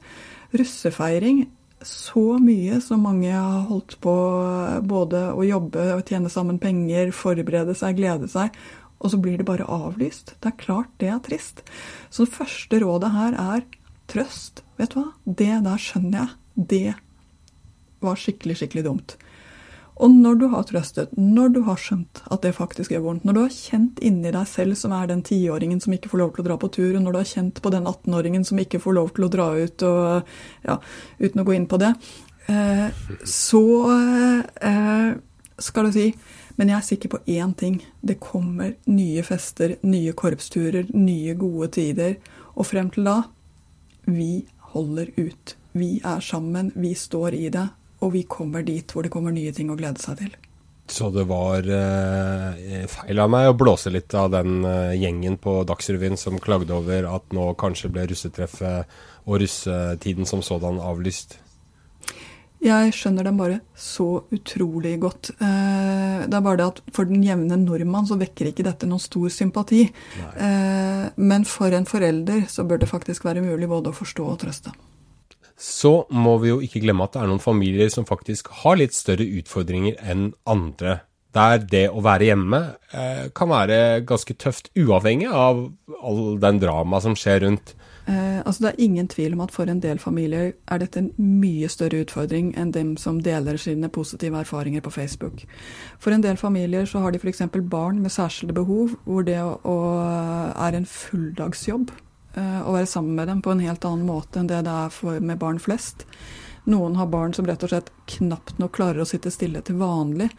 Russefeiring 0.53 1.47
så 1.81 2.39
mye 2.39 2.81
som 2.81 3.01
mange 3.01 3.31
har 3.31 3.65
holdt 3.69 3.95
på 4.01 4.15
både 4.83 5.31
å 5.31 5.45
jobbe 5.47 5.95
og 5.95 6.05
tjene 6.05 6.29
sammen 6.29 6.59
penger, 6.59 7.11
forberede 7.11 7.75
seg, 7.75 7.95
glede 7.95 8.27
seg, 8.27 8.51
og 8.99 9.11
så 9.11 9.21
blir 9.21 9.37
det 9.37 9.47
bare 9.47 9.67
avlyst. 9.67 10.35
Det 10.41 10.51
er 10.51 10.59
klart 10.59 10.91
det 10.99 11.07
er 11.07 11.19
trist. 11.23 11.63
Så 12.11 12.25
det 12.25 12.35
første 12.35 12.81
rådet 12.83 13.11
her 13.15 13.33
er 13.33 13.63
trøst. 14.11 14.63
Vet 14.77 14.91
du 14.93 15.01
hva? 15.01 15.13
Det 15.25 15.63
der 15.63 15.79
skjønner 15.79 16.19
jeg. 16.19 16.38
Det 16.59 16.93
var 18.03 18.19
skikkelig, 18.19 18.57
skikkelig 18.59 18.83
dumt. 18.87 19.15
Og 19.99 20.11
når 20.15 20.37
du 20.39 20.45
har 20.53 20.63
trøstet, 20.63 21.11
når 21.19 21.49
du 21.55 21.59
har 21.67 21.79
skjønt 21.79 22.21
at 22.31 22.43
det 22.45 22.53
faktisk 22.55 22.93
gjør 22.93 23.03
vondt, 23.03 23.25
når 23.27 23.35
du 23.35 23.39
har 23.41 23.51
kjent 23.51 23.99
inni 24.05 24.31
deg 24.31 24.47
selv 24.47 24.77
som 24.79 24.93
er 24.95 25.09
den 25.11 25.23
tiåringen 25.27 25.81
som 25.83 25.95
ikke 25.95 26.11
får 26.13 26.21
lov 26.21 26.31
til 26.35 26.43
å 26.43 26.47
dra 26.47 26.55
på 26.61 26.69
tur, 26.71 26.93
og 26.93 27.03
når 27.03 27.15
du 27.15 27.19
har 27.19 27.31
kjent 27.33 27.59
på 27.63 27.71
den 27.73 27.89
18-åringen 27.89 28.45
som 28.47 28.61
ikke 28.63 28.79
får 28.79 28.95
lov 28.95 29.11
til 29.15 29.27
å 29.27 29.31
dra 29.33 29.47
ut, 29.59 29.85
og, 29.89 30.29
ja, 30.63 30.77
uten 31.19 31.43
å 31.43 31.47
gå 31.49 31.57
inn 31.57 31.67
på 31.67 31.81
det, 31.83 31.91
eh, 32.47 32.85
så 33.27 33.63
eh, 33.91 35.09
skal 35.59 35.89
du 35.89 35.97
si 35.99 36.11
Men 36.59 36.73
jeg 36.73 36.75
er 36.75 36.83
sikker 36.83 37.09
på 37.13 37.19
én 37.31 37.53
ting. 37.55 37.77
Det 38.03 38.17
kommer 38.19 38.73
nye 38.91 39.21
fester, 39.23 39.77
nye 39.87 40.11
korpsturer, 40.11 40.89
nye 40.91 41.31
gode 41.39 41.69
tider. 41.71 42.17
Og 42.59 42.67
frem 42.67 42.89
til 42.91 43.07
da 43.07 43.21
vi 44.03 44.43
holder 44.73 45.07
ut. 45.15 45.55
Vi 45.79 45.95
er 46.03 46.21
sammen, 46.23 46.73
vi 46.75 46.93
står 46.97 47.37
i 47.37 47.47
det, 47.53 47.65
og 48.03 48.13
vi 48.15 48.25
kommer 48.27 48.65
dit 48.67 48.91
hvor 48.91 49.05
det 49.05 49.11
kommer 49.13 49.35
nye 49.35 49.53
ting 49.55 49.71
å 49.71 49.79
glede 49.79 50.01
seg 50.03 50.21
til. 50.21 50.37
Så 50.89 51.09
det 51.13 51.27
var 51.29 51.67
eh, 51.69 52.85
feil 52.89 53.21
av 53.21 53.29
meg 53.29 53.51
å 53.51 53.57
blåse 53.57 53.91
litt 53.93 54.13
av 54.17 54.31
den 54.33 54.63
eh, 54.65 54.95
gjengen 54.97 55.37
på 55.41 55.59
Dagsrevyen 55.69 56.17
som 56.17 56.39
klagde 56.41 56.73
over 56.73 57.05
at 57.11 57.35
nå 57.35 57.51
kanskje 57.61 57.91
ble 57.93 58.07
russetreffet 58.09 58.89
og 59.29 59.37
russetiden 59.43 60.25
som 60.29 60.41
sådan 60.45 60.81
avlyst? 60.81 61.37
Jeg 62.59 62.91
skjønner 62.91 63.23
dem 63.23 63.37
bare 63.39 63.61
så 63.77 64.25
utrolig 64.35 64.97
godt. 64.99 65.29
Eh, 65.37 66.25
det 66.25 66.35
er 66.35 66.43
bare 66.43 66.59
det 66.59 66.67
at 66.73 66.81
for 66.95 67.07
den 67.07 67.21
jevne 67.23 67.61
nordmann 67.61 68.09
så 68.09 68.17
vekker 68.19 68.49
ikke 68.49 68.65
dette 68.67 68.89
noen 68.89 69.03
stor 69.03 69.29
sympati. 69.31 69.85
Eh, 69.85 71.05
men 71.15 71.47
for 71.47 71.75
en 71.75 71.87
forelder 71.87 72.47
så 72.51 72.65
bør 72.67 72.81
det 72.81 72.91
faktisk 72.91 73.29
være 73.29 73.45
mulig 73.45 73.69
både 73.69 73.93
å 73.93 73.99
forstå 74.01 74.25
og 74.25 74.41
trøste 74.41 74.73
så 75.59 76.05
må 76.09 76.37
vi 76.39 76.53
jo 76.53 76.61
ikke 76.63 76.79
glemme 76.85 77.03
at 77.03 77.17
det 77.17 77.21
er 77.21 77.29
noen 77.29 77.43
familier 77.43 77.91
som 77.91 78.07
faktisk 78.07 78.47
har 78.61 78.79
litt 78.79 78.95
større 78.95 79.27
utfordringer 79.41 79.99
enn 79.99 80.31
andre. 80.47 81.01
Der 81.35 81.59
det 81.61 81.83
å 81.91 82.01
være 82.01 82.31
hjemme 82.31 82.61
eh, 82.95 83.27
kan 83.35 83.51
være 83.51 83.99
ganske 84.07 84.33
tøft, 84.39 84.71
uavhengig 84.79 85.27
av 85.27 85.67
all 85.99 86.39
den 86.41 86.63
drama 86.63 87.03
som 87.03 87.13
skjer 87.19 87.43
rundt. 87.43 87.75
Eh, 88.07 88.39
altså 88.39 88.63
Det 88.63 88.71
er 88.71 88.81
ingen 88.87 89.11
tvil 89.11 89.35
om 89.35 89.43
at 89.45 89.53
for 89.53 89.69
en 89.69 89.83
del 89.83 89.99
familier 89.99 90.53
er 90.71 90.81
dette 90.81 91.03
en 91.03 91.11
mye 91.19 91.69
større 91.69 92.01
utfordring 92.07 92.55
enn 92.57 92.71
dem 92.73 92.95
som 92.97 93.19
deler 93.21 93.59
sine 93.61 93.91
positive 93.93 94.39
erfaringer 94.39 94.81
på 94.81 94.95
Facebook. 94.95 95.43
For 95.99 96.15
en 96.15 96.23
del 96.23 96.39
familier 96.39 96.87
så 96.89 97.03
har 97.03 97.11
de 97.11 97.19
f.eks. 97.19 97.43
barn 97.69 97.99
med 98.01 98.15
særskilte 98.15 98.55
behov, 98.55 98.95
hvor 99.03 99.27
det 99.27 99.37
å, 99.43 99.59
å 99.61 99.79
er 100.55 100.79
en 100.79 100.87
fulldagsjobb 100.87 101.91
Eh, 101.91 102.08
å 102.37 102.73
være 102.75 102.87
sammen 102.87 103.15
med 103.17 103.27
dem 103.27 103.39
på 103.41 103.51
en 103.51 103.63
helt 103.63 103.85
annen 103.87 104.05
måte 104.05 104.39
enn 104.39 104.47
det 104.47 104.61
det 104.67 104.73
er 104.73 105.19
med 105.25 105.39
barn 105.41 105.57
flest. 105.59 106.05
Noen 106.69 106.95
har 106.95 107.09
barn 107.09 107.33
som 107.33 107.47
rett 107.47 107.63
og 107.65 107.71
slett 107.71 107.91
knapt 108.17 108.59
nok 108.61 108.75
klarer 108.77 109.01
å 109.01 109.07
sitte 109.09 109.31
stille 109.33 109.61
til 109.65 109.79
vanlig. 109.79 110.29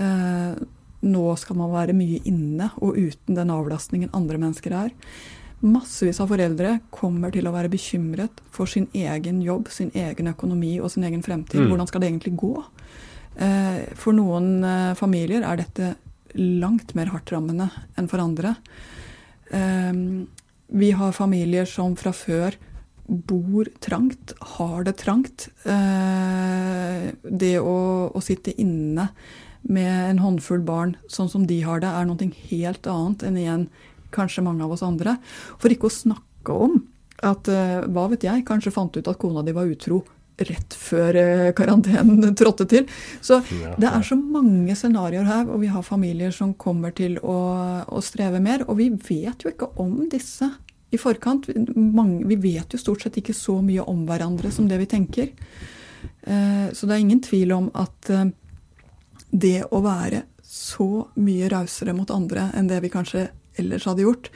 Eh, 0.00 0.54
nå 1.00 1.26
skal 1.40 1.58
man 1.60 1.72
være 1.72 1.96
mye 1.96 2.20
inne 2.28 2.70
og 2.82 2.98
uten 2.98 3.38
den 3.38 3.52
avlastningen 3.54 4.12
andre 4.16 4.40
mennesker 4.40 4.74
er. 4.76 4.90
Massevis 5.60 6.20
av 6.22 6.30
foreldre 6.32 6.78
kommer 6.92 7.32
til 7.34 7.46
å 7.48 7.54
være 7.54 7.70
bekymret 7.72 8.40
for 8.52 8.70
sin 8.70 8.88
egen 8.96 9.42
jobb, 9.44 9.68
sin 9.72 9.92
egen 9.94 10.32
økonomi 10.32 10.78
og 10.80 10.90
sin 10.92 11.04
egen 11.08 11.24
fremtid. 11.24 11.62
Mm. 11.62 11.72
Hvordan 11.72 11.90
skal 11.90 12.02
det 12.02 12.10
egentlig 12.10 12.34
gå? 12.40 12.54
Eh, 13.36 13.82
for 14.00 14.16
noen 14.16 14.64
eh, 14.64 14.92
familier 14.98 15.44
er 15.46 15.60
dette 15.60 15.94
langt 16.40 16.94
mer 16.96 17.10
hardtrammende 17.12 17.68
enn 17.98 18.08
for 18.10 18.22
andre. 18.22 18.56
Vi 20.70 20.90
har 20.94 21.16
familier 21.16 21.66
som 21.66 21.96
fra 21.98 22.12
før 22.14 22.56
bor 23.10 23.66
trangt, 23.82 24.34
har 24.56 24.84
det 24.86 24.96
trangt. 25.02 25.48
Eh, 25.66 27.10
det 27.26 27.56
å, 27.58 27.78
å, 28.14 28.22
sitte 28.22 28.54
inne 28.54 29.08
med 29.66 29.90
en 30.12 30.22
håndfull 30.22 30.62
barn 30.64 30.94
sånn 31.10 31.28
som 31.32 31.46
de 31.46 31.58
har 31.66 31.82
det, 31.82 31.90
er 31.90 32.06
noe 32.06 32.30
helt 32.52 32.86
annet 32.86 33.26
enn 33.26 33.40
igjen 33.40 33.66
kanskje 34.14 34.44
mange 34.46 34.62
av 34.66 34.76
oss 34.76 34.86
andre. 34.86 35.16
For 35.58 35.74
ikke 35.74 35.90
å 35.90 35.96
snakke 35.96 36.54
om 36.54 36.78
at 37.26 37.50
eh, 37.50 37.82
hva 37.90 38.06
vet 38.12 38.24
jeg, 38.24 38.46
kanskje 38.46 38.74
fant 38.74 38.94
ut 38.96 39.10
at 39.10 39.20
kona 39.20 39.42
di 39.44 39.54
var 39.56 39.68
utro 39.68 40.04
rett 40.48 40.74
før 40.76 41.18
eh, 41.20 41.50
karantenen 41.56 42.34
trådte 42.40 42.66
til. 42.70 42.88
Så 43.20 43.40
det 43.50 43.90
er 43.90 44.06
så 44.06 44.18
mange 44.18 44.76
scenarioer 44.78 45.28
her, 45.28 45.46
og 45.48 45.62
vi 45.64 45.70
har 45.72 45.86
familier 45.86 46.34
som 46.34 46.54
kommer 46.54 46.94
til 46.96 47.18
å, 47.22 47.38
å 47.86 48.02
streve 48.04 48.42
mer. 48.42 48.64
Og 48.68 48.80
vi 48.80 48.90
vet 48.94 49.44
jo 49.44 49.52
ikke 49.52 49.72
om 49.82 50.02
disse 50.10 50.48
i 50.90 50.98
forkant. 50.98 51.48
Mange, 51.76 52.24
vi 52.26 52.38
vet 52.40 52.74
jo 52.74 52.80
stort 52.80 53.04
sett 53.04 53.20
ikke 53.20 53.36
så 53.36 53.60
mye 53.64 53.84
om 53.88 54.04
hverandre 54.08 54.50
som 54.54 54.68
det 54.70 54.80
vi 54.82 54.88
tenker. 54.90 55.30
Eh, 56.22 56.66
så 56.72 56.86
det 56.86 56.96
er 56.96 57.04
ingen 57.04 57.22
tvil 57.24 57.54
om 57.56 57.70
at 57.78 58.10
eh, 58.10 58.30
det 59.30 59.60
å 59.70 59.82
være 59.84 60.24
så 60.42 61.06
mye 61.22 61.48
rausere 61.52 61.94
mot 61.94 62.10
andre 62.10 62.48
enn 62.58 62.68
det 62.70 62.80
vi 62.82 62.90
kanskje 62.90 63.28
ellers 63.60 63.84
hadde 63.86 64.02
gjort 64.02 64.30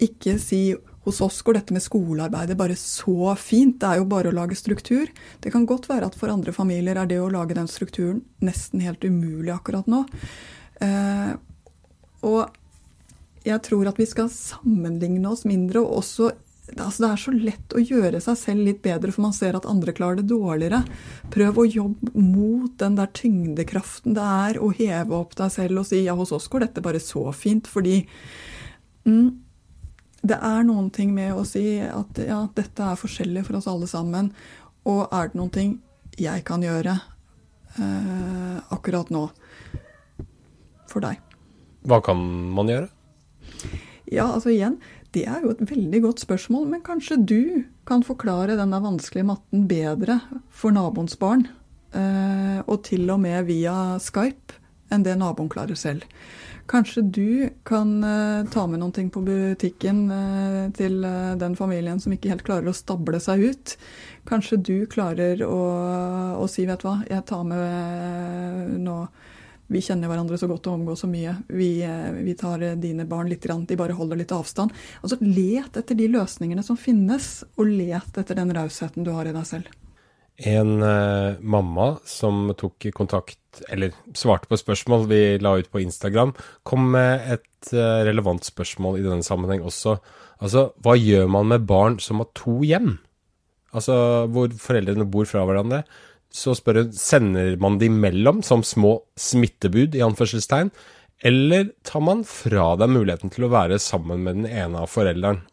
Ikke 0.00 0.38
si 0.40 0.70
hos 1.10 1.20
oss 1.24 1.42
går 1.44 1.58
dette 1.58 1.74
med 1.76 1.84
skolearbeidet 1.84 2.56
bare 2.58 2.78
så 2.78 3.34
fint. 3.38 3.76
Det 3.82 3.88
er 3.88 4.00
jo 4.00 4.08
bare 4.10 4.30
å 4.30 4.36
lage 4.36 4.58
struktur. 4.58 5.10
Det 5.42 5.52
kan 5.52 5.66
godt 5.68 5.90
være 5.90 6.10
at 6.10 6.18
for 6.18 6.32
andre 6.32 6.54
familier 6.56 6.98
er 6.98 7.10
det 7.10 7.20
å 7.20 7.30
lage 7.32 7.58
den 7.58 7.68
strukturen 7.70 8.22
nesten 8.44 8.82
helt 8.84 9.04
umulig 9.04 9.52
akkurat 9.54 9.90
nå. 9.90 10.04
Eh, 10.80 11.32
og 12.26 12.56
jeg 13.46 13.62
tror 13.64 13.88
at 13.88 13.98
vi 14.00 14.06
skal 14.08 14.30
sammenligne 14.32 15.28
oss 15.30 15.46
mindre. 15.48 15.82
og 15.82 16.00
også 16.02 16.30
altså 16.78 17.02
Det 17.02 17.10
er 17.10 17.18
så 17.18 17.32
lett 17.34 17.74
å 17.74 17.82
gjøre 17.82 18.20
seg 18.22 18.36
selv 18.38 18.66
litt 18.68 18.82
bedre, 18.84 19.10
for 19.10 19.24
man 19.24 19.34
ser 19.34 19.56
at 19.58 19.66
andre 19.66 19.94
klarer 19.96 20.20
det 20.20 20.28
dårligere. 20.30 20.84
Prøv 21.34 21.58
å 21.58 21.66
jobbe 21.66 22.12
mot 22.14 22.70
den 22.78 22.98
der 22.98 23.10
tyngdekraften 23.16 24.14
det 24.14 24.22
er 24.22 24.60
å 24.62 24.70
heve 24.76 25.16
opp 25.16 25.34
deg 25.38 25.50
selv 25.50 25.82
og 25.82 25.88
si 25.88 26.04
ja, 26.04 26.14
hos 26.14 26.30
oss 26.36 26.46
går 26.52 26.68
dette 26.68 26.84
bare 26.84 27.02
så 27.02 27.24
fint, 27.34 27.66
fordi 27.66 28.04
mm, 29.08 29.49
det 30.20 30.36
er 30.36 30.64
noen 30.68 30.90
ting 30.92 31.14
med 31.16 31.32
å 31.32 31.44
si 31.48 31.80
at 31.80 32.20
ja, 32.20 32.42
dette 32.56 32.84
er 32.84 32.98
forskjellig 33.00 33.46
for 33.46 33.60
oss 33.60 33.68
alle 33.70 33.88
sammen. 33.90 34.32
Og 34.88 35.06
er 35.08 35.30
det 35.30 35.40
noen 35.40 35.52
ting 35.54 35.72
jeg 36.20 36.44
kan 36.48 36.64
gjøre 36.64 36.96
eh, 37.80 38.56
akkurat 38.74 39.12
nå 39.12 39.26
for 40.90 41.04
deg? 41.04 41.20
Hva 41.88 42.00
kan 42.04 42.20
man 42.52 42.68
gjøre? 42.68 42.90
Ja, 44.10 44.26
altså 44.26 44.50
igjen, 44.52 44.80
det 45.14 45.24
er 45.30 45.44
jo 45.44 45.54
et 45.54 45.62
veldig 45.70 46.02
godt 46.04 46.22
spørsmål, 46.24 46.66
men 46.70 46.84
kanskje 46.86 47.16
du 47.16 47.42
kan 47.88 48.04
forklare 48.06 48.58
denne 48.58 48.80
vanskelige 48.82 49.28
matten 49.30 49.64
bedre 49.70 50.18
for 50.50 50.74
naboens 50.74 51.16
barn, 51.20 51.46
eh, 51.94 52.60
og 52.66 52.82
til 52.86 53.08
og 53.10 53.22
med 53.22 53.46
via 53.48 53.96
Skype, 54.02 54.58
enn 54.90 55.06
det 55.06 55.16
naboen 55.18 55.50
klarer 55.50 55.78
selv. 55.78 56.04
Kanskje 56.70 57.02
du 57.02 57.48
kan 57.66 58.04
uh, 58.04 58.46
ta 58.46 58.66
med 58.70 58.78
noen 58.78 58.92
ting 58.94 59.08
på 59.10 59.24
butikken 59.26 60.04
uh, 60.06 60.68
til 60.76 61.00
uh, 61.02 61.34
den 61.40 61.56
familien 61.58 61.98
som 61.98 62.14
ikke 62.14 62.30
helt 62.30 62.44
klarer 62.46 62.70
å 62.70 62.76
stable 62.76 63.18
seg 63.22 63.42
ut. 63.42 63.74
Kanskje 64.30 64.60
du 64.62 64.76
klarer 64.90 65.42
å, 65.42 65.58
å 66.38 66.46
si, 66.46 66.68
vet 66.70 66.84
du 66.84 66.86
hva, 66.86 67.00
jeg 67.10 67.26
tar 67.26 67.42
med 67.48 68.78
nå 68.86 69.02
vi 69.70 69.82
kjenner 69.82 70.10
hverandre 70.10 70.38
så 70.38 70.48
godt 70.50 70.66
og 70.66 70.80
omgås 70.80 71.04
så 71.04 71.10
mye. 71.10 71.36
Vi, 71.46 71.68
vi, 72.26 72.32
tar 72.38 72.62
dine 72.82 73.06
barn 73.06 73.28
litt, 73.30 73.46
de 73.46 73.78
bare 73.78 73.94
holder 73.94 74.18
litt 74.18 74.32
avstand. 74.34 74.74
Altså, 74.98 75.18
Let 75.22 75.78
etter 75.78 75.94
de 75.94 76.08
løsningene 76.10 76.64
som 76.66 76.78
finnes, 76.78 77.44
og 77.54 77.70
let 77.70 78.18
etter 78.18 78.38
den 78.38 78.50
rausheten 78.56 79.06
du 79.06 79.12
har 79.14 79.30
i 79.30 79.34
deg 79.36 79.46
selv. 79.46 79.70
En 80.48 80.78
uh, 80.80 81.36
mamma 81.40 81.98
som 82.08 82.48
tok 82.56 82.88
kontakt, 82.96 83.38
eller 83.68 83.92
svarte 84.16 84.48
på 84.48 84.56
spørsmål 84.56 85.04
vi 85.10 85.20
la 85.42 85.58
ut 85.60 85.68
på 85.68 85.82
Instagram, 85.82 86.32
kom 86.64 86.86
med 86.94 87.26
et 87.36 87.72
uh, 87.74 88.00
relevant 88.08 88.44
spørsmål 88.46 89.00
i 89.00 89.04
denne 89.04 89.26
sammenheng 89.26 89.66
også. 89.68 89.98
Altså, 90.40 90.70
hva 90.80 90.96
gjør 90.96 91.28
man 91.28 91.50
med 91.52 91.66
barn 91.68 91.98
som 92.00 92.22
har 92.22 92.30
to 92.38 92.60
hjem? 92.64 92.94
Altså, 93.76 93.96
hvor 94.32 94.48
foreldrene 94.56 95.06
bor 95.06 95.28
fra 95.28 95.44
hverandre. 95.46 95.82
Så 96.32 96.54
spør 96.56 96.84
hun, 96.84 96.94
sender 96.96 97.58
man 97.60 97.76
de 97.80 97.90
mellom 97.92 98.40
som 98.46 98.64
små 98.64 99.00
smittebud, 99.18 99.98
i 99.98 100.04
anførselstegn, 100.06 100.70
eller 101.20 101.68
tar 101.84 102.00
man 102.00 102.22
fra 102.24 102.70
deg 102.80 102.94
muligheten 102.94 103.32
til 103.34 103.44
å 103.44 103.50
være 103.52 103.76
sammen 103.82 104.22
med 104.24 104.38
den 104.40 104.46
ene 104.48 104.86
av 104.86 104.88
foreldrene, 104.88 105.44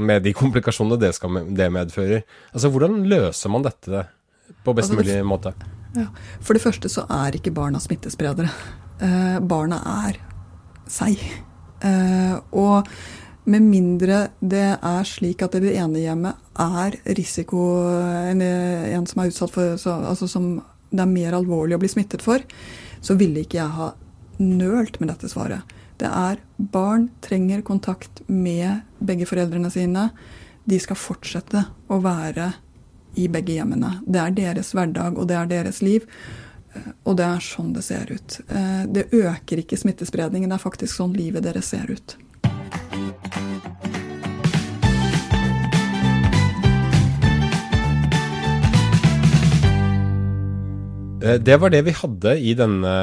med 0.00 0.24
de 0.24 0.32
komplikasjonene 0.36 0.96
det, 1.02 1.12
skal, 1.18 1.42
det 1.52 1.68
medfører? 1.74 2.24
Altså, 2.54 2.70
hvordan 2.72 3.02
løser 3.10 3.52
man 3.52 3.66
dette? 3.66 4.06
På 4.64 4.74
best 4.76 4.92
Altså, 4.92 5.02
mulig 5.02 5.20
måte? 5.26 5.54
Ja. 5.96 6.06
For 6.40 6.56
det 6.56 6.62
første 6.62 6.90
så 6.92 7.06
er 7.10 7.36
ikke 7.36 7.54
barna 7.54 7.80
smittespredere. 7.82 8.50
Eh, 9.00 9.38
barna 9.40 9.80
er 10.06 10.20
seg. 10.90 11.22
Eh, 11.80 12.36
og 12.52 12.88
med 13.50 13.64
mindre 13.64 14.26
det 14.44 14.66
er 14.76 15.08
slik 15.08 15.42
at 15.42 15.56
det 15.56 15.72
ene 15.72 16.02
hjemmet 16.02 16.60
er 16.60 16.98
risiko 17.16 17.62
en, 18.28 18.42
en 18.44 19.08
som 19.08 19.22
er 19.22 19.32
utsatt 19.32 19.54
for 19.54 19.80
så, 19.80 19.96
Altså 20.12 20.28
som 20.28 20.52
det 20.90 21.02
er 21.02 21.10
mer 21.10 21.36
alvorlig 21.38 21.76
å 21.76 21.80
bli 21.80 21.90
smittet 21.90 22.22
for, 22.24 22.42
så 23.00 23.14
ville 23.18 23.44
ikke 23.44 23.60
jeg 23.60 23.76
ha 23.78 23.92
nølt 24.40 24.98
med 25.00 25.12
dette 25.12 25.30
svaret. 25.30 25.76
Det 26.00 26.08
er 26.08 26.40
barn 26.56 27.08
trenger 27.22 27.62
kontakt 27.62 28.22
med 28.26 28.82
begge 28.98 29.28
foreldrene 29.28 29.70
sine. 29.72 30.08
De 30.64 30.78
skal 30.82 30.98
fortsette 30.98 31.62
å 31.92 32.00
være 32.02 32.50
i 33.16 33.28
begge 33.28 33.52
hjemmene. 33.58 34.00
Det 34.06 34.20
er 34.20 34.30
deres 34.30 34.72
hverdag, 34.72 35.18
og 35.18 35.28
det 35.28 35.36
er 35.36 35.46
deres 35.46 35.82
liv. 35.82 36.06
Eh, 36.74 36.92
Og 37.04 37.16
det 37.16 37.24
er 37.26 37.40
sånn 37.40 37.72
det 37.72 37.82
ser 37.84 38.06
ut. 38.12 38.40
Eh, 38.48 38.86
Det 38.86 39.10
øker 39.12 39.58
ikke 39.58 39.76
smittespredningen, 39.76 40.50
det 40.50 40.54
er 40.60 40.70
faktisk 40.70 40.94
sånn 40.96 41.16
livet 41.16 41.42
deres 41.42 41.64
ser 41.66 41.90
ut. 41.90 42.16
Eh, 51.22 51.38
Det 51.38 51.60
var 51.60 51.70
det 51.70 51.84
vi 51.84 51.92
hadde 51.92 52.36
i 52.40 52.54
denne 52.54 52.94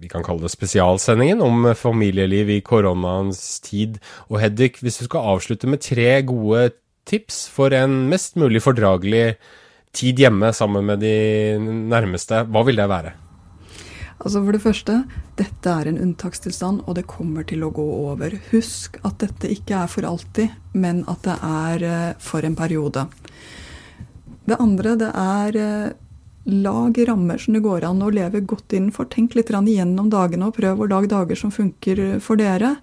vi 0.00 0.08
kan 0.08 0.24
kalle 0.24 0.40
det 0.40 0.50
spesialsendingen 0.54 1.42
om 1.44 1.68
familieliv 1.76 2.48
i 2.50 2.60
koronaens 2.64 3.60
tid. 3.60 3.98
Og 4.30 4.40
Hedvig, 4.40 4.80
hvis 4.80 4.98
du 4.98 5.04
skal 5.04 5.36
avslutte 5.36 5.68
med 5.68 5.82
tre 5.84 6.22
gode 6.22 6.70
tips 7.08 7.46
for 7.52 7.74
en 7.76 8.06
mest 8.10 8.36
mulig 8.40 8.62
fordragelig 8.64 9.34
tid 9.96 10.20
hjemme 10.22 10.52
sammen 10.54 10.86
med 10.86 11.02
de 11.02 11.58
nærmeste, 11.60 12.44
hva 12.46 12.62
vil 12.66 12.78
det 12.78 12.88
være? 12.90 13.14
Altså 14.20 14.42
For 14.44 14.52
det 14.52 14.60
første, 14.60 14.98
dette 15.38 15.72
er 15.72 15.88
en 15.88 16.00
unntakstilstand, 16.04 16.82
og 16.84 16.98
det 16.98 17.08
kommer 17.08 17.46
til 17.48 17.64
å 17.64 17.72
gå 17.72 17.86
over. 18.02 18.36
Husk 18.50 18.98
at 19.00 19.16
dette 19.22 19.48
ikke 19.48 19.78
er 19.80 19.88
for 19.88 20.04
alltid, 20.04 20.52
men 20.76 21.02
at 21.08 21.24
det 21.24 21.38
er 21.46 21.86
eh, 21.88 22.12
for 22.20 22.44
en 22.44 22.56
periode. 22.58 23.06
Det 24.44 24.60
andre, 24.60 24.92
det 25.00 25.08
er 25.16 25.56
eh, 25.56 25.92
lag 26.52 27.00
rammer 27.08 27.40
som 27.40 27.56
det 27.56 27.64
går 27.64 27.86
an 27.88 28.04
å 28.04 28.12
leve 28.12 28.44
godt 28.44 28.76
innenfor. 28.76 29.08
Tenk 29.08 29.38
litt 29.38 29.52
igjennom 29.52 30.12
dagene 30.12 30.50
og 30.50 30.58
prøv 30.58 30.84
å 30.84 30.90
lage 30.90 31.08
dager 31.12 31.40
som 31.40 31.54
funker 31.54 32.20
for 32.20 32.36
dere. 32.36 32.76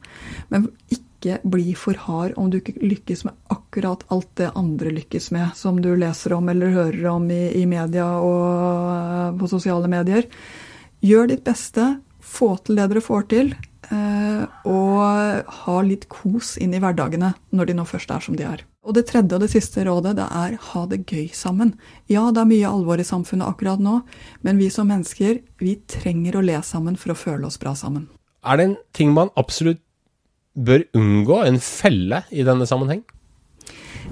Men 0.50 0.72
ikke 0.90 1.07
bli 1.44 1.76
for 1.76 1.94
hard 1.94 2.34
om 2.38 2.50
du 2.50 2.60
ikke 2.60 2.78
lykkes 2.82 3.24
med 3.26 3.34
akkurat 3.54 4.04
alt 4.14 4.30
det 4.40 4.52
andre 4.56 4.92
lykkes 4.92 5.32
med, 5.32 5.56
som 5.56 5.82
du 5.82 5.96
leser 5.96 6.34
om 6.34 6.50
eller 6.50 6.76
hører 6.76 7.08
om 7.12 7.30
i, 7.32 7.62
i 7.62 7.66
media 7.66 8.06
og 8.22 8.44
eh, 8.92 9.40
på 9.40 9.50
sosiale 9.50 9.90
medier. 9.92 10.28
Gjør 11.02 11.28
ditt 11.32 11.44
beste, 11.46 11.98
få 12.22 12.56
til 12.62 12.78
det 12.80 12.90
dere 12.92 13.04
får 13.04 13.28
til, 13.34 13.54
eh, 13.90 14.44
og 14.70 15.52
ha 15.64 15.78
litt 15.86 16.08
kos 16.12 16.56
inn 16.62 16.76
i 16.76 16.82
hverdagene 16.84 17.34
når 17.50 17.70
de 17.70 17.78
nå 17.78 17.88
først 17.88 18.12
er 18.14 18.24
som 18.24 18.38
de 18.38 18.48
er. 18.48 18.66
Og 18.88 18.96
det 18.96 19.08
tredje 19.10 19.36
og 19.36 19.44
det 19.44 19.52
siste 19.52 19.84
rådet 19.84 20.16
det 20.16 20.28
er 20.32 20.54
ha 20.70 20.84
det 20.88 21.02
gøy 21.04 21.28
sammen. 21.36 21.74
Ja, 22.08 22.30
det 22.32 22.44
er 22.44 22.52
mye 22.52 22.70
alvor 22.70 23.02
i 23.02 23.08
samfunnet 23.08 23.50
akkurat 23.50 23.82
nå, 23.84 24.00
men 24.48 24.62
vi 24.62 24.70
som 24.72 24.88
mennesker 24.88 25.42
vi 25.60 25.76
trenger 25.92 26.38
å 26.38 26.46
le 26.46 26.62
sammen 26.64 26.96
for 27.00 27.12
å 27.12 27.20
føle 27.20 27.50
oss 27.50 27.60
bra 27.60 27.76
sammen. 27.76 28.08
Er 28.48 28.58
det 28.58 28.66
en 28.70 28.78
ting 28.96 29.12
man 29.12 29.34
absolutt 29.36 29.82
bør 30.58 30.88
unngå, 30.98 31.44
en 31.46 31.62
felle 31.62 32.24
i 32.34 32.46
denne 32.48 32.68
sammenheng? 32.70 33.06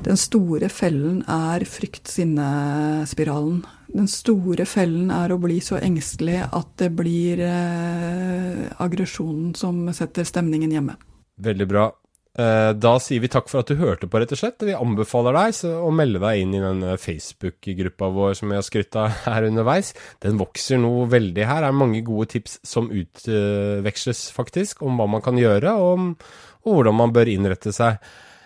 Den 0.05 0.19
store 0.19 0.69
fellen 0.69 1.21
er 1.31 1.63
frykt-sinne-spiralen. 1.65 3.63
Den 3.95 4.09
store 4.11 4.67
fellen 4.69 5.09
er 5.13 5.31
å 5.33 5.39
bli 5.41 5.57
så 5.63 5.79
engstelig 5.79 6.41
at 6.45 6.71
det 6.81 6.91
blir 6.97 7.41
eh, 7.41 8.65
aggresjonen 8.83 9.53
som 9.57 9.85
setter 9.95 10.27
stemningen 10.27 10.73
hjemme. 10.75 10.97
Veldig 11.41 11.67
bra. 11.71 11.87
Eh, 12.35 12.71
Da 12.75 12.93
sier 12.99 13.23
vi 13.23 13.29
takk 13.31 13.47
for 13.47 13.63
at 13.63 13.71
du 13.71 13.79
hørte 13.79 14.09
på, 14.11 14.19
rett 14.19 14.33
og 14.35 14.41
slett. 14.41 14.65
Vi 14.67 14.75
anbefaler 14.75 15.37
deg 15.37 15.61
å 15.79 15.91
melde 15.95 16.19
deg 16.23 16.41
inn 16.43 16.57
i 16.57 16.63
den 16.63 16.83
eh, 16.83 16.99
Facebook-gruppa 16.99 18.11
vår 18.11 18.35
som 18.41 18.51
vi 18.51 18.59
har 18.59 18.67
skrytt 18.67 18.97
av 18.99 19.23
her 19.27 19.47
underveis. 19.47 19.93
Den 20.25 20.39
vokser 20.41 20.81
noe 20.83 21.07
veldig 21.11 21.47
her. 21.47 21.63
Det 21.63 21.71
er 21.71 21.79
mange 21.83 22.03
gode 22.07 22.27
tips 22.35 22.59
som 22.67 22.91
utveksles, 22.91 24.27
faktisk, 24.35 24.83
om 24.83 24.99
hva 24.99 25.07
man 25.15 25.23
kan 25.25 25.39
gjøre, 25.39 25.75
og, 25.79 26.27
og 26.65 26.79
hvordan 26.79 26.99
man 26.99 27.15
bør 27.15 27.31
innrette 27.31 27.75
seg 27.75 28.03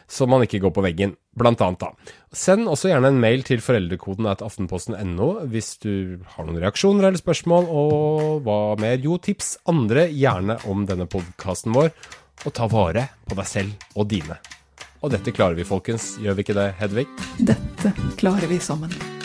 så 0.09 0.25
man 0.25 0.41
ikke 0.41 0.57
går 0.63 0.71
på 0.73 0.83
veggen, 0.83 1.11
blant 1.37 1.61
annet 1.61 1.83
da. 1.83 2.15
Send 2.33 2.65
også 2.69 2.89
gjerne 2.89 3.11
en 3.11 3.19
mail 3.21 3.43
til 3.45 3.61
foreldrekoden 3.61 4.25
at 4.29 4.41
aftenposten.no 4.45 5.27
hvis 5.51 5.75
du 5.83 5.91
har 6.33 6.47
noen 6.47 6.57
reaksjoner 6.63 7.07
eller 7.07 7.21
spørsmål, 7.21 7.69
og 7.69 8.41
hva 8.45 8.57
mer? 8.81 8.97
Jo, 9.05 9.19
tips 9.21 9.53
andre 9.69 10.07
gjerne 10.09 10.57
om 10.69 10.87
denne 10.89 11.05
podkasten 11.09 11.77
vår, 11.77 11.93
og 12.45 12.55
ta 12.55 12.67
vare 12.71 13.07
på 13.27 13.37
deg 13.37 13.47
selv 13.49 13.87
og 13.95 14.09
dine. 14.11 14.39
Og 14.99 15.13
dette 15.13 15.31
klarer 15.35 15.55
vi, 15.55 15.67
folkens. 15.67 16.17
Gjør 16.19 16.35
vi 16.35 16.43
ikke 16.43 16.57
det, 16.57 16.73
Hedvig? 16.79 17.07
Dette 17.39 17.93
klarer 18.19 18.51
vi 18.51 18.59
sammen. 18.63 19.18